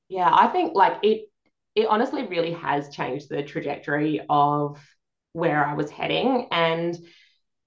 Yeah, 0.09 0.31
I 0.33 0.47
think 0.47 0.77
like 0.77 0.99
it 1.03 1.29
it 1.75 1.87
honestly 1.87 2.27
really 2.27 2.53
has 2.53 2.95
changed 2.95 3.29
the 3.29 3.43
trajectory 3.43 4.21
of 4.29 4.79
where 5.33 5.65
I 5.65 5.75
was 5.75 5.91
heading. 5.91 6.49
And 6.51 6.97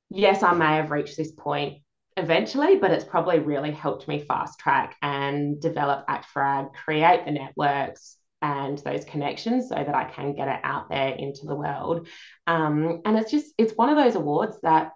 yes, 0.10 0.44
I 0.44 0.54
may 0.54 0.78
have 0.78 0.92
reached 0.92 1.18
this 1.18 1.32
point 1.32 1.83
eventually, 2.18 2.78
but 2.78 2.92
it's 2.92 3.06
probably 3.06 3.40
really 3.40 3.72
helped 3.72 4.08
me 4.08 4.20
fast 4.20 4.60
track 4.60 4.96
and 5.02 5.60
develop 5.60 6.06
Act 6.08 6.26
for 6.26 6.42
Ag, 6.42 6.74
create 6.74 7.26
the 7.26 7.32
networks 7.32 8.18
and 8.42 8.78
those 8.80 9.06
connections 9.06 9.70
so 9.70 9.76
that 9.76 9.96
I 9.96 10.06
can 10.06 10.36
get 10.36 10.48
it 10.48 10.60
out 10.64 10.90
there 10.90 11.10
into 11.10 11.46
the 11.46 11.56
world. 11.56 12.08
Um, 12.46 13.02
and 13.06 13.18
it's 13.18 13.32
just, 13.32 13.54
it's 13.58 13.74
one 13.74 13.90
of 13.90 13.98
those 13.98 14.16
awards 14.16 14.58
that 14.64 14.92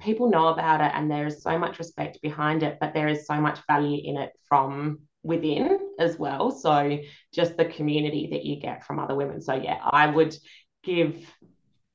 people 0.00 0.30
know 0.30 0.48
about 0.48 0.80
it 0.80 0.90
and 0.94 1.10
there 1.10 1.26
is 1.26 1.42
so 1.42 1.58
much 1.58 1.78
respect 1.78 2.20
behind 2.22 2.62
it, 2.62 2.78
but 2.80 2.92
there 2.92 3.08
is 3.08 3.26
so 3.26 3.40
much 3.40 3.60
value 3.66 4.00
in 4.04 4.16
it 4.16 4.32
from 4.48 5.00
within 5.22 5.78
as 5.98 6.18
well. 6.18 6.50
So 6.50 6.98
just 7.32 7.56
the 7.56 7.64
community 7.64 8.28
that 8.32 8.44
you 8.44 8.60
get 8.60 8.84
from 8.84 8.98
other 8.98 9.14
women. 9.14 9.40
So 9.40 9.54
yeah, 9.54 9.78
I 9.82 10.06
would 10.06 10.36
give 10.82 11.26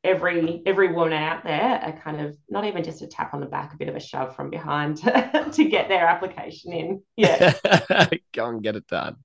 every 0.03 0.63
every 0.65 0.93
woman 0.93 1.13
out 1.13 1.43
there 1.43 1.79
a 1.83 1.93
kind 1.93 2.21
of 2.21 2.35
not 2.49 2.65
even 2.65 2.83
just 2.83 3.01
a 3.01 3.07
tap 3.07 3.33
on 3.33 3.39
the 3.39 3.45
back, 3.45 3.73
a 3.73 3.77
bit 3.77 3.87
of 3.87 3.95
a 3.95 3.99
shove 3.99 4.35
from 4.35 4.49
behind 4.49 4.97
to, 4.97 5.49
to 5.51 5.65
get 5.65 5.89
their 5.89 6.07
application 6.07 6.73
in. 6.73 7.03
Yeah, 7.15 7.53
go 8.33 8.47
and 8.47 8.63
get 8.63 8.75
it 8.75 8.87
done. 8.87 9.17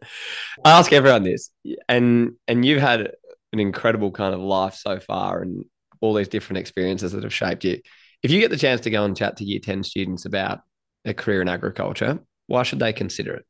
I 0.65 0.73
ask 0.79 0.93
everyone 0.93 1.23
this, 1.23 1.51
and 1.89 2.33
and 2.47 2.65
you've 2.65 2.81
had 2.81 3.13
an 3.53 3.61
incredible 3.61 4.11
kind 4.11 4.35
of 4.35 4.41
life 4.41 4.75
so 4.75 5.01
far, 5.01 5.43
and 5.43 5.65
all 6.01 6.15
these 6.15 6.29
different 6.29 6.59
experiences 6.59 7.13
that 7.13 7.23
have 7.23 7.35
shaped 7.35 7.65
you. 7.65 7.81
If 8.23 8.31
you 8.31 8.41
get 8.41 8.51
the 8.51 8.57
chance 8.57 8.83
to 8.83 8.91
go 8.91 9.05
and 9.05 9.17
chat 9.17 9.37
to 9.39 9.45
year 9.45 9.61
ten 9.61 9.83
students 9.83 10.25
about 10.25 10.61
a 11.05 11.15
career 11.15 11.41
in 11.41 11.49
agriculture, 11.49 12.19
why 12.49 12.63
should 12.65 12.81
they 12.81 12.93
consider 12.93 13.35
it? 13.35 13.47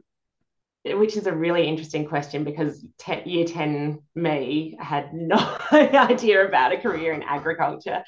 Which 0.94 1.16
is 1.16 1.26
a 1.26 1.34
really 1.34 1.66
interesting 1.66 2.06
question 2.06 2.44
because 2.44 2.84
te- 2.98 3.22
year 3.24 3.44
10 3.44 4.02
me 4.14 4.76
had 4.78 5.12
no 5.12 5.36
idea 5.72 6.46
about 6.46 6.72
a 6.72 6.78
career 6.78 7.12
in 7.12 7.22
agriculture. 7.22 8.04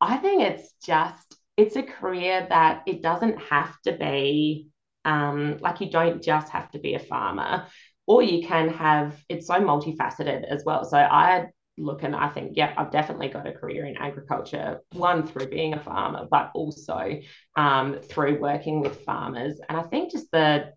I 0.00 0.16
think 0.16 0.42
it's 0.42 0.72
just, 0.84 1.36
it's 1.56 1.76
a 1.76 1.82
career 1.82 2.46
that 2.48 2.82
it 2.86 3.02
doesn't 3.02 3.38
have 3.42 3.74
to 3.82 3.92
be 3.92 4.68
um, 5.04 5.58
like 5.60 5.80
you 5.80 5.90
don't 5.90 6.22
just 6.22 6.50
have 6.50 6.70
to 6.70 6.78
be 6.78 6.94
a 6.94 6.98
farmer, 6.98 7.66
or 8.06 8.22
you 8.22 8.46
can 8.46 8.68
have, 8.70 9.22
it's 9.28 9.46
so 9.46 9.54
multifaceted 9.54 10.44
as 10.44 10.62
well. 10.64 10.84
So 10.84 10.98
I 10.98 11.48
look 11.76 12.02
and 12.02 12.14
I 12.14 12.28
think, 12.28 12.52
yeah, 12.54 12.74
I've 12.76 12.90
definitely 12.90 13.28
got 13.28 13.46
a 13.46 13.52
career 13.52 13.86
in 13.86 13.96
agriculture, 13.96 14.80
one 14.92 15.26
through 15.26 15.46
being 15.46 15.74
a 15.74 15.80
farmer, 15.80 16.26
but 16.30 16.50
also 16.54 17.20
um, 17.56 17.98
through 18.00 18.40
working 18.40 18.80
with 18.80 19.00
farmers. 19.04 19.58
And 19.68 19.78
I 19.78 19.82
think 19.82 20.12
just 20.12 20.30
the 20.30 20.72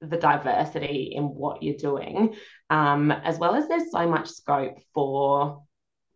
the 0.00 0.16
diversity 0.16 1.12
in 1.14 1.24
what 1.24 1.62
you're 1.62 1.76
doing, 1.76 2.34
um, 2.70 3.10
as 3.10 3.38
well 3.38 3.54
as 3.54 3.68
there's 3.68 3.90
so 3.90 4.08
much 4.08 4.28
scope 4.28 4.78
for 4.94 5.62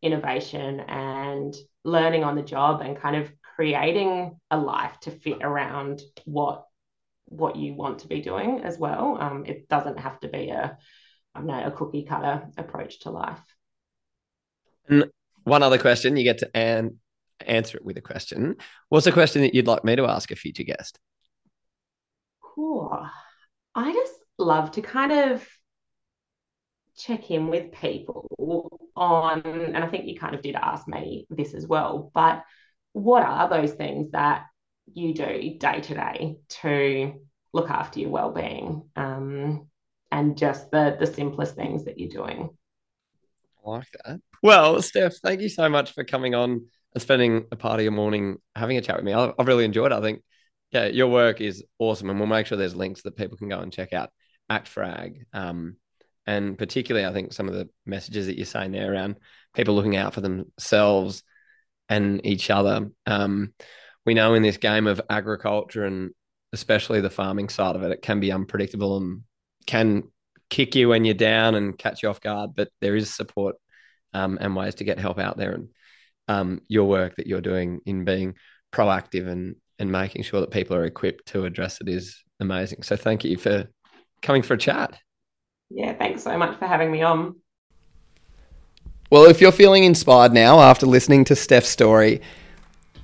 innovation 0.03 0.81
and 0.81 1.55
learning 1.85 2.25
on 2.25 2.37
the 2.37 2.43
job 2.43 2.81
and 2.81 2.97
kind 2.97 3.17
of 3.17 3.33
creating 3.57 4.39
a 4.51 4.57
life 4.57 4.99
to 5.01 5.11
fit 5.11 5.39
around 5.43 6.03
what 6.25 6.65
what 7.27 7.57
you 7.57 7.75
want 7.75 8.01
to 8.01 8.09
be 8.09 8.21
doing 8.21 8.61
as 8.63 8.79
well. 8.79 9.17
Um, 9.19 9.45
it 9.47 9.69
doesn't 9.69 9.99
have 9.99 10.21
to 10.21 10.29
be 10.29 10.51
a 10.51 10.77
I 11.35 11.39
don't 11.39 11.47
know 11.47 11.65
a 11.65 11.71
cookie 11.71 12.05
cutter 12.05 12.49
approach 12.57 13.01
to 13.01 13.11
life. 13.11 13.41
And 14.89 15.11
one 15.45 15.63
other 15.63 15.79
question, 15.79 16.17
you 16.17 16.25
get 16.25 16.39
to 16.39 16.57
an- 16.57 16.99
answer 17.47 17.79
it 17.79 17.85
with 17.85 17.97
a 17.97 18.03
question. 18.03 18.57
What's 18.91 19.07
a 19.07 19.13
question 19.13 19.43
that 19.43 19.55
you'd 19.55 19.67
like 19.67 19.85
me 19.85 19.97
to 19.97 20.07
ask 20.07 20.31
a 20.31 20.37
future 20.37 20.63
guest? 20.63 20.99
Cool. 22.41 23.09
I 23.75 23.93
just 23.93 24.15
love 24.39 24.73
to 24.73 24.83
kind 24.83 25.13
of 25.13 25.47
check 26.97 27.31
in 27.31 27.49
with 27.49 27.73
people 27.73 28.81
on, 28.97 29.41
and 29.43 29.77
I 29.77 29.87
think 29.89 30.07
you 30.07 30.19
kind 30.19 30.35
of 30.35 30.43
did 30.43 30.57
ask 30.57 30.87
me 30.87 31.27
this 31.31 31.55
as 31.55 31.67
well, 31.67 32.11
but 32.15 32.45
what 32.93 33.23
are 33.23 33.49
those 33.49 33.73
things 33.73 34.11
that 34.13 34.47
you 34.93 35.15
do 35.15 35.57
day 35.59 35.81
to 35.81 35.95
day 35.95 36.37
to 36.49 37.15
look 37.53 37.71
after 37.71 38.01
your 38.01 38.11
well-being 38.11 38.89
um, 38.97 39.69
and 40.11 40.37
just 40.37 40.71
the 40.71 40.97
the 40.99 41.07
simplest 41.07 41.55
things 41.55 41.85
that 41.85 41.99
you're 41.99 42.11
doing? 42.11 42.51
I 43.65 43.71
like 43.71 43.89
that. 44.05 44.21
Well 44.43 44.83
steph 44.83 45.15
thank 45.23 45.41
you 45.41 45.49
so 45.49 45.69
much 45.69 45.93
for 45.93 46.05
coming 46.05 46.35
on 46.35 46.67
and 46.95 47.03
spending 47.03 47.47
a 47.53 47.57
part 47.57 47.79
of 47.79 47.85
your 47.85 47.93
morning 47.93 48.39
having 48.55 48.77
a 48.77 48.83
chat 48.83 48.97
with 48.97 49.05
me. 49.05 49.15
I've 49.15 49.47
really 49.47 49.65
enjoyed 49.65 49.93
it. 49.93 49.97
I 49.97 50.01
think 50.01 50.23
yeah, 50.73 50.87
your 50.87 51.09
work 51.09 51.41
is 51.41 51.65
awesome, 51.79 52.11
and 52.11 52.19
we'll 52.19 52.29
make 52.29 52.47
sure 52.47 52.57
there's 52.59 52.75
links 52.75 53.03
that 53.03 53.17
people 53.17 53.37
can 53.37 53.49
go 53.49 53.61
and 53.61 53.73
check 53.73 53.93
out 53.93 54.11
Act 54.49 54.69
for 54.69 54.83
Ag. 54.83 55.27
Um, 55.33 55.77
and 56.27 56.57
particularly, 56.57 57.07
I 57.07 57.13
think 57.13 57.33
some 57.33 57.49
of 57.49 57.55
the 57.55 57.69
messages 57.85 58.27
that 58.27 58.37
you're 58.37 58.47
saying 58.47 58.73
there 58.73 58.93
around 58.93 59.17
people 59.55 59.75
looking 59.75 59.97
out 59.97 60.15
for 60.15 60.21
themselves 60.21 61.23
and 61.89 62.25
each 62.25 62.49
other. 62.49 62.91
Um, 63.07 63.53
we 64.07 64.15
know 64.15 64.35
in 64.35 64.43
this 64.43 64.57
game 64.57 64.87
of 64.87 65.01
agriculture 65.11 65.85
and 65.85 66.11
especially 66.53 67.01
the 67.01 67.11
farming 67.11 67.49
side 67.49 67.77
of 67.77 67.83
it, 67.83 67.93
it 67.93 68.03
can 68.03 68.21
be 68.21 68.33
unpredictable 68.33 68.97
and 68.97 69.23
can 69.67 70.05
kick 70.49 70.75
you 70.75 70.89
when 70.89 71.05
you're 71.05 71.15
down 71.15 71.55
and 71.55 71.79
catch 71.79 72.03
you 72.03 72.09
off 72.09 72.21
guard. 72.21 72.51
But 72.55 72.69
there 72.81 72.97
is 72.97 73.15
support 73.15 73.57
um, 74.15 74.39
and 74.41 74.57
ways 74.57 74.77
to 74.77 74.85
get 74.85 74.99
help 74.99 75.19
out 75.19 75.37
there. 75.37 75.53
And 75.53 75.69
um, 76.29 76.61
your 76.69 76.89
work 76.89 77.17
that 77.17 77.27
you're 77.27 77.41
doing 77.41 77.81
in 77.85 78.05
being 78.05 78.35
proactive 78.73 79.29
and 79.29 79.57
and 79.83 79.91
making 79.91 80.23
sure 80.23 80.41
that 80.41 80.53
people 80.53 80.77
are 80.77 80.85
equipped 80.85 81.27
to 81.27 81.45
address 81.45 81.81
it 81.81 81.89
is 81.89 82.23
amazing. 82.39 82.85
So 82.85 82.95
thank 82.95 83.25
you 83.25 83.37
for 83.37 83.69
coming 84.23 84.43
for 84.43 84.55
a 84.55 84.59
chat. 84.59 84.97
Yeah, 85.71 85.93
thanks 85.95 86.23
so 86.23 86.39
much 86.39 86.57
for 86.59 86.67
having 86.67 86.93
me 86.93 87.03
on. 87.03 87.35
Well, 89.11 89.25
if 89.25 89.41
you're 89.41 89.51
feeling 89.51 89.83
inspired 89.83 90.33
now 90.33 90.61
after 90.61 90.87
listening 90.87 91.25
to 91.25 91.37
Steph's 91.37 91.69
story, 91.69 92.23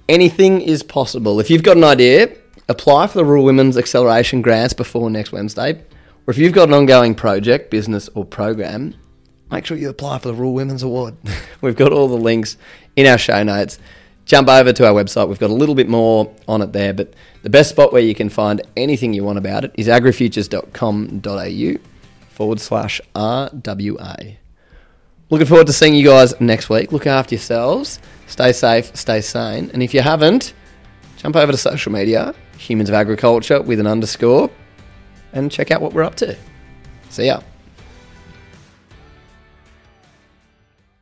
anything 0.08 0.60
is 0.60 0.84
possible. 0.84 1.40
If 1.40 1.50
you've 1.50 1.64
got 1.64 1.76
an 1.76 1.84
idea, 1.84 2.34
apply 2.68 3.08
for 3.08 3.18
the 3.18 3.24
Rural 3.24 3.44
Women's 3.44 3.76
Acceleration 3.76 4.40
Grants 4.40 4.72
before 4.72 5.10
next 5.10 5.32
Wednesday. 5.32 5.82
Or 6.26 6.30
if 6.30 6.38
you've 6.38 6.52
got 6.52 6.68
an 6.68 6.74
ongoing 6.74 7.16
project, 7.16 7.72
business, 7.72 8.08
or 8.14 8.24
program, 8.24 8.94
make 9.50 9.66
sure 9.66 9.76
you 9.76 9.88
apply 9.88 10.20
for 10.20 10.28
the 10.28 10.34
Rural 10.34 10.54
Women's 10.54 10.84
Award. 10.84 11.16
We've 11.60 11.76
got 11.76 11.92
all 11.92 12.06
the 12.06 12.16
links 12.16 12.56
in 12.94 13.06
our 13.06 13.18
show 13.18 13.42
notes 13.42 13.80
jump 14.28 14.48
over 14.48 14.72
to 14.72 14.86
our 14.86 14.92
website. 14.92 15.26
We've 15.28 15.40
got 15.40 15.50
a 15.50 15.54
little 15.54 15.74
bit 15.74 15.88
more 15.88 16.32
on 16.46 16.62
it 16.62 16.72
there, 16.72 16.92
but 16.92 17.14
the 17.42 17.50
best 17.50 17.70
spot 17.70 17.92
where 17.92 18.02
you 18.02 18.14
can 18.14 18.28
find 18.28 18.62
anything 18.76 19.12
you 19.12 19.24
want 19.24 19.38
about 19.38 19.64
it 19.64 19.72
is 19.74 19.88
agrifutures.com.au 19.88 21.80
forward 22.28 22.60
slash 22.60 23.00
RWA. 23.16 24.36
Looking 25.30 25.46
forward 25.46 25.66
to 25.66 25.72
seeing 25.72 25.94
you 25.94 26.04
guys 26.04 26.38
next 26.40 26.70
week. 26.70 26.92
Look 26.92 27.06
after 27.06 27.34
yourselves. 27.34 27.98
Stay 28.26 28.52
safe, 28.52 28.94
stay 28.94 29.20
sane. 29.20 29.70
And 29.72 29.82
if 29.82 29.92
you 29.92 30.02
haven't, 30.02 30.52
jump 31.16 31.34
over 31.34 31.50
to 31.50 31.58
social 31.58 31.90
media, 31.90 32.34
Humans 32.58 32.90
of 32.90 32.94
Agriculture 32.94 33.62
with 33.62 33.80
an 33.80 33.86
underscore, 33.86 34.50
and 35.32 35.50
check 35.50 35.70
out 35.70 35.80
what 35.80 35.94
we're 35.94 36.04
up 36.04 36.14
to. 36.16 36.36
See 37.08 37.26
ya. 37.26 37.40